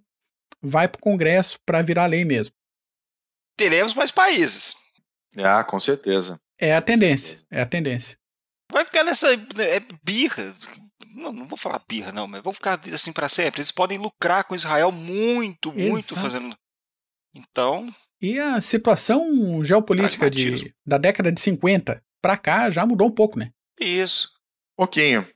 vai 0.62 0.88
para 0.88 1.00
o 1.00 1.02
Congresso 1.02 1.60
para 1.65 1.82
virar 1.82 2.06
lei 2.06 2.24
mesmo. 2.24 2.54
Teremos 3.58 3.96
mais 3.96 4.12
países. 4.12 4.76
Ah, 5.36 5.63
com 5.63 5.80
certeza. 5.80 6.39
É 6.60 6.76
a 6.76 6.82
tendência, 6.82 7.39
é 7.50 7.60
a 7.60 7.65
tendência. 7.65 8.15
Vai 8.72 8.86
ficar 8.86 9.04
nessa 9.04 9.34
é, 9.34 9.80
birra. 10.04 10.56
Não, 11.15 11.34
não 11.34 11.48
vou 11.48 11.58
falar 11.58 11.82
birra, 11.89 12.12
não, 12.12 12.28
mas 12.28 12.43
vão 12.43 12.54
ficar 12.54 12.80
assim 12.93 13.12
para 13.12 13.28
sempre. 13.28 13.62
Eles 13.62 13.72
podem 13.72 13.98
lucrar 13.98 14.43
com 14.43 14.54
Israel 14.54 14.91
muito, 14.91 15.74
muito 15.74 16.13
Exato. 16.13 16.22
fazendo. 16.22 16.56
Então. 17.34 17.91
E 18.22 18.39
a 18.39 18.62
situação 18.62 19.63
geopolítica 19.63 20.30
de, 20.30 20.72
da 20.86 21.00
década 21.00 21.32
de 21.32 21.41
50 21.41 22.04
para 22.22 22.38
cá 22.38 22.70
já 22.70 22.86
mudou 22.86 23.08
um 23.08 23.13
pouco, 23.13 23.39
né? 23.39 23.52
Isso. 23.80 24.30
Pouquinho. 24.76 25.28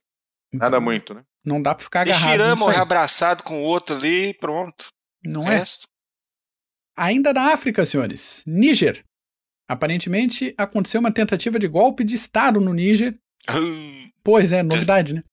Nada 0.53 0.77
então, 0.77 0.81
muito, 0.81 1.13
né? 1.13 1.23
Não 1.45 1.61
dá 1.61 1.73
para 1.73 1.83
ficar 1.83 2.01
agarrado. 2.01 2.57
Morrer 2.57 2.77
abraçado 2.77 3.43
com 3.43 3.61
o 3.61 3.63
outro 3.63 3.95
ali 3.95 4.33
pronto. 4.35 4.87
Não 5.25 5.49
é? 5.49 5.63
Ainda 6.95 7.33
na 7.33 7.53
África, 7.53 7.85
senhores. 7.85 8.43
Níger 8.45 9.03
Aparentemente, 9.71 10.53
aconteceu 10.57 10.99
uma 10.99 11.13
tentativa 11.13 11.57
de 11.57 11.65
golpe 11.65 12.03
de 12.03 12.13
Estado 12.13 12.59
no 12.59 12.73
Níger. 12.73 13.17
pois 14.21 14.51
é, 14.51 14.61
novidade, 14.61 15.13
né? 15.13 15.23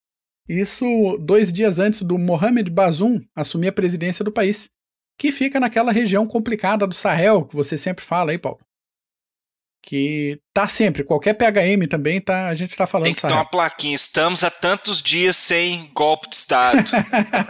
Isso 0.48 0.86
dois 1.18 1.52
dias 1.52 1.80
antes 1.80 2.02
do 2.02 2.16
Mohamed 2.16 2.70
Bazoum 2.70 3.20
assumir 3.34 3.66
a 3.66 3.72
presidência 3.72 4.24
do 4.24 4.30
país, 4.30 4.70
que 5.18 5.32
fica 5.32 5.58
naquela 5.58 5.90
região 5.90 6.24
complicada 6.24 6.86
do 6.86 6.94
Sahel, 6.94 7.46
que 7.46 7.56
você 7.56 7.76
sempre 7.76 8.04
fala 8.04 8.30
aí, 8.30 8.38
Paulo. 8.38 8.60
Que 9.82 10.40
tá 10.52 10.66
sempre, 10.66 11.04
qualquer 11.04 11.34
PHM 11.34 11.86
também, 11.88 12.20
tá, 12.20 12.48
a 12.48 12.54
gente 12.54 12.76
tá 12.76 12.86
falando 12.86 13.04
Tem 13.04 13.14
que 13.14 13.22
ter 13.22 13.32
uma 13.32 13.44
plaquinha, 13.44 13.94
estamos 13.94 14.42
há 14.42 14.50
tantos 14.50 15.00
dias 15.00 15.36
sem 15.36 15.90
golpe 15.94 16.28
de 16.28 16.36
Estado. 16.36 16.90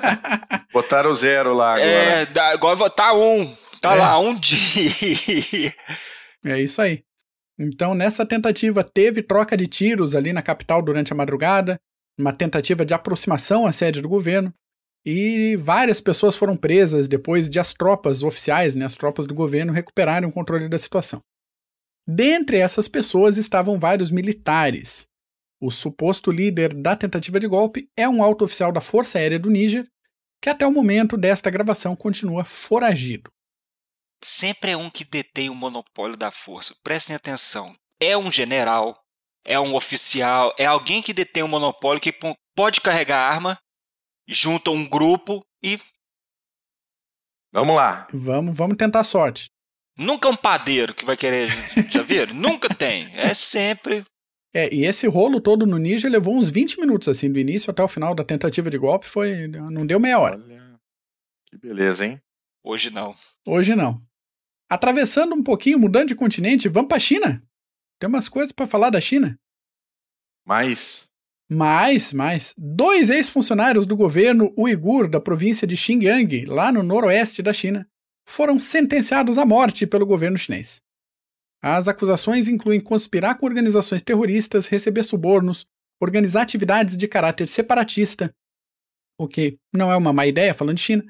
Botaram 0.72 1.14
zero 1.14 1.54
lá 1.54 1.74
agora. 1.74 1.88
É, 1.88 2.26
agora 2.52 2.90
tá 2.90 3.14
um, 3.14 3.56
tá 3.80 3.94
é. 3.94 3.98
lá, 3.98 4.18
um 4.18 4.38
dia. 4.38 5.74
É 6.44 6.60
isso 6.60 6.80
aí. 6.80 7.02
Então, 7.58 7.94
nessa 7.94 8.24
tentativa, 8.24 8.84
teve 8.84 9.22
troca 9.22 9.56
de 9.56 9.66
tiros 9.66 10.14
ali 10.14 10.32
na 10.32 10.42
capital 10.42 10.80
durante 10.80 11.12
a 11.12 11.16
madrugada, 11.16 11.80
uma 12.16 12.32
tentativa 12.32 12.84
de 12.84 12.94
aproximação 12.94 13.66
à 13.66 13.72
sede 13.72 14.00
do 14.00 14.08
governo, 14.08 14.52
e 15.04 15.56
várias 15.56 16.00
pessoas 16.00 16.36
foram 16.36 16.56
presas 16.56 17.08
depois 17.08 17.48
de 17.48 17.58
as 17.58 17.72
tropas 17.72 18.22
oficiais, 18.22 18.76
né, 18.76 18.84
as 18.84 18.96
tropas 18.96 19.26
do 19.26 19.34
governo, 19.34 19.72
recuperarem 19.72 20.28
o 20.28 20.32
controle 20.32 20.68
da 20.68 20.78
situação. 20.78 21.20
Dentre 22.09 22.57
essas 22.57 22.88
pessoas 22.88 23.37
estavam 23.37 23.79
vários 23.79 24.11
militares. 24.11 25.07
O 25.61 25.71
suposto 25.71 26.31
líder 26.31 26.73
da 26.73 26.96
tentativa 26.96 27.38
de 27.38 27.46
golpe 27.46 27.90
é 27.96 28.09
um 28.09 28.23
alto 28.23 28.44
oficial 28.44 28.73
da 28.73 28.81
Força 28.81 29.19
Aérea 29.19 29.38
do 29.38 29.50
Níger, 29.50 29.87
que 30.40 30.48
até 30.48 30.67
o 30.67 30.73
momento 30.73 31.17
desta 31.17 31.50
gravação 31.50 31.94
continua 31.94 32.44
foragido 32.44 33.31
sempre 34.23 34.73
é 34.73 34.77
um 34.77 34.90
que 34.90 35.04
detém 35.04 35.50
o 35.50 35.54
monopólio 35.54 36.17
da 36.17 36.31
força. 36.31 36.75
Prestem 36.83 37.17
atenção. 37.17 37.75
É 38.00 38.17
um 38.17 38.31
general, 38.31 38.98
é 39.44 39.59
um 39.59 39.75
oficial, 39.75 40.54
é 40.59 40.67
alguém 40.67 41.02
que 41.02 41.13
detém 41.13 41.42
o 41.42 41.48
monopólio 41.48 42.00
que 42.00 42.15
pode 42.54 42.81
carregar 42.81 43.31
arma, 43.31 43.59
junta 44.27 44.71
um 44.71 44.88
grupo 44.88 45.44
e. 45.63 45.79
Vamos 47.52 47.75
lá. 47.75 48.06
Vamos, 48.13 48.56
vamos 48.56 48.77
tentar 48.77 49.00
a 49.00 49.04
sorte. 49.04 49.50
Nunca 49.99 50.29
é 50.29 50.31
um 50.31 50.37
padeiro 50.37 50.94
que 50.94 51.05
vai 51.05 51.17
querer. 51.17 51.49
Já 51.90 52.03
viram? 52.03 52.33
Nunca 52.38 52.73
tem. 52.73 53.11
É 53.15 53.35
sempre. 53.35 54.05
É, 54.55 54.73
e 54.73 54.85
esse 54.85 55.09
rolo 55.09 55.40
todo 55.40 55.67
no 55.67 55.77
Ninja 55.77 56.09
levou 56.09 56.37
uns 56.37 56.49
20 56.49 56.81
minutos, 56.81 57.09
assim, 57.09 57.31
do 57.31 57.38
início 57.38 57.71
até 57.71 57.83
o 57.83 57.88
final 57.88 58.15
da 58.15 58.25
tentativa 58.25 58.71
de 58.71 58.79
golpe, 58.79 59.07
foi. 59.07 59.49
Não 59.49 59.85
deu 59.85 59.99
meia 59.99 60.19
hora. 60.19 60.37
Olha, 60.37 60.81
que 61.46 61.59
beleza, 61.59 62.07
hein? 62.07 62.21
Hoje 62.63 62.90
não. 62.90 63.15
Hoje 63.46 63.75
não. 63.75 64.01
Atravessando 64.71 65.35
um 65.35 65.42
pouquinho, 65.42 65.79
mudando 65.79 66.09
de 66.09 66.15
continente, 66.15 66.69
vamos 66.69 66.88
para 66.88 66.96
a 66.96 67.01
China. 67.01 67.42
Tem 67.99 68.09
umas 68.09 68.29
coisas 68.29 68.53
para 68.53 68.67
falar 68.67 68.90
da 68.90 69.01
China. 69.01 69.38
Mais? 70.46 71.09
Mais, 71.51 72.13
mais. 72.13 72.55
Dois 72.57 73.11
ex-funcionários 73.11 73.87
do 73.87 73.96
governo 73.96 74.53
uigur 74.57 75.09
da 75.09 75.21
província 75.21 75.67
de 75.67 75.77
Xinjiang, 75.77 76.44
lá 76.44 76.71
no 76.71 76.83
noroeste 76.83 77.42
da 77.42 77.53
China, 77.53 77.88
foram 78.29 78.60
sentenciados 78.60 79.38
à 79.38 79.46
morte 79.46 79.87
pelo 79.87 80.04
governo 80.04 80.37
chinês. 80.37 80.83
As 81.62 81.88
acusações 81.88 82.46
incluem 82.46 82.79
conspirar 82.79 83.38
com 83.38 83.46
organizações 83.46 84.02
terroristas, 84.02 84.66
receber 84.66 85.02
subornos, 85.02 85.64
organizar 86.00 86.42
atividades 86.42 86.96
de 86.96 87.08
caráter 87.08 87.48
separatista, 87.48 88.31
o 89.18 89.26
que 89.26 89.56
não 89.74 89.90
é 89.90 89.96
uma 89.96 90.12
má 90.12 90.26
ideia 90.26 90.52
falando 90.52 90.76
de 90.76 90.83
China, 90.83 91.06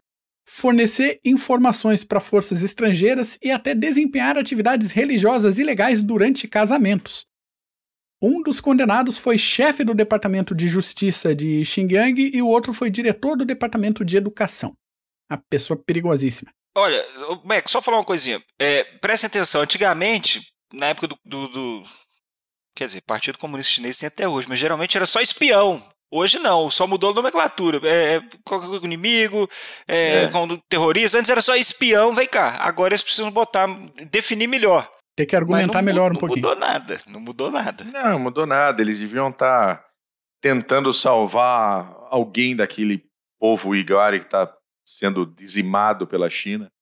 fornecer 0.46 1.18
informações 1.24 2.04
para 2.04 2.20
forças 2.20 2.62
estrangeiras 2.62 3.36
e 3.42 3.50
até 3.50 3.74
desempenhar 3.74 4.38
atividades 4.38 4.92
religiosas 4.92 5.58
ilegais 5.58 6.02
durante 6.02 6.46
casamentos. 6.46 7.26
Um 8.22 8.42
dos 8.42 8.60
condenados 8.60 9.18
foi 9.18 9.36
chefe 9.36 9.82
do 9.84 9.92
Departamento 9.92 10.54
de 10.54 10.68
Justiça 10.68 11.34
de 11.34 11.64
Xinjiang 11.64 12.30
e 12.32 12.40
o 12.40 12.46
outro 12.46 12.72
foi 12.72 12.88
diretor 12.90 13.36
do 13.36 13.44
Departamento 13.44 14.04
de 14.04 14.16
Educação. 14.16 14.72
A 15.28 15.36
pessoa 15.36 15.78
perigosíssima. 15.84 16.50
Olha, 16.78 17.06
Mac, 17.44 17.68
só 17.68 17.82
falar 17.82 17.98
uma 17.98 18.04
coisinha. 18.04 18.42
É, 18.58 18.84
preste 18.84 19.26
atenção, 19.26 19.62
antigamente, 19.62 20.42
na 20.72 20.86
época 20.86 21.08
do, 21.08 21.18
do, 21.24 21.48
do, 21.48 21.82
Quer 22.78 22.86
dizer, 22.86 23.00
Partido 23.00 23.38
Comunista 23.38 23.72
Chinês 23.72 23.98
tem 23.98 24.06
até 24.06 24.28
hoje, 24.28 24.48
mas 24.48 24.58
geralmente 24.58 24.96
era 24.96 25.04
só 25.04 25.20
espião. 25.20 25.82
Hoje 26.10 26.38
não, 26.38 26.70
só 26.70 26.86
mudou 26.86 27.10
a 27.10 27.14
nomenclatura. 27.14 27.80
É, 27.82 28.14
é 28.14 28.22
qualquer 28.44 28.84
inimigo, 28.84 29.48
é, 29.86 30.22
é. 30.22 30.30
terrorista. 30.68 31.18
Antes 31.18 31.28
era 31.28 31.42
só 31.42 31.56
espião, 31.56 32.14
vem 32.14 32.28
cá. 32.28 32.56
Agora 32.60 32.94
eles 32.94 33.02
precisam 33.02 33.32
botar, 33.32 33.66
definir 34.10 34.46
melhor. 34.46 34.88
Tem 35.16 35.26
que 35.26 35.34
argumentar 35.34 35.82
melhor 35.82 36.12
um 36.12 36.14
não 36.14 36.20
pouquinho. 36.20 36.42
Não 36.42 36.50
mudou 36.50 36.68
nada, 36.68 36.98
não 37.10 37.20
mudou 37.20 37.50
nada. 37.50 37.84
Não, 37.84 38.18
mudou 38.20 38.46
nada. 38.46 38.80
Eles 38.80 39.00
deviam 39.00 39.28
estar 39.28 39.76
tá 39.78 39.84
tentando 40.40 40.92
salvar 40.92 41.92
alguém 42.10 42.54
daquele 42.54 43.04
povo 43.40 43.74
Igari 43.74 44.20
que 44.20 44.26
está 44.26 44.46
sendo 44.88 45.26
dizimado 45.26 46.06
pela 46.06 46.30
China. 46.30 46.72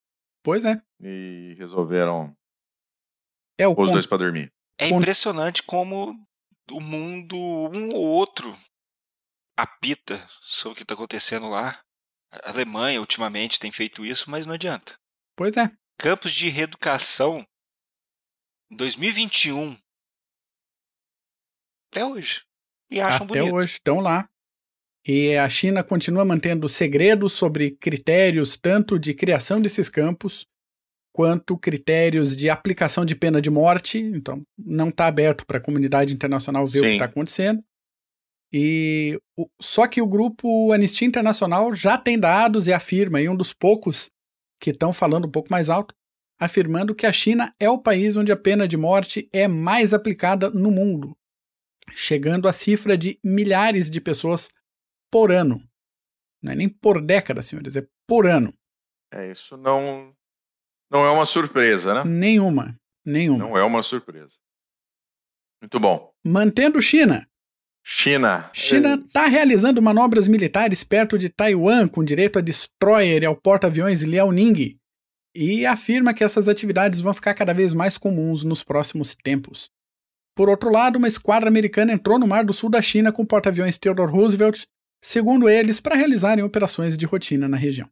Pois 0.41 0.63
é. 0.63 0.81
E 1.01 1.55
resolveram 1.57 2.33
é 3.57 3.67
o 3.67 3.75
os 3.77 3.91
dois 3.91 4.05
para 4.05 4.19
dormir. 4.19 4.51
É 4.79 4.87
impressionante 4.87 5.61
como 5.63 6.15
o 6.71 6.79
mundo, 6.79 7.35
um 7.35 7.89
ou 7.93 8.01
outro, 8.01 8.57
apita 9.57 10.25
sobre 10.41 10.73
o 10.73 10.75
que 10.77 10.83
está 10.83 10.93
acontecendo 10.93 11.49
lá. 11.49 11.81
A 12.31 12.49
Alemanha, 12.51 12.99
ultimamente, 12.99 13.59
tem 13.59 13.71
feito 13.71 14.05
isso, 14.05 14.29
mas 14.29 14.45
não 14.45 14.53
adianta. 14.53 14.97
Pois 15.35 15.57
é. 15.57 15.69
Campos 15.97 16.31
de 16.31 16.49
reeducação, 16.49 17.45
em 18.71 18.75
2021, 18.75 19.77
até 21.91 22.05
hoje. 22.05 22.45
E 22.89 23.01
acham 23.01 23.25
até 23.25 23.39
bonito. 23.39 23.55
hoje, 23.55 23.73
estão 23.73 23.99
lá. 23.99 24.29
E 25.07 25.37
a 25.37 25.47
China 25.47 25.83
continua 25.83 26.25
mantendo 26.25 26.67
segredos 26.67 27.31
sobre 27.31 27.71
critérios 27.71 28.57
tanto 28.57 28.99
de 28.99 29.13
criação 29.13 29.61
desses 29.61 29.87
campos 29.87 30.45
quanto 31.13 31.57
critérios 31.57 32.35
de 32.35 32.49
aplicação 32.49 33.05
de 33.05 33.15
pena 33.15 33.41
de 33.41 33.49
morte. 33.49 33.99
Então, 33.99 34.43
não 34.57 34.89
está 34.89 35.07
aberto 35.07 35.45
para 35.45 35.59
a 35.59 35.61
comunidade 35.61 36.13
internacional 36.13 36.67
ver 36.67 36.79
Sim. 36.79 36.79
o 36.79 36.83
que 36.83 36.93
está 36.93 37.05
acontecendo. 37.05 37.63
E 38.51 39.19
o, 39.35 39.47
só 39.61 39.87
que 39.87 40.01
o 40.01 40.07
grupo 40.07 40.71
Anistia 40.73 41.07
Internacional 41.07 41.73
já 41.73 41.97
tem 41.97 42.19
dados 42.19 42.67
e 42.67 42.73
afirma, 42.73 43.21
e 43.21 43.29
um 43.29 43.35
dos 43.35 43.53
poucos 43.53 44.09
que 44.59 44.71
estão 44.71 44.91
falando 44.91 45.25
um 45.25 45.31
pouco 45.31 45.49
mais 45.49 45.69
alto, 45.69 45.95
afirmando 46.39 46.93
que 46.93 47.05
a 47.05 47.11
China 47.11 47.53
é 47.59 47.69
o 47.69 47.79
país 47.79 48.15
onde 48.17 48.31
a 48.31 48.37
pena 48.37 48.67
de 48.67 48.77
morte 48.77 49.27
é 49.33 49.47
mais 49.47 49.93
aplicada 49.93 50.49
no 50.49 50.69
mundo, 50.69 51.15
chegando 51.95 52.47
à 52.47 52.53
cifra 52.53 52.97
de 52.97 53.19
milhares 53.23 53.89
de 53.89 53.99
pessoas 53.99 54.49
por 55.11 55.31
ano. 55.31 55.61
Não 56.41 56.51
é 56.51 56.55
nem 56.55 56.69
por 56.69 57.01
década, 57.01 57.41
senhores, 57.41 57.75
é 57.75 57.87
por 58.07 58.27
ano. 58.27 58.53
É, 59.11 59.31
isso 59.31 59.57
não, 59.57 60.13
não 60.91 61.05
é 61.05 61.11
uma 61.11 61.25
surpresa, 61.25 61.93
né? 61.93 62.03
Nenhuma. 62.03 62.79
Nenhuma. 63.05 63.39
Não 63.39 63.57
é 63.57 63.63
uma 63.63 63.81
surpresa. 63.81 64.39
Muito 65.61 65.79
bom. 65.79 66.11
Mantendo 66.23 66.81
China. 66.81 67.27
China. 67.83 68.49
China 68.53 68.95
está 68.95 69.27
realizando 69.27 69.81
manobras 69.81 70.27
militares 70.27 70.83
perto 70.83 71.17
de 71.17 71.29
Taiwan 71.29 71.87
com 71.87 72.03
direito 72.03 72.37
a 72.37 72.41
destroyer 72.41 73.23
e 73.23 73.25
ao 73.25 73.35
porta-aviões 73.35 74.01
Liaoning 74.01 74.77
e 75.33 75.65
afirma 75.65 76.13
que 76.13 76.23
essas 76.23 76.49
atividades 76.49 76.99
vão 76.99 77.13
ficar 77.13 77.33
cada 77.33 77.53
vez 77.53 77.73
mais 77.73 77.97
comuns 77.97 78.43
nos 78.43 78.63
próximos 78.63 79.15
tempos. 79.15 79.71
Por 80.35 80.49
outro 80.49 80.69
lado, 80.69 80.97
uma 80.97 81.07
esquadra 81.07 81.47
americana 81.47 81.93
entrou 81.93 82.19
no 82.19 82.27
mar 82.27 82.43
do 82.43 82.53
sul 82.53 82.69
da 82.69 82.81
China 82.81 83.11
com 83.11 83.21
o 83.21 83.25
porta-aviões 83.25 83.77
Theodore 83.77 84.11
Roosevelt, 84.11 84.65
segundo 85.01 85.49
eles, 85.49 85.79
para 85.79 85.95
realizarem 85.95 86.43
operações 86.43 86.97
de 86.97 87.05
rotina 87.05 87.47
na 87.47 87.57
região. 87.57 87.89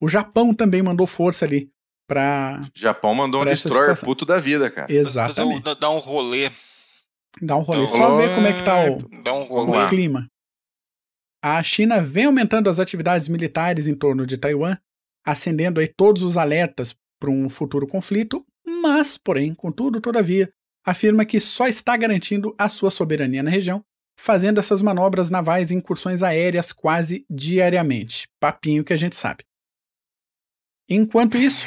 O 0.00 0.08
Japão 0.08 0.52
também 0.52 0.82
mandou 0.82 1.06
força 1.06 1.44
ali 1.44 1.70
para. 2.06 2.62
Japão 2.74 3.14
mandou 3.14 3.42
um 3.42 3.44
destroyer 3.44 3.98
puto 4.00 4.24
da 4.24 4.38
vida, 4.38 4.70
cara. 4.70 4.92
Exatamente. 4.92 5.74
Dá 5.78 5.90
um 5.90 5.98
rolê 5.98 6.50
Dá 7.40 7.56
um 7.56 7.62
rolê. 7.62 7.88
Só 7.88 8.16
ver 8.16 8.34
como 8.34 8.46
é 8.46 8.52
que 8.52 8.64
tá 8.64 8.90
o, 8.90 9.22
Dá 9.22 9.34
um 9.34 9.44
rolê. 9.44 9.84
o 9.84 9.88
clima. 9.88 10.28
A 11.42 11.62
China 11.62 12.00
vem 12.00 12.24
aumentando 12.24 12.70
as 12.70 12.80
atividades 12.80 13.28
militares 13.28 13.86
em 13.86 13.94
torno 13.94 14.24
de 14.24 14.38
Taiwan, 14.38 14.76
acendendo 15.24 15.80
aí 15.80 15.88
todos 15.88 16.22
os 16.22 16.36
alertas 16.36 16.96
para 17.20 17.30
um 17.30 17.48
futuro 17.48 17.86
conflito, 17.86 18.44
mas, 18.66 19.18
porém, 19.18 19.54
contudo, 19.54 20.00
todavia, 20.00 20.50
afirma 20.86 21.24
que 21.24 21.38
só 21.38 21.66
está 21.66 21.96
garantindo 21.96 22.54
a 22.58 22.68
sua 22.68 22.90
soberania 22.90 23.42
na 23.42 23.50
região, 23.50 23.84
fazendo 24.16 24.58
essas 24.58 24.82
manobras 24.82 25.30
navais 25.30 25.70
e 25.70 25.74
incursões 25.74 26.22
aéreas 26.22 26.72
quase 26.72 27.24
diariamente. 27.28 28.28
Papinho 28.40 28.84
que 28.84 28.92
a 28.92 28.96
gente 28.96 29.16
sabe. 29.16 29.44
Enquanto 30.88 31.36
isso, 31.36 31.66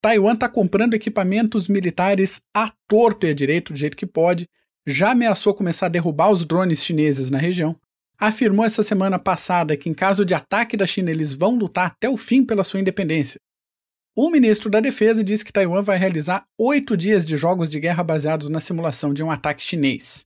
Taiwan 0.00 0.34
está 0.34 0.48
comprando 0.48 0.94
equipamentos 0.94 1.68
militares 1.68 2.40
à 2.54 2.72
torto 2.88 3.26
e 3.26 3.30
à 3.30 3.34
direito, 3.34 3.72
do 3.72 3.78
jeito 3.78 3.96
que 3.96 4.06
pode, 4.06 4.48
já 4.86 5.12
ameaçou 5.12 5.54
começar 5.54 5.86
a 5.86 5.90
derrubar 5.90 6.30
os 6.30 6.44
drones 6.44 6.84
chineses 6.84 7.30
na 7.30 7.38
região, 7.38 7.76
afirmou 8.18 8.64
essa 8.64 8.82
semana 8.82 9.18
passada 9.18 9.76
que, 9.76 9.88
em 9.88 9.94
caso 9.94 10.24
de 10.24 10.34
ataque 10.34 10.76
da 10.76 10.86
China, 10.86 11.10
eles 11.10 11.32
vão 11.32 11.56
lutar 11.56 11.86
até 11.86 12.08
o 12.08 12.16
fim 12.16 12.44
pela 12.44 12.64
sua 12.64 12.80
independência. 12.80 13.40
O 14.16 14.30
ministro 14.30 14.70
da 14.70 14.80
Defesa 14.80 15.24
disse 15.24 15.44
que 15.44 15.52
Taiwan 15.52 15.82
vai 15.82 15.98
realizar 15.98 16.46
oito 16.58 16.96
dias 16.96 17.26
de 17.26 17.36
jogos 17.36 17.70
de 17.70 17.80
guerra 17.80 18.02
baseados 18.02 18.48
na 18.48 18.60
simulação 18.60 19.12
de 19.12 19.24
um 19.24 19.30
ataque 19.30 19.62
chinês. 19.62 20.24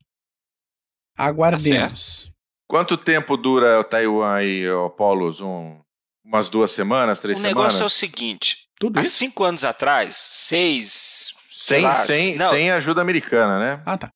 Aguardemos. 1.19 2.25
Tá 2.27 2.33
Quanto 2.69 2.97
tempo 2.97 3.37
dura 3.37 3.81
o 3.81 3.85
Taiwan 3.85 4.43
e 4.43 4.65
Polos? 4.97 5.41
Um, 5.41 5.81
umas 6.25 6.49
duas 6.49 6.71
semanas, 6.71 7.19
três 7.19 7.39
semanas? 7.39 7.57
O 7.57 7.59
negócio 7.59 7.83
é 7.83 7.87
o 7.87 7.91
seguinte: 7.91 8.69
Tudo 8.79 8.99
há 8.99 9.03
isso? 9.03 9.17
cinco 9.17 9.43
anos 9.45 9.65
atrás, 9.65 10.17
seis. 10.17 11.33
Sem, 11.51 11.83
lá, 11.83 11.93
sem, 11.93 12.37
não, 12.37 12.49
sem 12.51 12.71
ajuda 12.71 13.01
americana, 13.01 13.59
né? 13.59 13.83
Ah, 13.85 13.99
tá. 13.99 14.11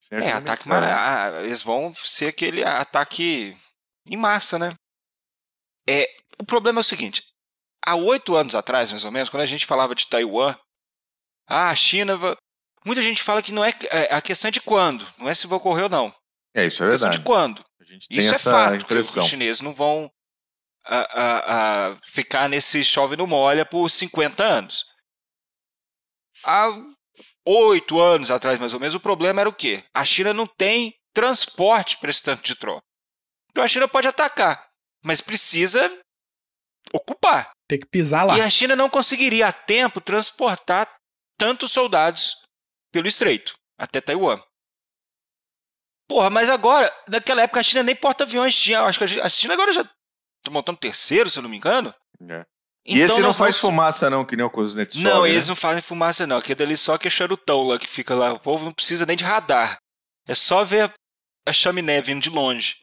Sem 0.00 0.18
É, 0.18 0.32
ataque. 0.32 0.70
ah, 0.70 1.40
Eles 1.42 1.62
vão 1.62 1.92
ser 1.94 2.28
aquele 2.28 2.62
ataque 2.62 3.56
em 4.08 4.16
massa, 4.16 4.56
né? 4.58 4.72
É, 5.88 6.08
o 6.38 6.44
problema 6.44 6.78
é 6.78 6.82
o 6.82 6.84
seguinte: 6.84 7.24
há 7.84 7.96
oito 7.96 8.36
anos 8.36 8.54
atrás, 8.54 8.90
mais 8.92 9.04
ou 9.04 9.10
menos, 9.10 9.28
quando 9.28 9.42
a 9.42 9.46
gente 9.46 9.66
falava 9.66 9.94
de 9.94 10.06
Taiwan, 10.06 10.54
ah, 11.48 11.70
a 11.70 11.74
China. 11.74 12.16
Muita 12.86 13.02
gente 13.02 13.20
fala 13.20 13.42
que 13.42 13.52
não 13.52 13.64
é, 13.64 13.74
é 13.90 14.14
a 14.14 14.22
questão 14.22 14.48
é 14.48 14.52
de 14.52 14.60
quando, 14.60 15.04
não 15.18 15.28
é 15.28 15.34
se 15.34 15.48
vai 15.48 15.56
ocorrer 15.56 15.84
ou 15.84 15.90
não. 15.90 16.14
É, 16.54 16.66
isso 16.66 16.84
é 16.84 16.86
A 16.86 16.90
questão 16.90 17.10
verdade. 17.10 17.18
de 17.18 17.24
quando. 17.24 17.64
A 17.80 17.84
gente 17.84 18.06
tem 18.06 18.18
Isso 18.18 18.32
é 18.32 18.38
fato, 18.38 18.78
que 18.78 18.84
impressão. 18.84 19.24
os 19.24 19.28
chineses 19.28 19.60
não 19.60 19.74
vão 19.74 20.08
ah, 20.84 21.08
ah, 21.10 21.44
ah, 21.46 21.98
ficar 22.04 22.48
nesse 22.48 22.84
chove 22.84 23.16
no 23.16 23.26
molha 23.26 23.66
por 23.66 23.90
50 23.90 24.44
anos. 24.44 24.84
Há 26.44 26.68
oito 27.44 28.00
anos 28.00 28.30
atrás, 28.30 28.56
mais 28.60 28.72
ou 28.72 28.78
menos, 28.78 28.94
o 28.94 29.00
problema 29.00 29.40
era 29.40 29.50
o 29.50 29.54
quê? 29.54 29.82
A 29.92 30.04
China 30.04 30.32
não 30.32 30.46
tem 30.46 30.94
transporte 31.12 31.96
para 31.98 32.10
esse 32.10 32.22
tanto 32.22 32.44
de 32.44 32.54
tropa. 32.54 32.84
Então 33.50 33.64
a 33.64 33.68
China 33.68 33.88
pode 33.88 34.06
atacar, 34.06 34.64
mas 35.02 35.20
precisa 35.20 35.90
ocupar. 36.92 37.50
Tem 37.68 37.80
que 37.80 37.86
pisar 37.86 38.24
lá. 38.24 38.38
E 38.38 38.42
a 38.42 38.48
China 38.48 38.76
não 38.76 38.88
conseguiria 38.88 39.48
a 39.48 39.52
tempo 39.52 40.00
transportar 40.00 40.88
tantos 41.36 41.72
soldados 41.72 42.45
pelo 42.96 43.08
estreito 43.08 43.54
até 43.78 44.00
Taiwan. 44.00 44.40
Porra, 46.08 46.30
mas 46.30 46.48
agora, 46.48 46.90
naquela 47.08 47.42
época 47.42 47.60
a 47.60 47.62
China 47.62 47.82
nem 47.82 47.94
porta-aviões 47.96 48.56
tinha. 48.56 48.80
Acho 48.82 48.98
que 48.98 49.20
a 49.20 49.28
China- 49.28 49.54
agora 49.54 49.72
já 49.72 49.84
tá 49.84 50.50
montando 50.50 50.78
terceiro, 50.78 51.28
se 51.28 51.38
eu 51.38 51.42
não 51.42 51.50
me 51.50 51.56
engano. 51.56 51.92
É. 52.28 52.46
E 52.86 53.00
esse 53.00 53.20
não 53.20 53.32
faz 53.34 53.56
vamos- 53.56 53.58
fumaça, 53.60 54.08
não, 54.08 54.24
que 54.24 54.36
nem 54.36 54.46
o 54.46 54.50
Kuznetsov. 54.50 55.02
Não, 55.02 55.22
né? 55.24 55.30
eles 55.30 55.48
não 55.48 55.56
fazem 55.56 55.82
fumaça, 55.82 56.26
não. 56.26 56.36
Aquele 56.36 56.54
dali 56.54 56.76
só 56.76 56.96
que 56.96 57.08
é 57.08 57.10
charutão 57.10 57.64
lá 57.64 57.78
que 57.78 57.88
fica 57.88 58.14
lá. 58.14 58.32
O 58.32 58.38
povo 58.38 58.64
não 58.64 58.72
precisa 58.72 59.04
nem 59.04 59.16
de 59.16 59.24
radar. 59.24 59.78
É 60.28 60.34
só 60.34 60.64
ver 60.64 60.92
a 61.46 61.52
chaminé 61.52 62.00
vindo 62.00 62.22
de 62.22 62.30
longe. 62.30 62.76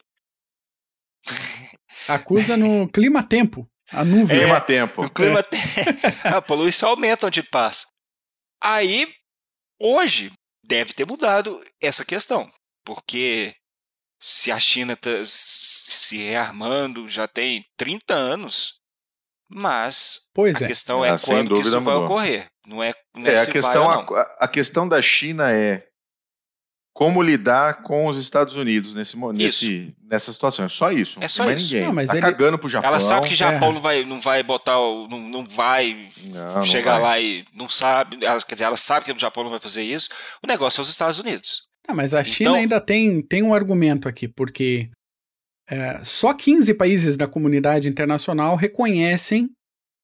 Acusa 2.06 2.56
no 2.56 2.86
clima-tempo. 2.88 3.66
A 3.90 4.04
nuvem. 4.04 4.38
Clima 4.40 4.60
tempo. 4.60 5.04
O 5.04 5.10
clima 5.10 5.42
tem... 5.44 5.60
a 6.24 6.42
poluição 6.42 6.90
aumenta 6.90 7.26
onde 7.26 7.42
passa. 7.42 7.86
Aí, 8.62 9.10
hoje, 9.80 10.32
deve 10.64 10.92
ter 10.92 11.06
mudado 11.06 11.60
essa 11.80 12.04
questão. 12.04 12.50
Porque 12.84 13.54
se 14.20 14.50
a 14.52 14.58
China 14.58 14.94
está 14.94 15.10
se 15.24 16.16
rearmando 16.16 17.08
já 17.08 17.26
tem 17.28 17.64
30 17.76 18.14
anos, 18.14 18.80
mas 19.48 20.28
Pois 20.34 20.56
a 20.60 20.64
é. 20.64 20.68
questão 20.68 21.02
Ah, 21.02 21.08
é 21.08 21.18
sem 21.18 21.34
quando 21.36 21.54
que 21.54 21.60
isso 21.62 21.80
vai 21.80 21.94
mudou. 21.94 22.04
ocorrer. 22.04 22.46
Não 22.66 22.82
é, 22.82 22.92
não 23.14 23.26
é, 23.26 23.34
é 23.34 23.40
a 23.40 23.46
questão 23.46 23.90
a, 23.90 24.22
a, 24.40 24.48
questão 24.48 24.88
da 24.88 25.00
China 25.02 25.52
é 25.52 25.86
como 26.94 27.20
lidar 27.20 27.82
com 27.82 28.06
os 28.06 28.16
Estados 28.16 28.54
Unidos 28.54 28.94
nesse, 28.94 29.16
nesse 29.32 29.94
nessa 30.08 30.32
situação. 30.32 30.64
É 30.64 30.68
só 30.68 30.92
isso. 30.92 31.18
É 31.20 31.26
só 31.26 31.50
isso. 31.50 31.74
Ninguém. 31.74 31.86
Não, 31.88 31.92
mas 31.92 32.08
tá 32.08 32.16
ele... 32.16 32.22
cagando 32.22 32.56
pro 32.56 32.68
Japão. 32.68 32.88
Ela 32.88 33.00
sabe 33.00 33.26
que 33.26 33.34
o 33.34 33.36
Japão 33.36 33.70
é. 33.70 33.72
não 33.72 33.80
vai 33.80 34.04
não 34.04 34.20
vai 34.20 34.42
botar 34.44 34.76
não, 34.76 35.28
não 35.28 35.44
vai 35.44 36.08
não, 36.22 36.62
chegar 36.62 36.94
não 36.94 37.00
vai. 37.00 37.10
lá 37.10 37.20
e 37.20 37.44
não 37.52 37.68
sabe, 37.68 38.24
ela, 38.24 38.40
quer 38.40 38.54
dizer, 38.54 38.64
ela 38.64 38.76
sabe 38.76 39.06
que 39.06 39.12
o 39.12 39.18
Japão 39.18 39.42
não 39.42 39.50
vai 39.50 39.58
fazer 39.58 39.82
isso. 39.82 40.08
O 40.40 40.46
negócio 40.46 40.80
é 40.80 40.82
os 40.82 40.88
Estados 40.88 41.18
Unidos. 41.18 41.66
Ah, 41.86 41.94
mas 41.94 42.14
a 42.14 42.22
China 42.22 42.50
então, 42.50 42.54
ainda 42.54 42.80
tem, 42.80 43.20
tem 43.20 43.42
um 43.42 43.52
argumento 43.52 44.08
aqui, 44.08 44.28
porque 44.28 44.88
é, 45.68 46.02
só 46.04 46.32
15 46.32 46.72
países 46.74 47.16
da 47.16 47.26
comunidade 47.26 47.88
internacional 47.88 48.54
reconhecem 48.54 49.50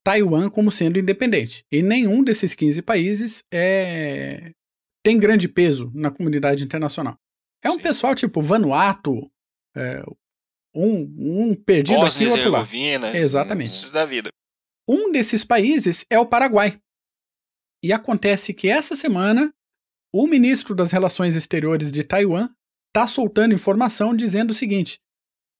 Taiwan 0.04 0.50
como 0.50 0.72
sendo 0.72 0.98
independente. 0.98 1.62
E 1.70 1.82
nenhum 1.82 2.24
desses 2.24 2.52
15 2.52 2.82
países 2.82 3.44
é, 3.52 4.50
tem 5.02 5.18
grande 5.18 5.48
peso 5.48 5.90
na 5.94 6.10
comunidade 6.10 6.64
internacional. 6.64 7.16
É 7.62 7.70
um 7.70 7.74
Sim. 7.74 7.82
pessoal 7.82 8.14
tipo 8.14 8.40
Vanuatu, 8.40 9.30
é, 9.76 10.02
um, 10.74 11.50
um 11.50 11.54
perdido 11.54 12.00
Bósnia 12.00 12.28
aqui, 12.28 12.36
outro 12.38 12.52
lá. 12.52 12.62
Exatamente. 13.16 13.92
Da 13.92 14.04
vida. 14.04 14.30
Um 14.88 15.12
desses 15.12 15.44
países 15.44 16.04
é 16.10 16.18
o 16.18 16.26
Paraguai. 16.26 16.80
E 17.82 17.92
acontece 17.92 18.52
que 18.52 18.68
essa 18.68 18.94
semana 18.94 19.52
o 20.12 20.26
ministro 20.26 20.74
das 20.74 20.90
Relações 20.90 21.36
Exteriores 21.36 21.92
de 21.92 22.02
Taiwan 22.02 22.48
está 22.88 23.06
soltando 23.06 23.54
informação 23.54 24.14
dizendo 24.14 24.50
o 24.50 24.54
seguinte: 24.54 24.98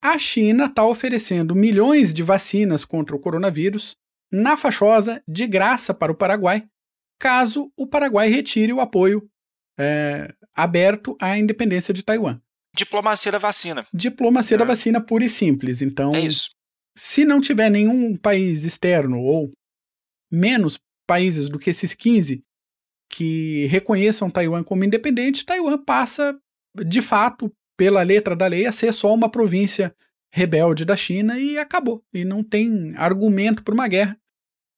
a 0.03 0.19
China 0.19 0.67
está 0.67 0.85
oferecendo 0.85 1.55
milhões 1.55 2.13
de 2.13 2.23
vacinas 2.23 2.85
contra 2.85 3.15
o 3.15 3.21
coronavírus 3.21 3.97
na 4.33 4.57
fachosa 4.57 5.23
de 5.27 5.47
graça 5.47 5.93
para 5.95 6.13
o 6.13 6.15
Paraguai, 6.15 6.67
caso 7.21 7.71
o 7.77 7.87
Paraguai 7.87 8.29
retire 8.31 8.73
o 8.73 8.81
apoio 8.81 9.31
é, 9.79 10.35
aberto 10.55 11.17
à 11.21 11.39
independência 11.39 11.93
de 11.95 12.03
Taiwan. 12.03 12.41
Diplomacia 12.75 13.31
da 13.31 13.39
vacina. 13.39 13.87
Diplomacia 13.93 14.57
é. 14.57 14.59
da 14.59 14.65
vacina 14.65 15.01
pura 15.01 15.25
e 15.25 15.29
simples. 15.29 15.83
Então, 15.83 16.15
é 16.15 16.21
isso. 16.21 16.51
se 16.97 17.25
não 17.25 17.41
tiver 17.41 17.71
nenhum 17.71 18.17
país 18.17 18.65
externo 18.65 19.21
ou 19.21 19.53
menos 20.33 20.79
países 21.07 21.49
do 21.49 21.59
que 21.59 21.71
esses 21.71 21.93
15 21.93 22.43
que 23.13 23.67
reconheçam 23.67 24.31
Taiwan 24.31 24.63
como 24.63 24.85
independente, 24.85 25.45
Taiwan 25.45 25.77
passa, 25.85 26.39
de 26.87 27.03
fato, 27.03 27.53
pela 27.77 28.03
letra 28.03 28.37
da 28.37 28.47
lei, 28.47 28.67
a 28.67 28.73
ser 28.73 28.93
só 28.93 29.13
uma 29.13 29.29
província 29.29 29.95
rebelde 30.33 30.85
da 30.85 30.97
China 30.97 31.39
e 31.39 31.59
acabou. 31.59 32.05
E 32.15 32.25
não 32.25 32.45
tem 32.45 32.95
argumento 32.97 33.65
para 33.65 33.75
uma 33.75 33.89
guerra 33.89 34.17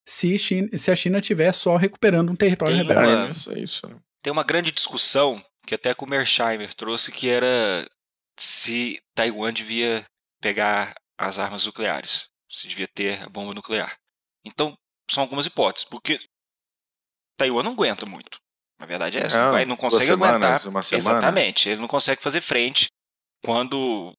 se, 0.06 0.36
China, 0.38 0.68
se 0.76 0.90
a 0.90 0.96
China 0.96 1.18
estiver 1.18 1.52
só 1.52 1.76
recuperando 1.76 2.30
um 2.30 2.36
território 2.36 2.76
tem 2.76 2.86
rebelde. 2.86 3.12
Uma, 3.12 3.30
isso, 3.30 3.58
isso. 3.58 3.88
Né? 3.88 3.96
Tem 4.22 4.32
uma 4.32 4.44
grande 4.44 4.70
discussão 4.70 5.42
que 5.66 5.74
até 5.74 5.94
que 5.94 6.04
o 6.04 6.08
Mersheimer 6.08 6.74
trouxe, 6.74 7.12
que 7.12 7.28
era 7.28 7.88
se 8.38 9.00
Taiwan 9.14 9.52
devia 9.52 10.04
pegar 10.40 10.94
as 11.16 11.38
armas 11.38 11.66
nucleares, 11.66 12.28
se 12.50 12.66
devia 12.66 12.88
ter 12.88 13.22
a 13.22 13.28
bomba 13.28 13.54
nuclear. 13.54 13.96
Então, 14.44 14.76
são 15.10 15.22
algumas 15.22 15.46
hipóteses, 15.46 15.88
porque 15.88 16.18
Taiwan 17.36 17.62
não 17.62 17.72
aguenta 17.72 18.06
muito. 18.06 18.38
Na 18.78 18.86
verdade 18.86 19.18
é 19.18 19.26
essa. 19.26 19.44
Não, 19.44 19.52
vai, 19.52 19.64
não 19.64 19.76
consegue 19.76 20.06
semanas, 20.06 20.66
aguentar. 20.66 20.98
Exatamente. 20.98 21.68
Ele 21.68 21.80
não 21.80 21.86
consegue 21.86 22.20
fazer 22.20 22.40
frente 22.40 22.88
quando 23.44 24.12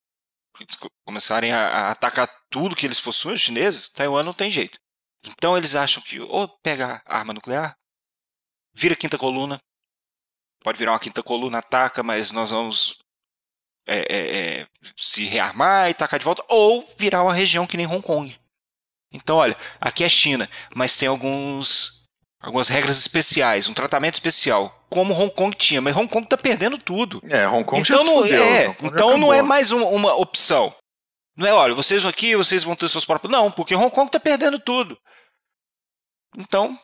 começarem 1.06 1.52
a, 1.52 1.68
a, 1.68 1.92
atacar 1.92 2.30
tudo 2.50 2.76
que 2.76 2.86
eles 2.86 3.02
possuem, 3.02 3.36
os 3.36 3.42
chineses, 3.42 3.90
Taiwan 3.90 4.24
não 4.24 4.34
tem 4.34 4.50
jeito. 4.50 4.78
Então 5.26 5.58
eles 5.58 5.76
acham 5.76 6.04
que 6.04 6.20
ou 6.20 6.48
pega 6.62 7.02
arma 7.06 7.34
nuclear, 7.34 7.76
vira 8.74 8.96
quinta 8.96 9.18
coluna, 9.18 9.58
pode 10.64 10.78
virar 10.78 10.92
uma 10.92 11.00
quinta 11.00 11.24
coluna, 11.24 11.60
ataca, 11.60 12.04
mas 12.04 12.32
nós 12.32 12.50
vamos 12.50 12.98
é, 13.88 13.98
é, 13.98 14.38
é, 14.62 14.68
se 14.98 15.26
rearmar 15.26 15.90
e 15.90 15.94
tacar 15.94 16.20
de 16.20 16.26
volta, 16.26 16.44
ou 16.50 16.88
virar 16.98 17.24
uma 17.24 17.34
região 17.34 17.68
que 17.68 17.78
nem 17.78 17.88
Hong 17.88 18.02
Kong. 18.02 18.36
Então, 19.12 19.38
olha, 19.38 19.56
aqui 19.80 20.04
é 20.04 20.10
China, 20.10 20.50
mas 20.74 20.98
tem 20.98 21.08
alguns 21.08 22.04
algumas 22.42 22.68
regras 22.68 22.98
especiais, 22.98 23.70
um 23.70 23.74
tratamento 23.74 24.16
especial, 24.16 24.84
como 24.90 25.14
Hong 25.14 25.34
Kong 25.34 25.56
tinha, 25.56 25.82
mas 25.82 25.96
Hong 25.96 26.10
Kong 26.10 26.26
está 26.26 26.38
perdendo 26.38 26.78
tudo. 26.78 27.22
É, 27.30 27.48
Hong 27.48 27.64
Kong 27.64 27.82
então 27.82 28.00
já 28.00 28.04
não, 28.04 28.22
fudeu, 28.22 28.44
é, 28.44 28.76
então 28.84 29.18
não 29.18 29.34
é 29.34 29.42
mais 29.42 29.72
uma, 29.72 29.86
uma 29.88 30.16
opção. 30.16 30.74
Não 31.38 31.48
é, 31.48 31.54
olha, 31.54 31.74
vocês 31.74 32.06
aqui, 32.06 32.36
vocês 32.36 32.64
vão 32.64 32.76
ter 32.76 32.90
seus 32.90 33.06
próprios. 33.06 33.32
Não, 33.32 33.50
porque 33.50 33.76
Hong 33.76 33.90
Kong 33.90 34.08
está 34.08 34.20
perdendo 34.20 34.60
tudo. 34.60 34.98
Então. 36.38 36.78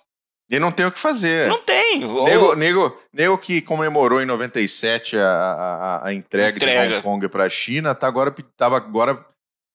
E 0.50 0.60
não 0.60 0.72
tem 0.72 0.86
o 0.86 0.92
que 0.92 0.98
fazer. 0.98 1.48
Não 1.48 1.62
tem. 1.62 2.00
Nego, 2.00 2.56
nego, 2.56 3.02
nego 3.14 3.38
que 3.38 3.62
comemorou 3.62 4.22
em 4.22 4.26
97 4.26 5.16
a, 5.16 5.28
a, 5.28 6.08
a 6.08 6.14
entrega, 6.14 6.58
entrega, 6.58 6.88
de 6.88 6.94
Hong 6.96 7.04
Kong 7.04 7.30
para 7.30 7.44
a 7.44 7.50
China, 7.50 7.94
tá 7.94 8.08
agora, 8.08 8.34
tava 8.58 8.78
agora 8.78 9.24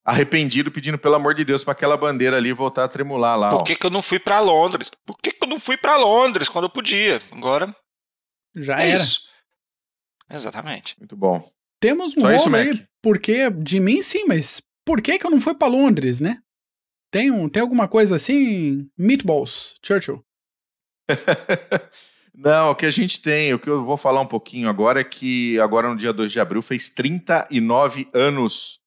arrependido 0.05 0.71
pedindo 0.71 0.99
pelo 0.99 1.15
amor 1.15 1.35
de 1.35 1.45
Deus 1.45 1.63
para 1.63 1.73
aquela 1.73 1.97
bandeira 1.97 2.37
ali 2.37 2.53
voltar 2.53 2.85
a 2.85 2.89
tremular 2.89 3.37
lá. 3.37 3.51
Por 3.51 3.63
que, 3.63 3.77
que 3.77 3.87
eu 3.87 3.91
não 3.91 4.03
fui 4.03 4.19
para 4.19 4.41
Londres? 4.41 4.91
Por 5.07 5.17
que, 5.19 5.31
que 5.31 5.45
eu 5.45 5.49
não 5.49 5.61
fui 5.61 5.77
para 5.77 5.97
Londres 5.97 6.49
quando 6.49 6.65
eu 6.65 6.71
podia? 6.71 7.23
Agora 7.31 7.75
já 8.55 8.81
é 8.81 8.91
era. 8.91 8.97
Isso. 8.97 9.23
Exatamente. 10.31 10.97
Muito 10.99 11.17
bom. 11.17 11.43
Temos 11.81 12.17
um 12.17 12.21
Só 12.21 12.29
rolo 12.29 12.57
aí, 12.57 12.87
porque 13.03 13.51
de 13.51 13.79
mim 13.79 14.03
sim, 14.03 14.25
mas 14.27 14.61
por 14.85 15.01
que 15.01 15.19
que 15.19 15.27
eu 15.27 15.31
não 15.31 15.41
fui 15.41 15.55
para 15.55 15.69
Londres, 15.69 16.21
né? 16.21 16.39
Tem, 17.15 17.31
um, 17.31 17.49
tem 17.49 17.63
alguma 17.63 17.87
coisa 17.87 18.17
assim? 18.17 18.91
Meatballs, 18.99 19.77
Churchill. 19.81 20.27
Não, 22.35 22.73
o 22.73 22.75
que 22.75 22.87
a 22.87 22.91
gente 22.91 23.23
tem, 23.23 23.55
o 23.55 23.59
que 23.61 23.71
eu 23.71 23.85
vou 23.85 23.97
falar 23.97 24.21
um 24.21 24.27
pouquinho 24.27 24.69
agora 24.69 25.01
é 25.01 25.05
que 25.05 25.57
agora 25.61 25.89
no 25.89 25.97
dia 25.97 26.13
2 26.13 26.33
de 26.33 26.41
abril 26.41 26.61
fez 26.61 26.89
39 26.89 28.11
anos 28.13 28.81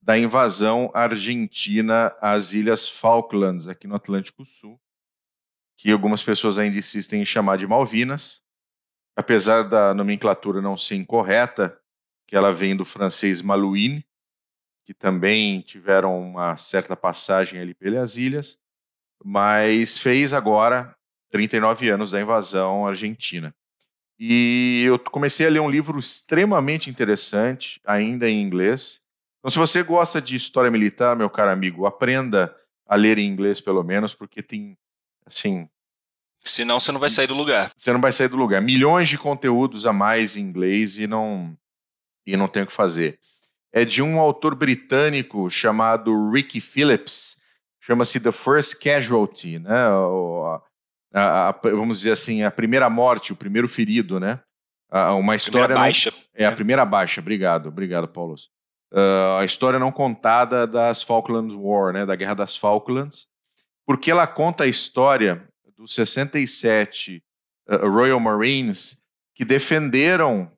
da 0.00 0.16
invasão 0.16 0.88
argentina 0.94 2.14
às 2.20 2.52
Ilhas 2.52 2.88
Falklands, 2.88 3.66
aqui 3.66 3.88
no 3.88 3.96
Atlântico 3.96 4.44
Sul, 4.44 4.80
que 5.76 5.90
algumas 5.90 6.22
pessoas 6.22 6.60
ainda 6.60 6.78
insistem 6.78 7.22
em 7.22 7.26
chamar 7.26 7.58
de 7.58 7.66
Malvinas, 7.66 8.40
apesar 9.16 9.64
da 9.64 9.92
nomenclatura 9.92 10.62
não 10.62 10.76
ser 10.76 10.94
incorreta, 10.94 11.76
que 12.24 12.36
ela 12.36 12.54
vem 12.54 12.76
do 12.76 12.84
francês 12.84 13.42
Malouine, 13.42 14.06
que 14.88 14.94
também 14.94 15.60
tiveram 15.60 16.18
uma 16.18 16.56
certa 16.56 16.96
passagem 16.96 17.60
ali 17.60 17.74
pelas 17.74 18.16
ilhas, 18.16 18.58
mas 19.22 19.98
fez 19.98 20.32
agora 20.32 20.96
39 21.30 21.90
anos 21.90 22.12
da 22.12 22.22
invasão 22.22 22.86
argentina. 22.86 23.54
E 24.18 24.84
eu 24.86 24.98
comecei 24.98 25.46
a 25.46 25.50
ler 25.50 25.60
um 25.60 25.68
livro 25.68 25.98
extremamente 25.98 26.88
interessante, 26.88 27.78
ainda 27.84 28.30
em 28.30 28.40
inglês, 28.40 29.02
então, 29.38 29.50
se 29.50 29.58
você 29.58 29.82
gosta 29.82 30.22
de 30.22 30.34
história 30.34 30.70
militar, 30.70 31.14
meu 31.14 31.28
caro 31.28 31.50
amigo, 31.50 31.84
aprenda 31.84 32.54
a 32.86 32.96
ler 32.96 33.18
em 33.18 33.28
inglês 33.28 33.60
pelo 33.60 33.84
menos, 33.84 34.14
porque 34.14 34.42
tem, 34.42 34.74
assim. 35.26 35.68
Senão 36.42 36.80
você 36.80 36.90
não 36.90 36.98
vai 36.98 37.10
sair 37.10 37.26
do 37.26 37.34
lugar. 37.34 37.70
Você 37.76 37.92
não 37.92 38.00
vai 38.00 38.10
sair 38.10 38.28
do 38.28 38.38
lugar. 38.38 38.62
Milhões 38.62 39.06
de 39.06 39.18
conteúdos 39.18 39.84
a 39.84 39.92
mais 39.92 40.38
em 40.38 40.40
inglês 40.40 40.96
e 40.96 41.06
não, 41.06 41.54
e 42.26 42.38
não 42.38 42.48
tem 42.48 42.62
o 42.62 42.66
que 42.66 42.72
fazer. 42.72 43.18
É 43.72 43.84
de 43.84 44.00
um 44.02 44.18
autor 44.18 44.54
britânico 44.54 45.50
chamado 45.50 46.30
Ricky 46.30 46.60
Phillips, 46.60 47.42
chama-se 47.80 48.20
The 48.20 48.32
First 48.32 48.82
Casualty, 48.82 49.58
né? 49.58 49.76
A, 51.14 51.48
a, 51.48 51.52
vamos 51.62 51.98
dizer 51.98 52.12
assim, 52.12 52.42
a 52.42 52.50
primeira 52.50 52.88
morte, 52.88 53.32
o 53.32 53.36
primeiro 53.36 53.68
ferido, 53.68 54.18
né? 54.18 54.40
uma 55.18 55.36
história. 55.36 55.66
Primeira 55.66 55.80
baixa. 55.80 56.10
Não, 56.10 56.18
é 56.34 56.46
a 56.46 56.52
primeira 56.52 56.84
baixa. 56.84 57.20
Obrigado, 57.20 57.68
obrigado, 57.68 58.08
Paulo 58.08 58.36
uh, 58.92 59.38
a 59.38 59.44
história 59.44 59.78
não 59.78 59.92
contada 59.92 60.66
das 60.66 61.02
Falklands 61.02 61.54
War, 61.54 61.92
né, 61.92 62.06
da 62.06 62.16
Guerra 62.16 62.34
das 62.34 62.56
Falklands, 62.56 63.28
porque 63.86 64.10
ela 64.10 64.26
conta 64.26 64.64
a 64.64 64.68
história 64.68 65.46
dos 65.76 65.94
67 65.94 67.22
uh, 67.68 67.88
Royal 67.88 68.20
Marines 68.20 69.04
que 69.34 69.44
defenderam 69.44 70.50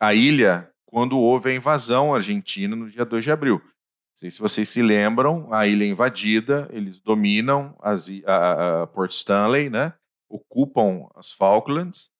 a 0.00 0.14
ilha 0.14 0.70
quando 0.94 1.18
houve 1.18 1.50
a 1.50 1.54
invasão 1.56 2.14
argentina 2.14 2.76
no 2.76 2.88
dia 2.88 3.04
2 3.04 3.24
de 3.24 3.32
abril. 3.32 3.60
Não 3.60 4.14
sei 4.14 4.30
se 4.30 4.38
vocês 4.38 4.68
se 4.68 4.80
lembram, 4.80 5.52
a 5.52 5.66
ilha 5.66 5.82
é 5.82 5.88
invadida, 5.88 6.68
eles 6.70 7.00
dominam 7.00 7.76
as, 7.82 8.08
a, 8.24 8.82
a 8.82 8.86
Port 8.86 9.10
Stanley, 9.10 9.68
né? 9.68 9.92
ocupam 10.28 11.08
as 11.16 11.32
Falklands, 11.32 12.10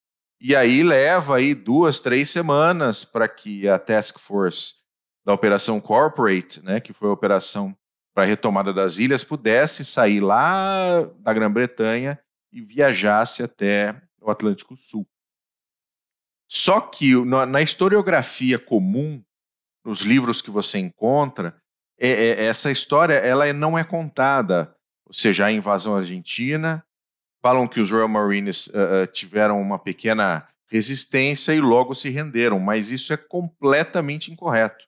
e 0.40 0.56
aí 0.56 0.82
leva 0.82 1.36
aí 1.36 1.54
duas, 1.54 2.00
três 2.00 2.30
semanas 2.30 3.04
para 3.04 3.28
que 3.28 3.68
a 3.68 3.78
Task 3.78 4.18
Force 4.18 4.82
da 5.24 5.32
Operação 5.32 5.80
Corporate, 5.80 6.60
né, 6.64 6.80
que 6.80 6.92
foi 6.92 7.08
a 7.08 7.12
operação 7.12 7.76
para 8.12 8.24
a 8.24 8.26
retomada 8.26 8.72
das 8.72 8.98
ilhas, 8.98 9.22
pudesse 9.22 9.84
sair 9.84 10.18
lá 10.18 11.04
da 11.20 11.32
Grã-Bretanha 11.32 12.18
e 12.52 12.60
viajasse 12.60 13.40
até 13.40 13.94
o 14.20 14.32
Atlântico 14.32 14.76
Sul. 14.76 15.06
Só 16.54 16.80
que 16.80 17.12
na 17.24 17.60
historiografia 17.60 18.60
comum, 18.60 19.20
nos 19.84 20.02
livros 20.02 20.40
que 20.40 20.52
você 20.52 20.78
encontra, 20.78 21.60
é, 21.98 22.08
é, 22.08 22.44
essa 22.44 22.70
história 22.70 23.14
ela 23.14 23.52
não 23.52 23.76
é 23.76 23.82
contada. 23.82 24.72
Ou 25.04 25.12
seja, 25.12 25.46
a 25.46 25.52
invasão 25.52 25.96
argentina, 25.96 26.84
falam 27.42 27.66
que 27.66 27.80
os 27.80 27.90
Royal 27.90 28.08
Marines 28.08 28.68
uh, 28.68 29.06
tiveram 29.12 29.60
uma 29.60 29.78
pequena 29.80 30.48
resistência 30.66 31.52
e 31.52 31.60
logo 31.60 31.92
se 31.92 32.08
renderam, 32.08 32.60
mas 32.60 32.92
isso 32.92 33.12
é 33.12 33.16
completamente 33.16 34.32
incorreto. 34.32 34.84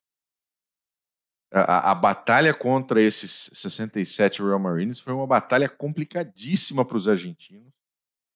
A, 1.52 1.90
a, 1.90 1.94
batalha 1.94 2.54
contra 2.54 3.02
esses 3.02 3.50
67 3.52 4.40
Royal 4.40 4.58
Marines 4.58 5.00
foi 5.00 5.12
uma 5.12 5.26
batalha 5.26 5.68
complicadíssima 5.68 6.84
para 6.84 6.96
os 6.96 7.08
argentinos, 7.08 7.72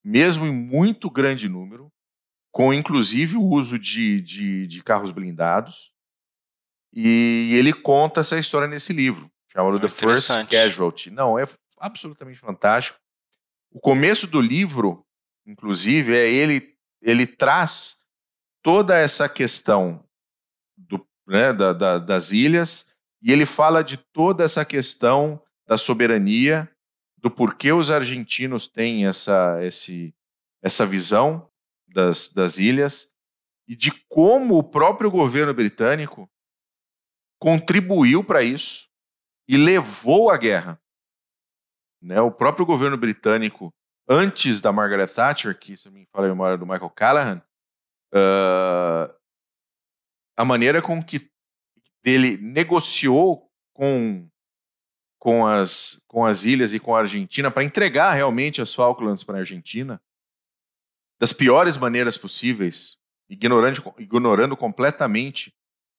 mesmo 0.05 0.47
em 0.47 0.53
muito 0.53 1.09
grande 1.09 1.49
número, 1.49 1.91
com 2.51 2.75
inclusive 2.75 3.37
o 3.37 3.45
uso 3.45 3.79
de, 3.79 4.21
de, 4.21 4.67
de 4.67 4.83
carros 4.83 5.13
blindados. 5.13 5.93
E 6.93 7.55
ele 7.55 7.73
conta 7.73 8.21
essa 8.21 8.39
história 8.39 8.67
nesse 8.67 8.93
livro, 8.93 9.31
chamado 9.53 9.79
The 9.79 9.89
First 9.89 10.29
Casualty. 10.51 11.11
Não, 11.11 11.39
é 11.39 11.45
absolutamente 11.79 12.39
fantástico. 12.39 12.99
O 13.71 13.79
começo 13.79 14.27
do 14.27 14.41
livro, 14.41 15.07
inclusive, 15.47 16.17
é 16.17 16.29
ele, 16.29 16.75
ele 17.01 17.27
traz 17.27 18.05
toda 18.63 18.99
essa 18.99 19.29
questão 19.29 20.05
do, 20.77 21.07
né, 21.27 21.53
da, 21.53 21.73
da, 21.73 21.99
das 21.99 22.33
ilhas 22.33 22.93
e 23.23 23.33
ele 23.33 23.47
fala 23.47 23.83
de 23.85 23.97
toda 23.97 24.43
essa 24.43 24.65
questão 24.65 25.41
da 25.67 25.77
soberania, 25.77 26.69
do 27.17 27.31
porquê 27.31 27.73
os 27.73 27.91
argentinos 27.91 28.67
têm 28.67 29.07
essa, 29.07 29.65
esse, 29.65 30.13
essa 30.63 30.85
visão 30.85 31.50
das, 31.93 32.33
das 32.33 32.59
ilhas 32.59 33.15
e 33.69 33.77
de 33.77 33.91
como 34.09 34.59
o 34.59 34.65
próprio 34.65 35.11
governo 35.11 35.55
britânico 35.55 36.29
contribuiu 37.39 38.25
para 38.25 38.43
isso 38.43 38.89
e 39.49 39.57
levou 39.57 40.31
à 40.31 40.37
guerra. 40.37 40.81
Né? 42.03 42.21
O 42.21 42.31
próprio 42.31 42.67
governo 42.67 42.97
britânico, 42.97 43.73
antes 44.09 44.61
da 44.61 44.73
Margaret 44.73 45.07
Thatcher, 45.07 45.59
que 45.59 45.77
se 45.77 45.91
me 45.91 46.07
fala 46.13 46.27
a 46.27 46.31
memória 46.31 46.59
do 46.59 46.67
Michael 46.67 46.91
Callahan, 46.91 47.43
uh, 48.15 49.15
a 50.37 50.45
maneira 50.45 50.81
com 50.81 51.03
que 51.03 51.31
ele 52.05 52.37
negociou 52.39 53.51
com, 53.75 54.29
com, 55.19 55.47
as, 55.47 56.05
com 56.09 56.25
as 56.25 56.45
ilhas 56.45 56.73
e 56.73 56.81
com 56.81 56.95
a 56.95 57.01
Argentina 57.01 57.51
para 57.51 57.65
entregar 57.65 58.13
realmente 58.13 58.61
as 58.61 58.75
Falklands 58.75 59.23
para 59.23 59.37
a 59.37 59.41
Argentina 59.41 60.01
das 61.21 61.33
piores 61.35 61.77
maneiras 61.77 62.17
possíveis, 62.17 62.97
ignorando, 63.29 63.95
ignorando 63.99 64.57
completamente. 64.57 65.53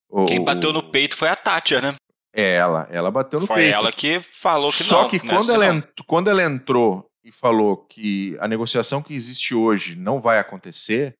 O, 0.10 0.26
Quem 0.26 0.44
bateu 0.44 0.74
no 0.74 0.82
peito 0.82 1.16
foi 1.16 1.30
a 1.30 1.36
Thatcher, 1.36 1.82
né? 1.82 1.96
É 2.34 2.56
ela, 2.56 2.88
ela 2.90 3.12
bateu 3.12 3.40
no 3.40 3.46
foi 3.46 3.58
peito. 3.58 3.70
Foi 3.70 3.80
ela 3.80 3.92
que 3.92 4.20
falou 4.20 4.72
que 4.72 4.84
Só 4.84 5.04
não. 5.04 5.10
que 5.10 5.20
quando 5.20 5.52
ela, 5.52 5.68
entrou, 5.68 6.06
quando 6.08 6.30
ela 6.30 6.44
entrou 6.44 7.08
e 7.24 7.32
falou 7.32 7.78
que 7.78 8.36
a 8.40 8.48
negociação 8.48 9.04
que 9.04 9.14
existe 9.14 9.54
hoje 9.54 9.96
não 9.96 10.20
vai 10.20 10.40
acontecer, 10.40 11.14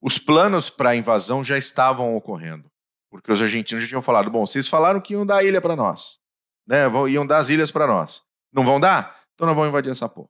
os 0.00 0.16
planos 0.16 0.70
para 0.70 0.90
a 0.90 0.96
invasão 0.96 1.44
já 1.44 1.58
estavam 1.58 2.14
ocorrendo. 2.14 2.70
Porque 3.10 3.32
os 3.32 3.42
argentinos 3.42 3.82
já 3.82 3.88
tinham 3.88 4.02
falado: 4.02 4.30
bom, 4.30 4.46
vocês 4.46 4.68
falaram 4.68 5.00
que 5.00 5.14
iam 5.14 5.26
dar 5.26 5.38
a 5.38 5.44
ilha 5.44 5.60
para 5.60 5.74
nós, 5.74 6.20
né? 6.66 6.82
Iam 7.10 7.26
dar 7.26 7.38
as 7.38 7.48
ilhas 7.48 7.70
para 7.70 7.86
nós. 7.86 8.22
Não 8.52 8.64
vão 8.64 8.78
dar? 8.78 9.18
Então 9.34 9.46
não 9.46 9.54
vamos 9.54 9.70
invadir 9.70 9.90
essa 9.90 10.08
porra. 10.08 10.28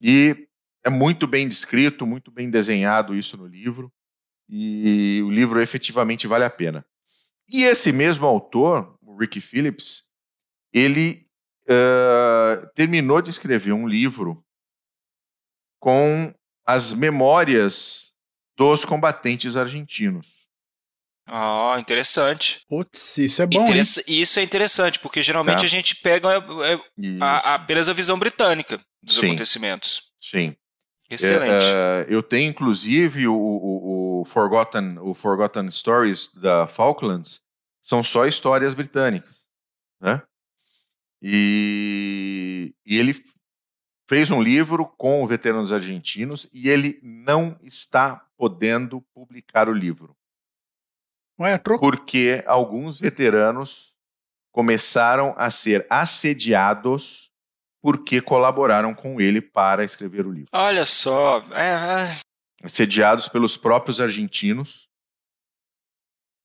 E 0.00 0.48
é 0.84 0.90
muito 0.90 1.26
bem 1.26 1.46
descrito, 1.48 2.06
muito 2.06 2.30
bem 2.30 2.50
desenhado 2.50 3.14
isso 3.14 3.36
no 3.36 3.46
livro. 3.46 3.92
E 4.48 5.22
o 5.24 5.30
livro 5.30 5.60
efetivamente 5.60 6.26
vale 6.26 6.44
a 6.44 6.50
pena. 6.50 6.84
E 7.48 7.64
esse 7.64 7.92
mesmo 7.92 8.26
autor, 8.26 8.96
o 9.00 9.16
Ricky 9.16 9.40
Phillips, 9.40 10.10
ele 10.72 11.24
uh, 11.64 12.66
terminou 12.74 13.22
de 13.22 13.30
escrever 13.30 13.72
um 13.72 13.86
livro 13.86 14.44
com 15.80 16.34
as 16.66 16.94
memórias 16.94 18.12
dos 18.56 18.84
combatentes 18.84 19.56
argentinos. 19.56 20.42
Ah, 21.26 21.74
oh, 21.74 21.78
interessante. 21.78 22.60
Putz, 22.68 23.18
isso 23.18 23.42
é 23.42 23.46
bom. 23.46 23.62
Interessa 23.62 24.02
isso 24.06 24.38
é 24.40 24.42
interessante, 24.42 24.98
porque 24.98 25.22
geralmente 25.22 25.60
tá. 25.60 25.64
a 25.64 25.68
gente 25.68 25.96
pega 25.96 26.28
é, 26.32 26.72
é, 26.72 26.80
a, 27.20 27.54
apenas 27.54 27.88
a 27.88 27.92
visão 27.92 28.18
britânica 28.18 28.78
dos 29.02 29.16
Sim. 29.16 29.26
acontecimentos. 29.26 30.10
Sim. 30.20 30.56
Excelente. 31.14 31.64
É, 31.64 32.06
eu 32.08 32.22
tenho 32.22 32.48
inclusive 32.48 33.28
o, 33.28 33.34
o, 33.34 34.20
o, 34.20 34.24
Forgotten, 34.24 34.98
o 35.00 35.14
Forgotten 35.14 35.70
Stories 35.70 36.34
da 36.34 36.66
Falklands, 36.66 37.42
são 37.82 38.02
só 38.02 38.26
histórias 38.26 38.74
britânicas. 38.74 39.46
Né? 40.00 40.22
E, 41.20 42.74
e 42.86 42.98
ele 42.98 43.14
fez 44.08 44.30
um 44.30 44.42
livro 44.42 44.86
com 44.86 45.26
veteranos 45.26 45.72
argentinos 45.72 46.48
e 46.52 46.68
ele 46.68 46.98
não 47.02 47.58
está 47.62 48.26
podendo 48.36 49.00
publicar 49.14 49.68
o 49.68 49.72
livro. 49.72 50.16
Ué, 51.38 51.58
troco. 51.58 51.80
Porque 51.80 52.42
alguns 52.46 52.98
veteranos 52.98 53.94
começaram 54.52 55.34
a 55.36 55.50
ser 55.50 55.86
assediados 55.88 57.31
porque 57.82 58.22
colaboraram 58.22 58.94
com 58.94 59.20
ele 59.20 59.40
para 59.40 59.84
escrever 59.84 60.24
o 60.24 60.30
livro. 60.30 60.48
Olha 60.52 60.86
só, 60.86 61.44
é, 61.52 62.04
é... 62.04 62.16
assediados 62.62 63.28
pelos 63.28 63.56
próprios 63.56 64.00
argentinos. 64.00 64.88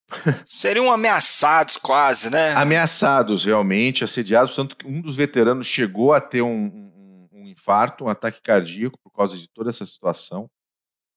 Seriam 0.48 0.92
ameaçados 0.92 1.78
quase, 1.78 2.30
né? 2.32 2.54
Ameaçados, 2.54 3.46
realmente, 3.46 4.04
assediados, 4.04 4.56
tanto 4.56 4.76
que 4.76 4.88
um 4.88 5.00
dos 5.00 5.16
veteranos 5.16 5.68
chegou 5.68 6.12
a 6.12 6.20
ter 6.20 6.42
um, 6.42 6.66
um, 6.66 7.30
um 7.32 7.48
infarto, 7.48 8.06
um 8.06 8.10
ataque 8.10 8.42
cardíaco 8.42 8.98
por 9.04 9.12
causa 9.12 9.38
de 9.38 9.48
toda 9.50 9.70
essa 9.70 9.86
situação. 9.86 10.50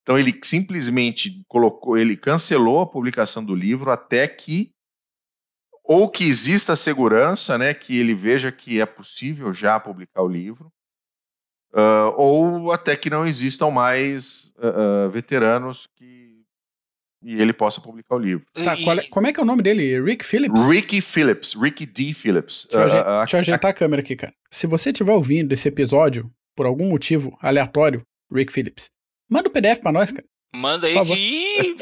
Então 0.02 0.18
ele 0.18 0.38
simplesmente 0.42 1.42
colocou, 1.46 1.96
ele 1.96 2.16
cancelou 2.16 2.80
a 2.80 2.86
publicação 2.86 3.44
do 3.44 3.54
livro 3.54 3.90
até 3.90 4.26
que 4.26 4.72
ou 5.90 6.08
que 6.08 6.22
exista 6.22 6.76
segurança, 6.76 7.58
né, 7.58 7.74
que 7.74 7.98
ele 7.98 8.14
veja 8.14 8.52
que 8.52 8.80
é 8.80 8.86
possível 8.86 9.52
já 9.52 9.80
publicar 9.80 10.22
o 10.22 10.28
livro, 10.28 10.72
uh, 11.74 12.14
ou 12.16 12.70
até 12.70 12.94
que 12.94 13.10
não 13.10 13.26
existam 13.26 13.70
mais 13.70 14.54
uh, 14.58 15.08
uh, 15.08 15.10
veteranos 15.10 15.88
que 15.96 16.30
e 17.22 17.42
ele 17.42 17.52
possa 17.52 17.80
publicar 17.80 18.14
o 18.14 18.18
livro. 18.18 18.46
Tá, 18.54 18.74
é, 18.74 19.08
como 19.08 19.26
é 19.26 19.32
que 19.32 19.40
é 19.40 19.42
o 19.42 19.46
nome 19.46 19.62
dele? 19.62 20.00
Rick 20.00 20.24
Phillips? 20.24 20.64
Ricky 20.64 21.02
Phillips, 21.02 21.54
Ricky 21.54 21.84
D. 21.84 22.14
Phillips. 22.14 22.68
Deixa 22.70 22.78
eu, 22.78 22.84
ajeitar, 22.84 23.18
deixa 23.18 23.36
eu 23.36 23.40
ajeitar 23.40 23.70
a 23.70 23.74
câmera 23.74 24.00
aqui, 24.00 24.16
cara. 24.16 24.32
Se 24.50 24.66
você 24.66 24.90
estiver 24.90 25.12
ouvindo 25.12 25.52
esse 25.52 25.68
episódio, 25.68 26.30
por 26.56 26.66
algum 26.66 26.88
motivo 26.88 27.36
aleatório, 27.42 28.00
Rick 28.32 28.52
Phillips, 28.52 28.86
manda 29.28 29.48
o 29.48 29.50
um 29.50 29.52
PDF 29.52 29.80
pra 29.80 29.92
nós, 29.92 30.12
cara. 30.12 30.24
Manda 30.54 30.86
aí 30.86 31.04
que. 31.04 31.76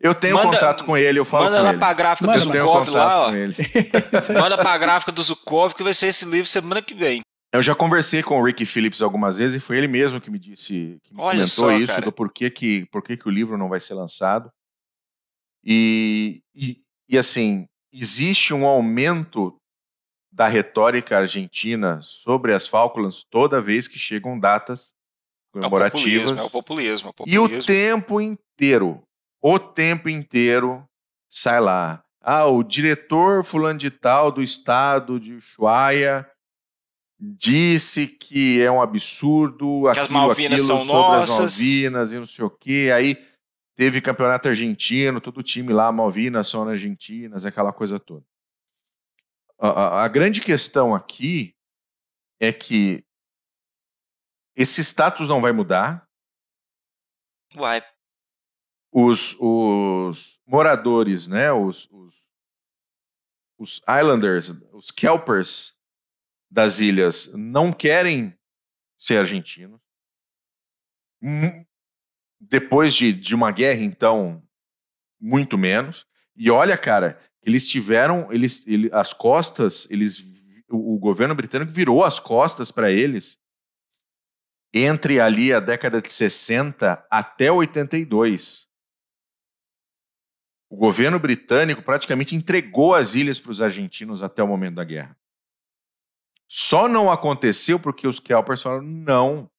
eu 0.00 0.14
tenho 0.14 0.36
manda, 0.36 0.50
contato 0.50 0.84
com 0.84 0.96
ele, 0.96 1.18
eu 1.18 1.24
falo 1.24 1.44
manda 1.44 1.58
com 1.58 1.62
lá 1.64 1.70
ele. 1.70 1.78
pra 1.78 1.92
gráfica 1.92 2.26
manda 2.26 2.38
do 2.38 2.52
Zukov 2.52 2.88
lá, 2.88 3.26
ó. 3.26 3.30
manda 4.40 4.56
pra 4.56 4.78
gráfica 4.78 5.12
do 5.12 5.22
Zukov 5.22 5.74
que 5.74 5.82
vai 5.82 5.92
ser 5.92 6.06
esse 6.06 6.24
livro 6.24 6.46
semana 6.46 6.80
que 6.80 6.94
vem. 6.94 7.20
Eu 7.52 7.62
já 7.62 7.74
conversei 7.74 8.22
com 8.22 8.40
o 8.40 8.44
Ricky 8.44 8.64
Phillips 8.64 9.02
algumas 9.02 9.38
vezes 9.38 9.56
e 9.56 9.64
foi 9.64 9.76
ele 9.76 9.88
mesmo 9.88 10.20
que 10.20 10.30
me 10.30 10.38
disse, 10.38 10.98
que 11.02 11.12
me 11.12 11.20
Olha 11.20 11.38
comentou 11.38 11.46
só, 11.46 11.72
isso, 11.72 11.92
cara. 11.94 12.04
do 12.04 12.12
porquê 12.12 12.48
que, 12.48 12.86
porquê 12.92 13.16
que 13.16 13.26
o 13.26 13.30
livro 13.30 13.58
não 13.58 13.68
vai 13.68 13.80
ser 13.80 13.94
lançado. 13.94 14.50
E, 15.64 16.40
e, 16.54 16.76
e 17.08 17.18
assim, 17.18 17.66
existe 17.92 18.54
um 18.54 18.64
aumento 18.64 19.56
da 20.32 20.46
retórica 20.46 21.18
argentina 21.18 22.00
sobre 22.02 22.54
as 22.54 22.68
Falklands 22.68 23.24
toda 23.28 23.60
vez 23.60 23.88
que 23.88 23.98
chegam 23.98 24.38
datas 24.38 24.94
comemorativas. 25.52 26.30
É 26.38 26.42
o 26.42 26.50
populismo, 26.50 27.08
é 27.08 27.10
o 27.10 27.14
populismo, 27.14 27.38
é 27.38 27.44
o 27.44 27.50
E 27.52 27.58
o 27.58 27.62
tempo 27.64 28.20
inteiro, 28.20 29.02
o 29.42 29.58
tempo 29.58 30.08
inteiro, 30.08 30.84
sai 31.28 31.60
lá. 31.60 32.02
Ah, 32.22 32.46
o 32.46 32.62
diretor 32.62 33.42
fulano 33.42 33.78
de 33.78 33.90
tal 33.90 34.30
do 34.30 34.42
estado 34.42 35.18
de 35.18 35.34
Ushuaia 35.34 36.30
disse 37.18 38.06
que 38.06 38.60
é 38.62 38.70
um 38.70 38.80
absurdo 38.80 39.82
que 39.84 39.88
aquilo, 39.88 40.04
as 40.04 40.08
Malvinas 40.08 40.60
aquilo 40.60 40.66
são 40.66 40.86
sobre 40.86 41.20
nossas. 41.20 41.30
as 41.30 41.58
Malvinas 41.58 42.12
e 42.12 42.18
não 42.18 42.26
sei 42.26 42.44
o 42.44 42.50
quê. 42.50 42.90
Aí 42.94 43.16
teve 43.74 44.00
campeonato 44.00 44.48
argentino, 44.48 45.20
todo 45.20 45.38
o 45.38 45.42
time 45.42 45.72
lá, 45.72 45.90
Malvinas 45.90 46.48
são 46.48 46.68
argentinas, 46.68 47.46
aquela 47.46 47.72
coisa 47.72 47.98
toda. 47.98 48.24
A, 49.58 49.68
a, 49.68 50.04
a 50.04 50.08
grande 50.08 50.40
questão 50.40 50.94
aqui 50.94 51.54
é 52.40 52.52
que 52.52 53.04
esse 54.56 54.82
status 54.82 55.28
não 55.28 55.40
vai 55.40 55.52
mudar. 55.52 56.06
Vai. 57.54 57.84
Os, 58.92 59.36
os 59.38 60.40
moradores, 60.46 61.28
né, 61.28 61.52
os, 61.52 61.88
os, 61.90 62.28
os 63.58 63.80
Islanders, 63.88 64.48
os 64.72 64.90
Kelpers 64.90 65.78
das 66.50 66.80
ilhas 66.80 67.32
não 67.34 67.72
querem 67.72 68.36
ser 68.98 69.18
argentinos. 69.18 69.80
Hum, 71.22 71.64
Depois 72.40 72.94
de, 72.94 73.12
de 73.12 73.34
uma 73.34 73.52
guerra, 73.52 73.82
então, 73.82 74.42
muito 75.20 75.56
menos. 75.56 76.06
E 76.36 76.50
olha, 76.50 76.76
cara, 76.76 77.20
eles 77.42 77.68
tiveram, 77.68 78.32
eles, 78.32 78.66
ele, 78.66 78.90
as 78.92 79.12
costas, 79.12 79.88
eles, 79.90 80.18
o, 80.68 80.94
o 80.96 80.98
governo 80.98 81.34
britânico 81.34 81.70
virou 81.70 82.04
as 82.04 82.18
costas 82.18 82.72
para 82.72 82.90
eles 82.90 83.38
entre 84.72 85.20
ali 85.20 85.52
a 85.52 85.60
década 85.60 86.00
de 86.00 86.10
60 86.10 87.06
até 87.10 87.50
82. 87.50 88.68
O 90.70 90.76
governo 90.76 91.18
britânico 91.18 91.82
praticamente 91.82 92.36
entregou 92.36 92.94
as 92.94 93.14
ilhas 93.14 93.40
para 93.40 93.50
os 93.50 93.60
argentinos 93.60 94.22
até 94.22 94.42
o 94.42 94.48
momento 94.48 94.76
da 94.76 94.84
guerra. 94.84 95.16
Só 96.48 96.88
não 96.88 97.10
aconteceu 97.10 97.78
porque 97.78 98.06
os 98.06 98.20
Kelpers 98.20 98.62
falaram 98.62 98.82
não. 98.82 99.50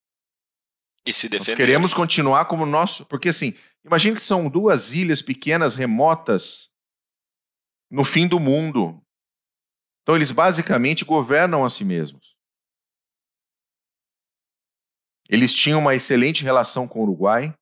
E 1.05 1.12
se 1.12 1.28
defenderam. 1.28 1.57
Nós 1.57 1.57
queremos 1.57 1.93
continuar 1.93 2.45
como 2.45 2.66
nosso. 2.66 3.05
Porque 3.05 3.30
assim, 3.30 3.53
imagine 3.84 4.16
que 4.16 4.22
são 4.22 4.49
duas 4.49 4.93
ilhas 4.93 5.22
pequenas, 5.22 5.76
remotas, 5.76 6.74
no 7.89 8.05
fim 8.05 8.28
do 8.28 8.39
mundo. 8.39 9.01
Então 10.01 10.16
eles 10.16 10.32
basicamente 10.32 11.03
governam 11.03 11.64
a 11.64 11.70
si 11.70 11.84
mesmos. 11.84 12.31
Eles 15.32 15.54
tinham 15.54 15.80
uma 15.80 15.96
excelente 15.96 16.44
relação 16.44 16.86
com 16.86 17.00
o 17.00 17.04
Uruguai. 17.04 17.56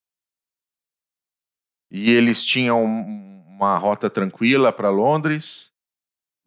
E 1.92 2.10
eles 2.12 2.44
tinham 2.44 2.84
uma 2.84 3.78
rota 3.78 4.10
tranquila 4.10 4.74
para 4.74 4.90
Londres. 4.90 5.72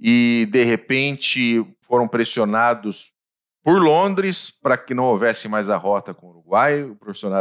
E, 0.00 0.48
de 0.50 0.64
repente, 0.64 1.64
foram 1.80 2.08
pressionados 2.08 3.12
por 3.62 3.80
Londres 3.80 4.50
para 4.50 4.76
que 4.76 4.94
não 4.94 5.04
houvesse 5.04 5.48
mais 5.48 5.70
a 5.70 5.76
rota 5.76 6.12
com 6.12 6.26
o 6.26 6.30
Uruguai, 6.30 6.82
o 6.82 6.98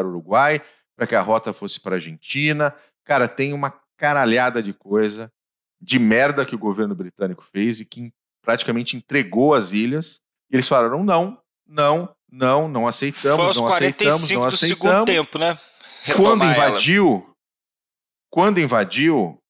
Uruguai 0.08 0.62
para 0.96 1.08
que 1.08 1.16
a 1.16 1.22
rota 1.22 1.52
fosse 1.52 1.80
para 1.80 1.96
a 1.96 1.98
Argentina. 1.98 2.76
Cara, 3.04 3.28
tem 3.28 3.52
uma 3.52 3.74
caralhada 3.98 4.62
de 4.62 4.74
coisa, 4.74 5.34
de 5.82 5.98
merda 5.98 6.46
que 6.46 6.54
o 6.54 6.60
governo 6.60 6.94
britânico 6.94 7.44
fez 7.44 7.80
e 7.80 7.86
que 7.90 8.14
praticamente 8.44 8.96
entregou 8.96 9.56
as 9.56 9.74
ilhas. 9.74 10.22
E 10.52 10.56
eles 10.56 10.68
falaram: 10.68 11.04
não, 11.04 11.41
não, 11.72 12.14
não, 12.30 12.68
não 12.68 12.88
aceitamos, 12.88 13.58
não 13.58 13.68
aceitamos, 13.68 14.30
não 14.30 14.44
aceitamos. 14.44 14.56
segundo 14.56 15.06
tempo, 15.06 15.40
né? 15.40 15.58
Retomar 16.04 16.32
quando 16.32 16.44
invadiu, 16.44 17.08
ela. 17.08 17.36
quando 18.30 18.60
invadiu, 18.60 19.42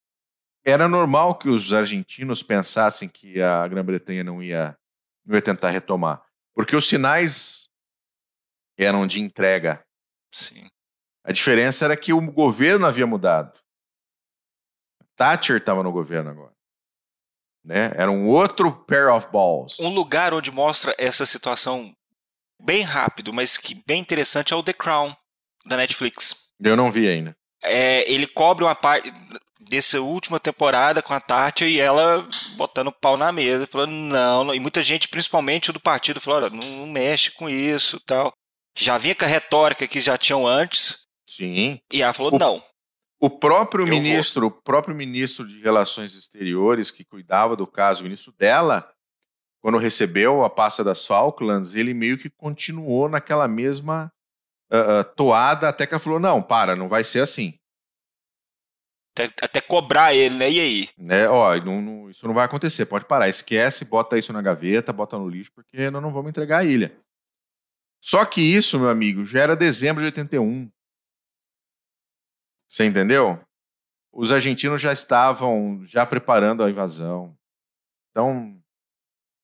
era 0.63 0.87
normal 0.87 1.35
que 1.35 1.49
os 1.49 1.73
argentinos 1.73 2.43
pensassem 2.43 3.09
que 3.09 3.41
a 3.41 3.67
Grã-Bretanha 3.67 4.23
não 4.23 4.41
ia, 4.43 4.77
não 5.25 5.35
ia 5.35 5.41
tentar 5.41 5.71
retomar, 5.71 6.23
porque 6.53 6.75
os 6.75 6.87
sinais 6.87 7.67
eram 8.77 9.07
de 9.07 9.19
entrega. 9.19 9.83
Sim. 10.31 10.67
A 11.23 11.31
diferença 11.31 11.85
era 11.85 11.97
que 11.97 12.13
o 12.13 12.31
governo 12.31 12.85
havia 12.85 13.07
mudado. 13.07 13.59
Thatcher 15.15 15.57
estava 15.57 15.83
no 15.83 15.91
governo 15.91 16.29
agora. 16.29 16.53
Né? 17.65 17.91
Era 17.95 18.09
um 18.09 18.27
outro 18.27 18.71
pair 18.85 19.09
of 19.09 19.27
balls. 19.31 19.79
Um 19.79 19.89
lugar 19.89 20.33
onde 20.33 20.51
mostra 20.51 20.95
essa 20.97 21.25
situação 21.25 21.95
bem 22.63 22.81
rápido, 22.81 23.33
mas 23.33 23.57
que 23.57 23.81
bem 23.85 24.01
interessante 24.01 24.53
é 24.53 24.55
o 24.55 24.63
The 24.63 24.73
Crown 24.73 25.15
da 25.65 25.77
Netflix. 25.77 26.51
Eu 26.59 26.75
não 26.75 26.91
vi 26.91 27.07
ainda. 27.07 27.35
É, 27.63 28.11
ele 28.11 28.27
cobre 28.27 28.63
uma 28.63 28.75
parte 28.75 29.11
dessa 29.69 30.01
última 30.01 30.39
temporada 30.39 31.01
com 31.01 31.13
a 31.13 31.21
Tati 31.21 31.65
e 31.65 31.79
ela 31.79 32.27
botando 32.57 32.91
pau 32.91 33.15
na 33.15 33.31
mesa, 33.31 33.67
falando 33.67 33.91
não, 33.91 34.43
não, 34.43 34.55
e 34.55 34.59
muita 34.59 34.83
gente, 34.83 35.07
principalmente 35.07 35.71
do 35.71 35.79
partido, 35.79 36.19
falou, 36.19 36.41
olha, 36.41 36.49
não, 36.49 36.87
mexe 36.87 37.31
com 37.31 37.49
isso, 37.49 37.99
tal. 38.05 38.33
Já 38.77 38.97
vinha 38.97 39.15
com 39.15 39.25
a 39.25 39.27
retórica 39.27 39.87
que 39.87 39.99
já 39.99 40.17
tinham 40.17 40.45
antes. 40.45 41.05
Sim. 41.29 41.79
E 41.91 42.01
ela 42.01 42.13
falou, 42.13 42.33
o, 42.33 42.37
não. 42.37 42.63
O 43.19 43.29
próprio 43.29 43.85
ministro, 43.87 44.49
vou. 44.49 44.49
o 44.49 44.61
próprio 44.61 44.95
ministro 44.95 45.47
de 45.47 45.61
Relações 45.61 46.15
Exteriores 46.15 46.91
que 46.91 47.05
cuidava 47.05 47.55
do 47.55 47.67
caso, 47.67 48.01
o 48.01 48.03
ministro 48.03 48.33
dela, 48.37 48.89
quando 49.61 49.77
recebeu 49.77 50.43
a 50.43 50.49
pasta 50.49 50.83
das 50.83 51.05
Falklands, 51.05 51.75
ele 51.75 51.93
meio 51.93 52.17
que 52.17 52.29
continuou 52.29 53.07
naquela 53.07 53.47
mesma 53.47 54.11
uh, 54.71 55.03
toada 55.15 55.69
até 55.69 55.85
que 55.85 55.93
ela 55.93 55.99
falou: 55.99 56.19
não, 56.19 56.41
para, 56.41 56.75
não 56.75 56.89
vai 56.89 57.03
ser 57.03 57.21
assim. 57.21 57.53
Até, 59.13 59.25
até 59.41 59.61
cobrar 59.61 60.13
ele, 60.13 60.35
né? 60.35 60.49
E 60.49 60.59
aí? 60.59 60.89
Né? 60.97 61.27
Ó, 61.27 61.55
não, 61.57 61.81
não, 61.81 62.09
isso 62.09 62.25
não 62.25 62.33
vai 62.33 62.45
acontecer, 62.45 62.85
pode 62.85 63.05
parar. 63.05 63.29
Esquece, 63.29 63.85
bota 63.85 64.17
isso 64.17 64.33
na 64.33 64.41
gaveta, 64.41 64.91
bota 64.91 65.17
no 65.17 65.29
lixo, 65.29 65.51
porque 65.53 65.91
nós 65.91 66.01
não 66.01 66.11
vamos 66.11 66.29
entregar 66.29 66.59
a 66.59 66.63
ilha. 66.63 66.97
Só 68.01 68.25
que 68.25 68.41
isso, 68.41 68.79
meu 68.79 68.89
amigo, 68.89 69.25
já 69.25 69.41
era 69.41 69.55
dezembro 69.55 70.01
de 70.01 70.05
81. 70.05 70.71
Você 72.67 72.85
entendeu? 72.85 73.39
Os 74.11 74.31
argentinos 74.31 74.81
já 74.81 74.91
estavam 74.91 75.85
já 75.85 76.05
preparando 76.05 76.63
a 76.63 76.69
invasão. 76.69 77.37
Então, 78.09 78.60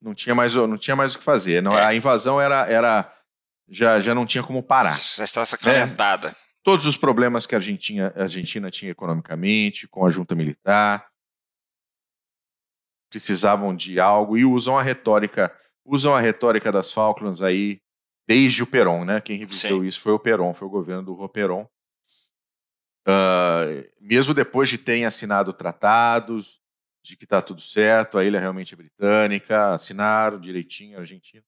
não 0.02 0.14
tinha 0.14 0.36
mais, 0.36 0.54
não 0.54 0.78
tinha 0.78 0.96
mais 0.96 1.16
o 1.16 1.20
que 1.20 1.24
fazer. 1.24 1.62
Não, 1.62 1.78
é. 1.78 1.86
A 1.86 1.96
invasão 1.96 2.40
era, 2.40 2.68
era 2.68 3.12
já, 3.68 4.00
já 4.00 4.14
não 4.14 4.26
tinha 4.26 4.44
como 4.44 4.64
parar. 4.64 5.00
Já 5.00 5.24
estava 5.24 5.46
sacramentada. 5.46 6.30
É. 6.30 6.36
Todos 6.64 6.86
os 6.86 6.98
problemas 6.98 7.46
que 7.46 7.56
a 7.56 7.58
Argentina, 7.58 8.14
a 8.16 8.24
Argentina 8.24 8.70
tinha 8.70 8.92
economicamente, 8.92 9.88
com 9.88 10.06
a 10.06 10.10
junta 10.10 10.36
militar, 10.36 11.08
precisavam 13.10 13.76
de 13.76 14.00
algo 14.00 14.38
e 14.38 14.44
usam 14.44 14.78
a 14.78 14.82
retórica, 14.82 15.54
usam 15.86 16.16
a 16.16 16.20
retórica 16.20 16.72
das 16.72 16.92
Falklands 16.92 17.42
aí 17.42 17.80
desde 18.28 18.64
o 18.64 18.68
Perón, 18.68 19.06
né? 19.06 19.22
Quem 19.22 19.38
revisou 19.38 19.86
isso 19.86 20.02
foi 20.02 20.12
o 20.12 20.20
Perón, 20.20 20.54
foi 20.54 20.68
o 20.68 20.72
governo 20.72 21.04
do 21.04 21.14
Roperón. 21.14 21.66
Uh, 23.08 23.10
ah, 23.10 23.66
mesmo 24.02 24.34
depois 24.34 24.68
de 24.68 24.78
terem 24.78 25.06
assinado 25.06 25.54
tratados, 25.54 26.60
de 27.08 27.16
que 27.16 27.24
está 27.24 27.42
tudo 27.42 27.62
certo, 27.62 28.18
a 28.18 28.26
ilha 28.26 28.40
realmente 28.40 28.74
é 28.74 28.78
britânica, 28.78 29.72
assinaram 29.72 30.40
direitinho, 30.40 31.00
Argentina. 31.00 31.44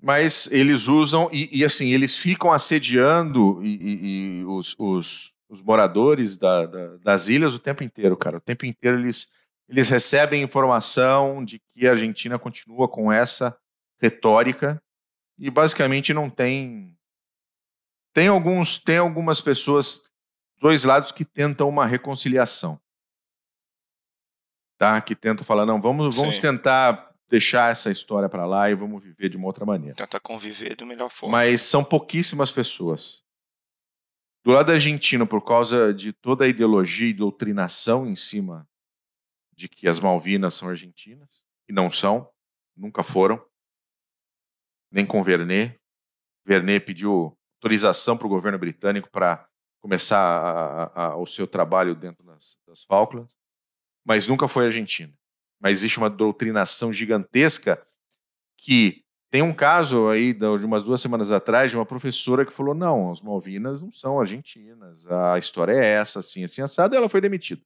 Mas 0.00 0.50
eles 0.52 0.86
usam, 0.86 1.28
e, 1.32 1.58
e 1.58 1.64
assim, 1.64 1.92
eles 1.92 2.16
ficam 2.16 2.52
assediando 2.52 3.60
e, 3.64 4.40
e, 4.40 4.44
os, 4.44 4.74
os, 4.78 5.34
os, 5.48 5.62
moradores 5.62 6.36
da, 6.36 6.66
da, 6.66 6.96
das 6.98 7.28
ilhas 7.28 7.54
o 7.54 7.58
tempo 7.58 7.82
inteiro, 7.82 8.16
cara. 8.16 8.36
O 8.36 8.40
tempo 8.40 8.64
inteiro 8.64 8.98
eles, 8.98 9.34
eles 9.68 9.88
recebem 9.88 10.42
informação 10.42 11.44
de 11.44 11.58
que 11.58 11.86
a 11.86 11.92
Argentina 11.92 12.38
continua 12.38 12.88
com 12.88 13.10
essa 13.10 13.58
retórica 14.00 14.80
e 15.36 15.50
basicamente 15.50 16.14
não 16.14 16.30
tem. 16.30 16.96
Tem, 18.12 18.28
alguns, 18.28 18.78
tem 18.82 18.98
algumas 18.98 19.40
pessoas, 19.40 20.10
dois 20.60 20.84
lados, 20.84 21.12
que 21.12 21.24
tentam 21.24 21.68
uma 21.68 21.86
reconciliação 21.86 22.80
tá? 24.78 25.00
Que 25.00 25.14
tentam 25.14 25.44
falar, 25.44 25.66
não, 25.66 25.80
vamos, 25.80 26.16
vamos 26.16 26.38
tentar 26.38 27.12
deixar 27.28 27.70
essa 27.70 27.90
história 27.90 28.28
para 28.28 28.46
lá 28.46 28.70
e 28.70 28.74
vamos 28.74 29.02
viver 29.02 29.28
de 29.28 29.36
uma 29.36 29.46
outra 29.46 29.66
maneira. 29.66 29.96
Tentar 29.96 30.20
conviver 30.20 30.76
da 30.76 30.86
melhor 30.86 31.10
forma. 31.10 31.36
Mas 31.36 31.60
são 31.60 31.84
pouquíssimas 31.84 32.50
pessoas. 32.50 33.22
Do 34.44 34.52
lado 34.52 34.72
argentino, 34.72 35.26
por 35.26 35.44
causa 35.44 35.92
de 35.92 36.12
toda 36.12 36.44
a 36.44 36.48
ideologia 36.48 37.10
e 37.10 37.12
doutrinação 37.12 38.06
em 38.06 38.16
cima 38.16 38.66
de 39.54 39.68
que 39.68 39.88
as 39.88 39.98
Malvinas 39.98 40.54
são 40.54 40.68
argentinas, 40.68 41.42
e 41.68 41.72
não 41.72 41.90
são, 41.90 42.30
nunca 42.76 43.02
foram, 43.02 43.44
nem 44.90 45.04
com 45.04 45.22
Vernet. 45.22 45.76
Vernet 46.46 46.86
pediu 46.86 47.36
autorização 47.56 48.16
para 48.16 48.26
o 48.26 48.30
governo 48.30 48.58
britânico 48.58 49.10
para 49.10 49.46
começar 49.82 50.18
a, 50.18 50.82
a, 50.84 51.06
a, 51.06 51.16
o 51.16 51.26
seu 51.26 51.46
trabalho 51.46 51.94
dentro 51.94 52.24
das, 52.24 52.58
das 52.66 52.84
Falklands 52.84 53.36
mas 54.08 54.26
nunca 54.26 54.48
foi 54.48 54.64
Argentina. 54.64 55.12
Mas 55.60 55.78
existe 55.78 55.98
uma 55.98 56.08
doutrinação 56.08 56.90
gigantesca 56.92 57.80
que 58.56 59.02
tem 59.30 59.42
um 59.42 59.52
caso 59.52 60.08
aí 60.08 60.32
de 60.32 60.46
umas 60.46 60.82
duas 60.82 61.02
semanas 61.02 61.30
atrás 61.30 61.70
de 61.70 61.76
uma 61.76 61.84
professora 61.84 62.46
que 62.46 62.52
falou: 62.52 62.74
não, 62.74 63.10
as 63.10 63.20
Malvinas 63.20 63.82
não 63.82 63.92
são 63.92 64.18
argentinas, 64.18 65.06
a 65.06 65.38
história 65.38 65.72
é 65.72 65.84
essa, 65.84 66.20
assim, 66.20 66.42
assim, 66.42 66.62
assada, 66.62 66.96
e 66.96 66.98
ela 66.98 67.08
foi 67.08 67.20
demitida. 67.20 67.60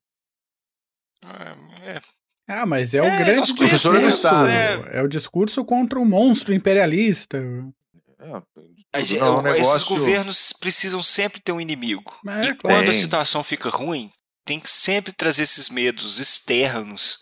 É. 1.84 2.00
Ah, 2.48 2.66
mas 2.66 2.92
é, 2.92 2.98
é 2.98 3.02
o 3.02 3.24
grande 3.24 3.52
discurso. 3.52 3.96
É... 4.48 4.98
é... 4.98 5.02
o 5.02 5.06
discurso 5.06 5.64
contra 5.64 6.00
o 6.00 6.04
monstro 6.04 6.52
imperialista. 6.52 7.38
É, 8.18 9.16
é 9.16 9.24
um 9.24 9.42
negócio... 9.42 9.76
Esses 9.76 9.82
governos 9.84 10.52
precisam 10.58 11.02
sempre 11.02 11.40
ter 11.40 11.52
um 11.52 11.60
inimigo. 11.60 12.18
É, 12.26 12.46
e 12.46 12.54
quando 12.54 12.90
a 12.90 12.94
situação 12.94 13.44
fica 13.44 13.68
ruim, 13.68 14.10
tem 14.44 14.58
que 14.60 14.70
sempre 14.70 15.12
trazer 15.12 15.42
esses 15.42 15.68
medos 15.68 16.18
externos 16.18 17.18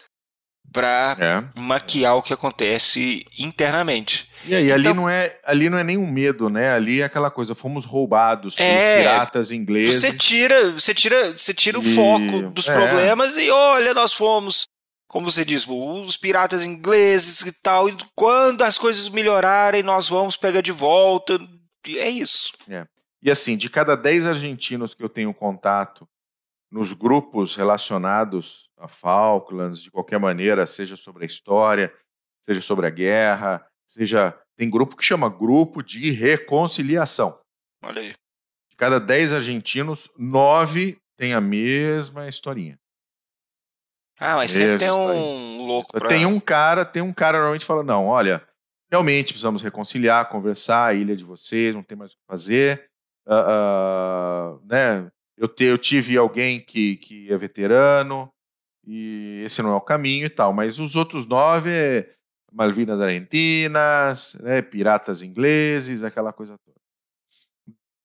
para 0.73 1.16
é. 1.18 1.61
maquiar 1.61 2.16
o 2.16 2.23
que 2.23 2.33
acontece 2.33 3.25
internamente. 3.39 4.29
E 4.45 4.55
aí, 4.55 4.66
então, 4.66 4.77
ali, 4.77 4.95
não 4.95 5.09
é, 5.09 5.39
ali 5.45 5.68
não 5.68 5.79
é 5.79 5.85
nenhum 5.85 6.07
medo, 6.07 6.49
né? 6.49 6.73
Ali 6.73 7.01
é 7.01 7.05
aquela 7.05 7.31
coisa, 7.31 7.55
fomos 7.55 7.85
roubados 7.85 8.55
pelos 8.55 8.71
é, 8.71 8.99
piratas 8.99 9.51
ingleses. 9.51 10.01
Você 10.01 10.16
tira, 10.16 10.71
você 10.73 10.95
tira, 10.95 11.33
você 11.33 11.53
tira 11.53 11.77
e, 11.77 11.81
o 11.81 11.83
foco 11.83 12.51
dos 12.51 12.68
é. 12.68 12.73
problemas 12.73 13.37
e 13.37 13.51
olha, 13.51 13.93
nós 13.93 14.12
fomos, 14.12 14.64
como 15.09 15.31
você 15.31 15.45
diz, 15.45 15.66
os 15.66 16.16
piratas 16.16 16.64
ingleses 16.64 17.41
e 17.43 17.53
tal, 17.61 17.89
e 17.89 17.97
quando 18.14 18.62
as 18.62 18.79
coisas 18.79 19.09
melhorarem, 19.09 19.83
nós 19.83 20.09
vamos 20.09 20.37
pegar 20.37 20.61
de 20.61 20.73
volta. 20.73 21.39
É 21.87 22.09
isso. 22.09 22.53
É. 22.68 22.85
E 23.23 23.31
assim, 23.31 23.57
de 23.57 23.68
cada 23.68 23.97
10 23.97 24.29
argentinos 24.29 24.95
que 24.95 25.03
eu 25.03 25.09
tenho 25.09 25.35
contato 25.35 26.09
nos 26.71 26.93
grupos 26.93 27.57
relacionados 27.57 28.71
a 28.79 28.87
Falklands, 28.87 29.83
de 29.83 29.91
qualquer 29.91 30.18
maneira, 30.21 30.66
seja 30.66 30.97
sobre 30.97 31.25
a 31.25 31.27
história, 31.27 31.93
seja 32.41 32.61
sobre 32.61 32.87
a 32.87 32.91
guerra, 32.91 33.66
seja 33.87 34.39
tem 34.57 34.68
grupo 34.68 34.95
que 34.95 35.05
chama 35.05 35.29
Grupo 35.29 35.83
de 35.83 36.11
Reconciliação. 36.11 37.39
Olha 37.83 38.03
aí. 38.03 38.14
De 38.68 38.77
cada 38.77 39.01
10 39.01 39.33
argentinos, 39.33 40.11
9 40.18 40.99
têm 41.16 41.33
a 41.33 41.41
mesma 41.41 42.29
historinha. 42.29 42.79
Ah, 44.18 44.37
mas 44.37 44.51
sempre 44.51 44.79
tem 44.79 44.91
um 44.91 45.64
louco 45.64 45.91
pra... 45.93 46.09
Tem 46.09 46.27
um 46.27 46.39
cara, 46.39 46.85
tem 46.85 47.03
um 47.03 47.12
cara 47.12 47.39
normalmente 47.39 47.64
fala, 47.64 47.83
não, 47.83 48.07
olha, 48.07 48.47
realmente 48.91 49.33
precisamos 49.33 49.62
reconciliar, 49.62 50.29
conversar, 50.29 50.89
a 50.89 50.95
ilha 50.95 51.16
de 51.16 51.25
vocês, 51.25 51.75
não 51.75 51.83
tem 51.83 51.97
mais 51.97 52.12
o 52.12 52.16
que 52.16 52.23
fazer. 52.29 52.87
Uh, 53.27 54.59
uh, 54.59 54.66
né? 54.66 55.11
Eu, 55.41 55.49
te, 55.49 55.64
eu 55.64 55.78
tive 55.78 56.18
alguém 56.18 56.61
que, 56.61 56.97
que 56.99 57.32
é 57.32 57.36
veterano, 57.38 58.30
e 58.86 59.43
esse 59.43 59.62
não 59.62 59.72
é 59.72 59.74
o 59.74 59.80
caminho 59.80 60.26
e 60.26 60.28
tal, 60.28 60.53
mas 60.53 60.78
os 60.78 60.97
outros 60.97 61.24
nove 61.24 61.70
é 61.70 62.14
Malvinas 62.53 63.01
Argentinas, 63.01 64.34
né, 64.43 64.61
piratas 64.61 65.22
ingleses, 65.22 66.03
aquela 66.03 66.30
coisa 66.30 66.59
toda. 66.59 66.78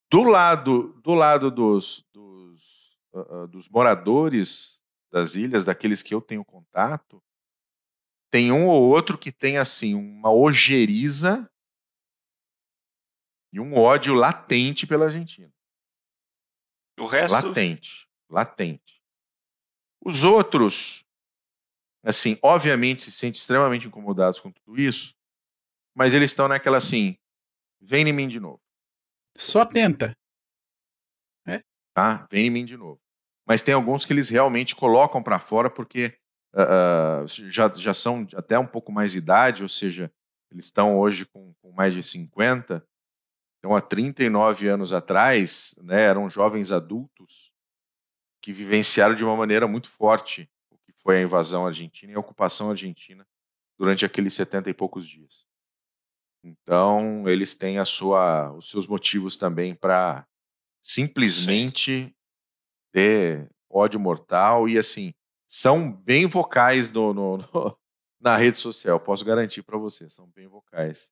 Do 0.09 0.23
lado, 0.23 0.93
do 1.03 1.13
lado 1.13 1.51
dos, 1.51 2.05
dos, 2.13 2.97
uh, 3.13 3.47
dos 3.49 3.67
moradores 3.67 4.79
das 5.11 5.35
ilhas, 5.35 5.65
daqueles 5.65 6.01
que 6.01 6.13
eu 6.13 6.21
tenho 6.21 6.45
contato, 6.45 7.21
tem 8.31 8.49
um 8.49 8.67
ou 8.67 8.81
outro 8.81 9.17
que 9.17 9.31
tem 9.31 9.57
assim 9.57 9.93
uma 9.93 10.31
ojeriza 10.31 11.49
e 13.51 13.59
um 13.59 13.75
ódio 13.75 14.13
latente 14.13 14.87
pela 14.87 15.05
Argentina. 15.05 15.51
O 16.99 17.05
resto. 17.05 17.47
Latente. 17.47 18.07
Latente. 18.29 19.01
Os 20.03 20.23
outros, 20.23 21.03
assim, 22.03 22.37
obviamente 22.41 23.01
se 23.03 23.11
sentem 23.11 23.39
extremamente 23.39 23.87
incomodados 23.87 24.39
com 24.39 24.51
tudo 24.51 24.79
isso, 24.79 25.15
mas 25.95 26.13
eles 26.13 26.31
estão 26.31 26.47
naquela 26.47 26.77
assim: 26.77 27.17
vem 27.81 28.07
em 28.07 28.13
mim 28.13 28.27
de 28.27 28.39
novo. 28.39 28.61
Só 29.37 29.65
tenta. 29.65 30.15
É? 31.47 31.61
Tá? 31.93 32.27
Vem 32.31 32.47
em 32.47 32.49
mim 32.49 32.65
de 32.65 32.77
novo. 32.77 32.99
Mas 33.47 33.61
tem 33.61 33.73
alguns 33.73 34.05
que 34.05 34.13
eles 34.13 34.29
realmente 34.29 34.75
colocam 34.75 35.21
para 35.21 35.39
fora 35.39 35.69
porque 35.69 36.17
uh, 36.53 37.27
já, 37.27 37.67
já 37.69 37.93
são 37.93 38.27
até 38.35 38.57
um 38.57 38.65
pouco 38.65 38.91
mais 38.91 39.15
idade, 39.15 39.61
ou 39.61 39.69
seja, 39.69 40.11
eles 40.51 40.65
estão 40.65 40.97
hoje 40.97 41.25
com, 41.25 41.53
com 41.61 41.71
mais 41.71 41.93
de 41.93 42.01
50, 42.01 42.85
então, 43.65 43.75
há 43.75 43.81
39 43.81 44.67
anos 44.67 44.93
atrás, 44.93 45.73
né, 45.81 46.03
eram 46.03 46.29
jovens 46.29 46.71
adultos 46.71 47.51
que 48.39 48.53
vivenciaram 48.53 49.15
de 49.15 49.23
uma 49.23 49.35
maneira 49.35 49.67
muito 49.67 49.89
forte 49.89 50.47
o 50.69 50.77
que 50.77 50.93
foi 50.95 51.17
a 51.17 51.23
invasão 51.23 51.65
argentina 51.65 52.11
e 52.11 52.15
a 52.15 52.19
ocupação 52.19 52.69
argentina 52.69 53.25
durante 53.75 54.05
aqueles 54.05 54.35
70 54.35 54.69
e 54.69 54.73
poucos 54.75 55.07
dias. 55.07 55.47
Então, 56.43 57.27
eles 57.27 57.55
têm 57.55 57.79
a 57.79 57.85
sua, 57.85 58.51
os 58.51 58.69
seus 58.69 58.85
motivos 58.85 59.35
também 59.35 59.73
para 59.73 60.27
simplesmente 60.79 62.03
Sim. 62.03 62.13
ter 62.93 63.49
ódio 63.67 63.99
mortal 63.99 64.69
e 64.69 64.77
assim 64.77 65.11
são 65.47 65.91
bem 65.91 66.27
vocais 66.27 66.91
no, 66.91 67.15
no, 67.15 67.37
no 67.37 67.79
na 68.21 68.37
rede 68.37 68.57
social. 68.57 68.99
Posso 68.99 69.25
garantir 69.25 69.63
para 69.63 69.79
você, 69.79 70.07
são 70.07 70.27
bem 70.35 70.45
vocais. 70.45 71.11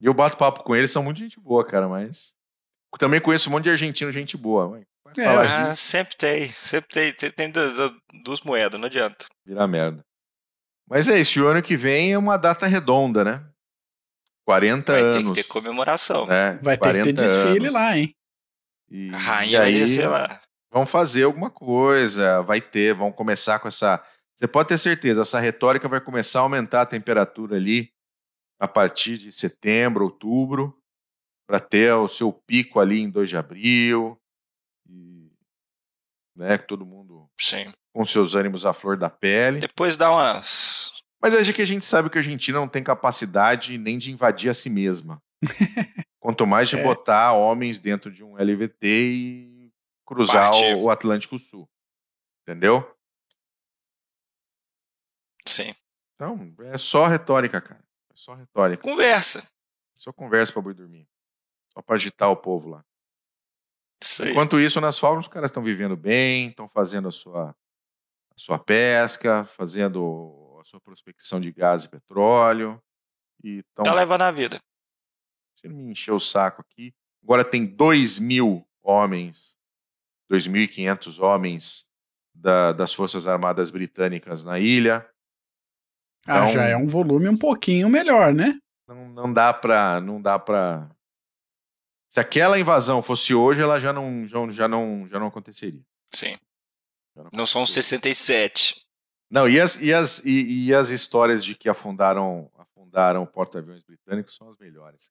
E 0.00 0.06
eu 0.06 0.14
bato 0.14 0.36
papo 0.36 0.62
com 0.62 0.74
eles, 0.76 0.90
são 0.90 1.02
muito 1.02 1.18
gente 1.18 1.40
boa, 1.40 1.64
cara, 1.64 1.88
mas. 1.88 2.34
Também 2.98 3.20
conheço 3.20 3.48
um 3.48 3.52
monte 3.52 3.64
de 3.64 3.70
argentino, 3.70 4.10
gente 4.10 4.36
boa. 4.36 4.80
É, 5.16 5.26
ah, 5.26 5.74
sempre 5.74 6.16
tem, 6.16 6.48
sempre 6.48 6.88
tem, 6.90 7.12
tem, 7.12 7.30
tem 7.30 7.50
duas, 7.50 7.92
duas, 8.22 8.40
moedas, 8.42 8.78
não 8.78 8.86
adianta. 8.86 9.26
Vira 9.44 9.66
merda. 9.66 10.04
Mas 10.88 11.08
é 11.08 11.18
isso, 11.18 11.42
o 11.42 11.46
ano 11.46 11.62
que 11.62 11.76
vem 11.76 12.12
é 12.12 12.18
uma 12.18 12.36
data 12.36 12.66
redonda, 12.66 13.24
né? 13.24 13.44
40 14.44 14.92
vai 14.92 15.00
anos. 15.02 15.14
Vai 15.14 15.22
ter 15.22 15.28
que 15.28 15.46
ter 15.46 15.52
comemoração. 15.52 16.26
Né? 16.26 16.58
Vai 16.62 16.78
ter 16.78 16.92
que 16.94 17.02
ter 17.04 17.12
desfile 17.12 17.66
anos. 17.66 17.72
lá, 17.72 17.98
hein? 17.98 18.14
E, 18.90 19.14
a 19.14 19.18
rainha 19.18 19.58
e 19.68 19.82
aí, 19.82 19.96
vai 19.96 20.06
lá. 20.06 20.40
Vão 20.70 20.86
fazer 20.86 21.24
alguma 21.24 21.50
coisa, 21.50 22.42
vai 22.42 22.60
ter, 22.60 22.94
vão 22.94 23.12
começar 23.12 23.58
com 23.58 23.68
essa. 23.68 24.02
Você 24.34 24.46
pode 24.46 24.68
ter 24.68 24.78
certeza, 24.78 25.22
essa 25.22 25.40
retórica 25.40 25.88
vai 25.88 26.00
começar 26.00 26.40
a 26.40 26.42
aumentar 26.42 26.82
a 26.82 26.86
temperatura 26.86 27.56
ali 27.56 27.90
a 28.58 28.66
partir 28.66 29.18
de 29.18 29.30
setembro, 29.30 30.04
outubro, 30.04 30.76
para 31.46 31.60
ter 31.60 31.92
o 31.92 32.08
seu 32.08 32.32
pico 32.32 32.80
ali 32.80 33.00
em 33.00 33.10
2 33.10 33.28
de 33.28 33.36
abril, 33.36 34.20
e, 34.88 35.30
né, 36.36 36.58
todo 36.58 36.84
mundo 36.84 37.30
Sim. 37.40 37.72
com 37.92 38.04
seus 38.04 38.34
ânimos 38.34 38.66
à 38.66 38.72
flor 38.72 38.96
da 38.96 39.08
pele. 39.08 39.60
Depois 39.60 39.96
dá 39.96 40.10
umas. 40.10 40.92
Mas 41.20 41.34
é 41.34 41.52
que 41.52 41.62
a 41.62 41.66
gente 41.66 41.84
sabe 41.84 42.10
que 42.10 42.18
a 42.18 42.20
Argentina 42.20 42.58
não 42.58 42.68
tem 42.68 42.82
capacidade 42.82 43.76
nem 43.78 43.98
de 43.98 44.10
invadir 44.12 44.50
a 44.50 44.54
si 44.54 44.70
mesma. 44.70 45.20
Quanto 46.20 46.46
mais 46.46 46.68
de 46.68 46.76
é. 46.76 46.82
botar 46.82 47.32
homens 47.32 47.80
dentro 47.80 48.10
de 48.10 48.22
um 48.22 48.34
LVT 48.34 48.86
e 48.86 49.72
cruzar 50.04 50.52
o, 50.52 50.82
o 50.82 50.90
Atlântico 50.90 51.38
Sul. 51.38 51.68
Entendeu? 52.42 52.96
Sim. 55.46 55.74
Então, 56.14 56.54
é 56.60 56.76
só 56.78 57.06
retórica, 57.06 57.60
cara. 57.60 57.87
Só 58.18 58.34
retórica. 58.34 58.82
Conversa. 58.82 59.48
Só 59.96 60.12
conversa 60.12 60.52
pra 60.52 60.60
boi 60.60 60.74
dormir. 60.74 61.08
Só 61.72 61.80
pra 61.80 61.94
agitar 61.94 62.28
o 62.30 62.36
povo 62.36 62.68
lá. 62.68 62.84
Isso 64.02 64.24
Enquanto 64.24 64.58
isso, 64.58 64.80
nas 64.80 64.98
fábricas, 64.98 65.26
os 65.26 65.32
caras 65.32 65.50
estão 65.50 65.62
vivendo 65.62 65.96
bem, 65.96 66.48
estão 66.48 66.68
fazendo 66.68 67.06
a 67.06 67.12
sua, 67.12 67.50
a 67.50 68.34
sua 68.36 68.58
pesca, 68.58 69.44
fazendo 69.44 70.58
a 70.60 70.64
sua 70.64 70.80
prospecção 70.80 71.40
de 71.40 71.52
gás 71.52 71.84
e 71.84 71.88
petróleo. 71.90 72.82
E 73.42 73.62
tão... 73.72 73.84
Tá 73.84 73.94
levando 73.94 74.22
a 74.22 74.32
vida. 74.32 74.60
Você 75.54 75.68
não 75.68 75.76
me 75.76 75.92
encheu 75.92 76.16
o 76.16 76.20
saco 76.20 76.60
aqui. 76.60 76.92
Agora 77.22 77.44
tem 77.44 77.64
2 77.66 78.18
mil 78.18 78.68
homens, 78.82 79.56
2.500 80.28 81.22
homens 81.22 81.92
da, 82.34 82.72
das 82.72 82.92
Forças 82.92 83.28
Armadas 83.28 83.70
Britânicas 83.70 84.42
na 84.42 84.58
ilha. 84.58 85.08
Ah, 86.26 86.38
então, 86.38 86.48
já 86.48 86.64
é 86.64 86.76
um 86.76 86.86
volume 86.86 87.28
um 87.28 87.36
pouquinho 87.36 87.88
melhor, 87.88 88.32
né? 88.32 88.58
Não, 88.86 89.08
não 89.08 89.32
dá 89.32 89.52
pra. 89.52 90.00
Não 90.00 90.20
dá 90.20 90.38
pra. 90.38 90.88
Se 92.08 92.20
aquela 92.20 92.58
invasão 92.58 93.02
fosse 93.02 93.34
hoje, 93.34 93.60
ela 93.60 93.78
já 93.78 93.92
não, 93.92 94.26
já, 94.26 94.50
já 94.50 94.68
não, 94.68 95.06
já 95.08 95.18
não 95.18 95.26
aconteceria. 95.26 95.82
Sim. 96.14 96.38
Não, 97.14 97.28
não, 97.32 97.46
são 97.46 97.66
67. 97.66 98.82
Não, 99.30 99.46
e 99.46 99.60
as, 99.60 99.82
e, 99.82 99.92
as, 99.92 100.24
e, 100.24 100.66
e 100.66 100.74
as 100.74 100.88
histórias 100.88 101.44
de 101.44 101.54
que 101.54 101.68
afundaram, 101.68 102.50
afundaram 102.56 103.26
porta-aviões 103.26 103.82
britânicos 103.82 104.34
são 104.34 104.48
as 104.48 104.56
melhores. 104.56 105.10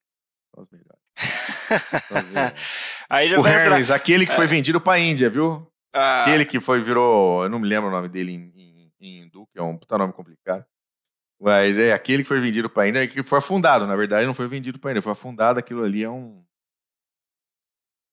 São 0.53 0.64
as 0.64 0.72
melhores. 0.72 2.01
São 2.08 2.18
as 2.18 2.26
melhores. 2.26 2.53
Aí 3.08 3.30
já 3.30 3.39
o 3.39 3.45
Hermes, 3.45 3.86
entrar... 3.86 3.95
aquele 3.95 4.26
que 4.26 4.34
foi 4.34 4.45
é. 4.45 4.47
vendido 4.47 4.82
para 4.82 4.93
a 4.93 4.99
Índia, 4.99 5.30
viu? 5.30 5.72
Ah. 5.93 6.24
Aquele 6.24 6.45
que 6.45 6.60
foi, 6.60 6.82
virou. 6.82 7.43
Eu 7.43 7.49
não 7.49 7.60
me 7.60 7.68
lembro 7.68 7.89
o 7.89 7.91
nome 7.91 8.10
dele 8.10 8.32
em, 8.32 8.51
em, 8.55 8.91
em 8.99 9.22
hindu, 9.22 9.47
que 9.51 9.60
é 9.60 9.62
um 9.62 9.78
puta 9.78 9.97
nome 9.97 10.14
complicado. 10.14 10.66
Mas 11.39 11.77
é 11.77 11.93
aquele 11.93 12.23
que 12.23 12.29
foi 12.29 12.39
vendido 12.39 12.69
para 12.69 12.83
a 12.83 12.89
Índia, 12.89 13.07
que 13.07 13.21
foi 13.21 13.38
afundado, 13.39 13.85
na 13.85 13.95
verdade, 13.95 14.25
não 14.25 14.33
foi 14.33 14.47
vendido 14.47 14.79
para 14.79 14.89
a 14.89 14.91
Índia, 14.91 15.01
foi 15.01 15.11
afundado. 15.11 15.59
Aquilo 15.59 15.83
ali 15.83 16.03
é 16.03 16.09
um. 16.09 16.43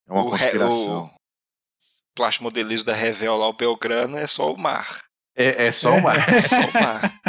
É 0.06 0.12
uma 0.12 0.24
o 0.24 0.30
conspiração. 0.30 1.06
Re, 1.06 1.10
o 1.10 2.14
plástico 2.14 2.44
modelismo 2.44 2.86
da 2.86 2.94
Revel 2.94 3.36
lá, 3.36 3.48
o 3.48 3.54
Belgrano, 3.54 4.18
é 4.18 4.26
só 4.26 4.52
o 4.52 4.58
mar. 4.58 5.00
É, 5.34 5.66
é 5.66 5.72
só 5.72 5.94
o 5.94 6.02
mar. 6.02 6.28
É 6.28 6.38
só 6.38 6.56
o 6.60 6.72
mar. 6.72 7.20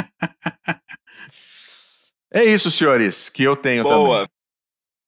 é 2.30 2.44
isso, 2.44 2.70
senhores, 2.70 3.30
que 3.30 3.42
eu 3.42 3.56
tenho 3.56 3.82
Boa. 3.82 4.18
também. 4.18 4.36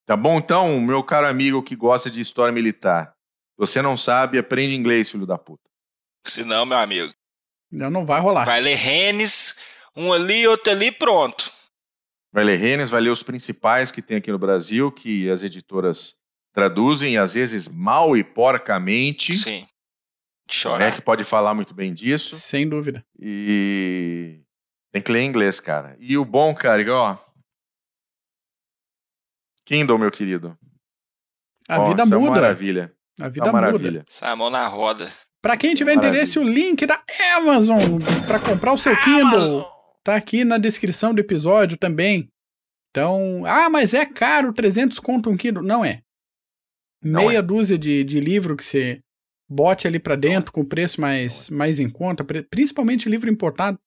Tá 0.07 0.16
bom, 0.16 0.39
então, 0.39 0.80
meu 0.80 1.05
caro 1.05 1.26
amigo 1.26 1.62
que 1.62 1.76
gosta 1.76 2.11
de 2.11 2.18
história 2.18 2.51
militar. 2.51 3.14
Você 3.59 3.82
não 3.82 3.95
sabe, 3.95 4.39
aprende 4.39 4.74
inglês, 4.74 5.11
filho 5.11 5.26
da 5.26 5.36
puta. 5.36 5.68
Se 6.24 6.45
não, 6.45 6.64
meu 6.64 6.78
amigo. 6.78 7.12
Não, 7.70 7.91
não 7.91 8.07
vai 8.07 8.18
rolar. 8.20 8.47
Vai 8.47 8.61
ler 8.61 8.76
Rennes 8.76 9.61
um 9.99 10.13
ali, 10.13 10.47
outro 10.47 10.71
ali, 10.73 10.93
pronto. 10.93 11.53
Vai 12.33 12.45
ler 12.45 12.57
Rennes, 12.57 12.89
vai 12.89 13.01
ler 13.01 13.11
os 13.11 13.23
principais 13.23 13.91
que 13.91 14.01
tem 14.01 14.19
aqui 14.19 14.31
no 14.31 14.39
Brasil, 14.39 14.93
que 14.93 15.29
as 15.29 15.43
editoras 15.43 16.19
traduzem, 16.53 17.19
às 17.19 17.35
vezes 17.35 17.69
mal 17.69 18.17
e 18.17 18.23
porcamente. 18.23 19.37
Sim. 19.37 19.67
Chorar. 20.51 20.87
É 20.87 20.93
que 20.93 21.03
pode 21.03 21.25
falar 21.25 21.53
muito 21.53 21.75
bem 21.75 21.93
disso. 21.93 22.37
Sem 22.37 22.69
dúvida. 22.69 23.05
E 23.19 24.41
tem 24.93 25.03
que 25.03 25.13
ler 25.13 25.25
inglês, 25.25 25.61
cara. 25.61 25.97
E 26.01 26.17
o 26.17 26.25
bom, 26.25 26.55
cara, 26.55 26.83
ó. 26.95 27.17
Kindle, 29.67 29.99
meu 29.99 30.11
querido. 30.11 30.57
A 31.69 31.81
ó, 31.81 31.89
vida 31.89 32.05
muda. 32.05 32.15
É 32.15 32.19
uma 32.19 32.31
maravilha. 32.31 32.95
A 33.21 33.29
vida 33.29 33.47
é 33.47 33.51
uma 33.51 33.61
maravilha. 33.61 34.05
Sai 34.09 34.31
a 34.31 34.37
mão 34.37 34.49
na 34.49 34.67
roda. 34.69 35.11
Para 35.43 35.57
quem 35.57 35.75
tiver 35.75 35.95
interesse, 35.95 36.39
o 36.39 36.43
link 36.43 36.87
da 36.87 37.03
Amazon 37.37 38.01
para 38.27 38.41
comprar 38.41 38.73
o 38.73 38.79
seu 38.79 38.97
Kindle. 38.97 39.78
Tá 40.09 40.17
aqui 40.17 40.43
na 40.43 40.57
descrição 40.57 41.13
do 41.13 41.21
episódio 41.21 41.77
também. 41.77 42.33
Então, 42.89 43.45
ah, 43.45 43.69
mas 43.69 43.93
é 43.93 44.07
caro, 44.07 44.55
300 44.55 44.99
conto 45.01 45.29
um 45.29 45.37
quilo. 45.37 45.61
Não 45.61 45.85
é. 45.85 46.03
Não 47.05 47.27
Meia 47.27 47.41
é. 47.41 47.43
dúzia 47.43 47.77
de, 47.77 48.03
de 48.05 48.19
livro 48.19 48.57
que 48.57 48.65
você 48.65 49.03
bote 49.47 49.87
ali 49.87 49.99
para 49.99 50.17
dentro 50.17 50.51
com 50.51 50.65
preço 50.65 50.99
mais, 50.99 51.51
é. 51.51 51.55
mais 51.55 51.79
em 51.79 51.91
conta, 51.91 52.25
principalmente 52.25 53.07
livro 53.07 53.29
importado. 53.29 53.79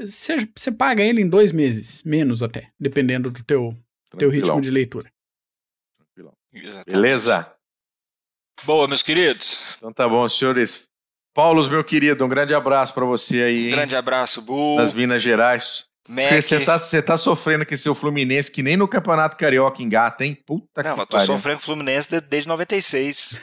Você, 0.00 0.48
você 0.56 0.72
paga 0.72 1.02
ele 1.02 1.20
em 1.20 1.28
dois 1.28 1.52
meses, 1.52 2.02
menos 2.02 2.42
até, 2.42 2.72
dependendo 2.80 3.30
do 3.30 3.44
teu, 3.44 3.76
teu 4.16 4.30
ritmo 4.30 4.58
de 4.58 4.70
leitura. 4.70 5.12
Tranquilão. 5.94 6.32
Beleza? 6.86 7.54
Boa, 8.64 8.88
meus 8.88 9.02
queridos. 9.02 9.76
Então 9.76 9.92
tá 9.92 10.08
bom, 10.08 10.26
senhores. 10.30 10.90
Paulo, 11.34 11.66
meu 11.70 11.82
querido, 11.82 12.24
um 12.24 12.28
grande 12.28 12.54
abraço 12.54 12.92
para 12.92 13.04
você 13.04 13.42
aí. 13.42 13.68
Um 13.68 13.76
grande 13.76 13.96
abraço, 13.96 14.42
Bu. 14.42 14.76
Nas 14.76 14.92
Minas 14.92 15.22
Gerais. 15.22 15.86
Você 16.08 16.60
tá, 16.60 16.78
tá 16.78 17.16
sofrendo 17.16 17.64
com 17.64 17.76
seu 17.76 17.94
Fluminense 17.94 18.50
que 18.50 18.62
nem 18.62 18.76
no 18.76 18.88
Campeonato 18.88 19.36
Carioca 19.36 19.82
engata, 19.82 20.24
hein? 20.24 20.36
Puta 20.46 20.82
não, 20.82 20.92
que 20.92 20.98
mas 20.98 21.08
tô 21.08 21.20
sofrendo 21.20 21.58
com 21.58 21.62
o 21.62 21.64
Fluminense 21.64 22.20
desde 22.20 22.48
96. 22.48 23.38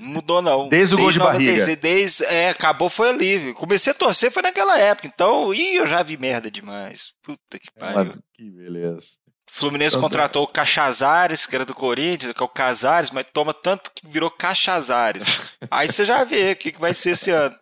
não 0.00 0.08
mudou, 0.14 0.40
não. 0.40 0.68
Desde 0.68 0.94
o 0.94 0.98
gol 0.98 1.10
de 1.10 1.18
96, 1.18 1.58
barriga. 1.58 1.82
Desde, 1.82 2.24
é, 2.26 2.50
acabou, 2.50 2.88
foi 2.88 3.10
ali. 3.10 3.52
Comecei 3.54 3.92
a 3.92 3.94
torcer, 3.94 4.30
foi 4.30 4.42
naquela 4.42 4.78
época. 4.78 5.08
Então, 5.12 5.52
ih, 5.52 5.74
eu 5.74 5.86
já 5.86 6.02
vi 6.02 6.16
merda 6.16 6.50
demais. 6.50 7.12
Puta 7.22 7.58
que 7.58 7.70
pariu. 7.78 8.12
que 8.32 8.50
beleza. 8.50 9.24
Fluminense 9.56 9.94
então, 9.96 10.08
contratou 10.08 10.42
o 10.42 10.48
Cachazares, 10.48 11.46
que 11.46 11.54
era 11.54 11.64
do 11.64 11.74
Corinthians, 11.74 12.32
que 12.32 12.42
é 12.42 12.44
o 12.44 12.48
Casares, 12.48 13.12
mas 13.12 13.24
toma 13.32 13.54
tanto 13.54 13.92
que 13.94 14.04
virou 14.04 14.28
Cachazares. 14.28 15.26
Aí 15.74 15.88
você 15.88 16.04
já 16.04 16.22
vê 16.22 16.52
o 16.52 16.56
que, 16.56 16.70
que 16.70 16.80
vai 16.80 16.94
ser 16.94 17.10
esse 17.10 17.30
ano. 17.30 17.58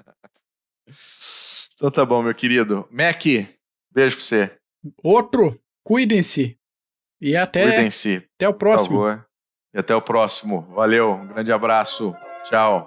Então 1.75 1.91
tá 1.91 2.05
bom, 2.05 2.23
meu 2.23 2.35
querido. 2.35 2.87
Mac, 2.91 3.25
beijo 3.91 4.17
pra 4.17 4.25
você. 4.25 4.59
Outro, 5.03 5.59
cuidem-se. 5.83 6.59
E 7.19 7.35
até, 7.35 7.63
cuidem-se. 7.63 8.29
até 8.35 8.47
o 8.47 8.53
próximo. 8.53 8.99
Por 8.99 9.09
favor. 9.09 9.27
E 9.73 9.79
até 9.79 9.95
o 9.95 10.03
próximo. 10.03 10.61
Valeu, 10.75 11.13
um 11.13 11.29
grande 11.29 11.53
abraço. 11.53 12.15
Tchau. 12.45 12.87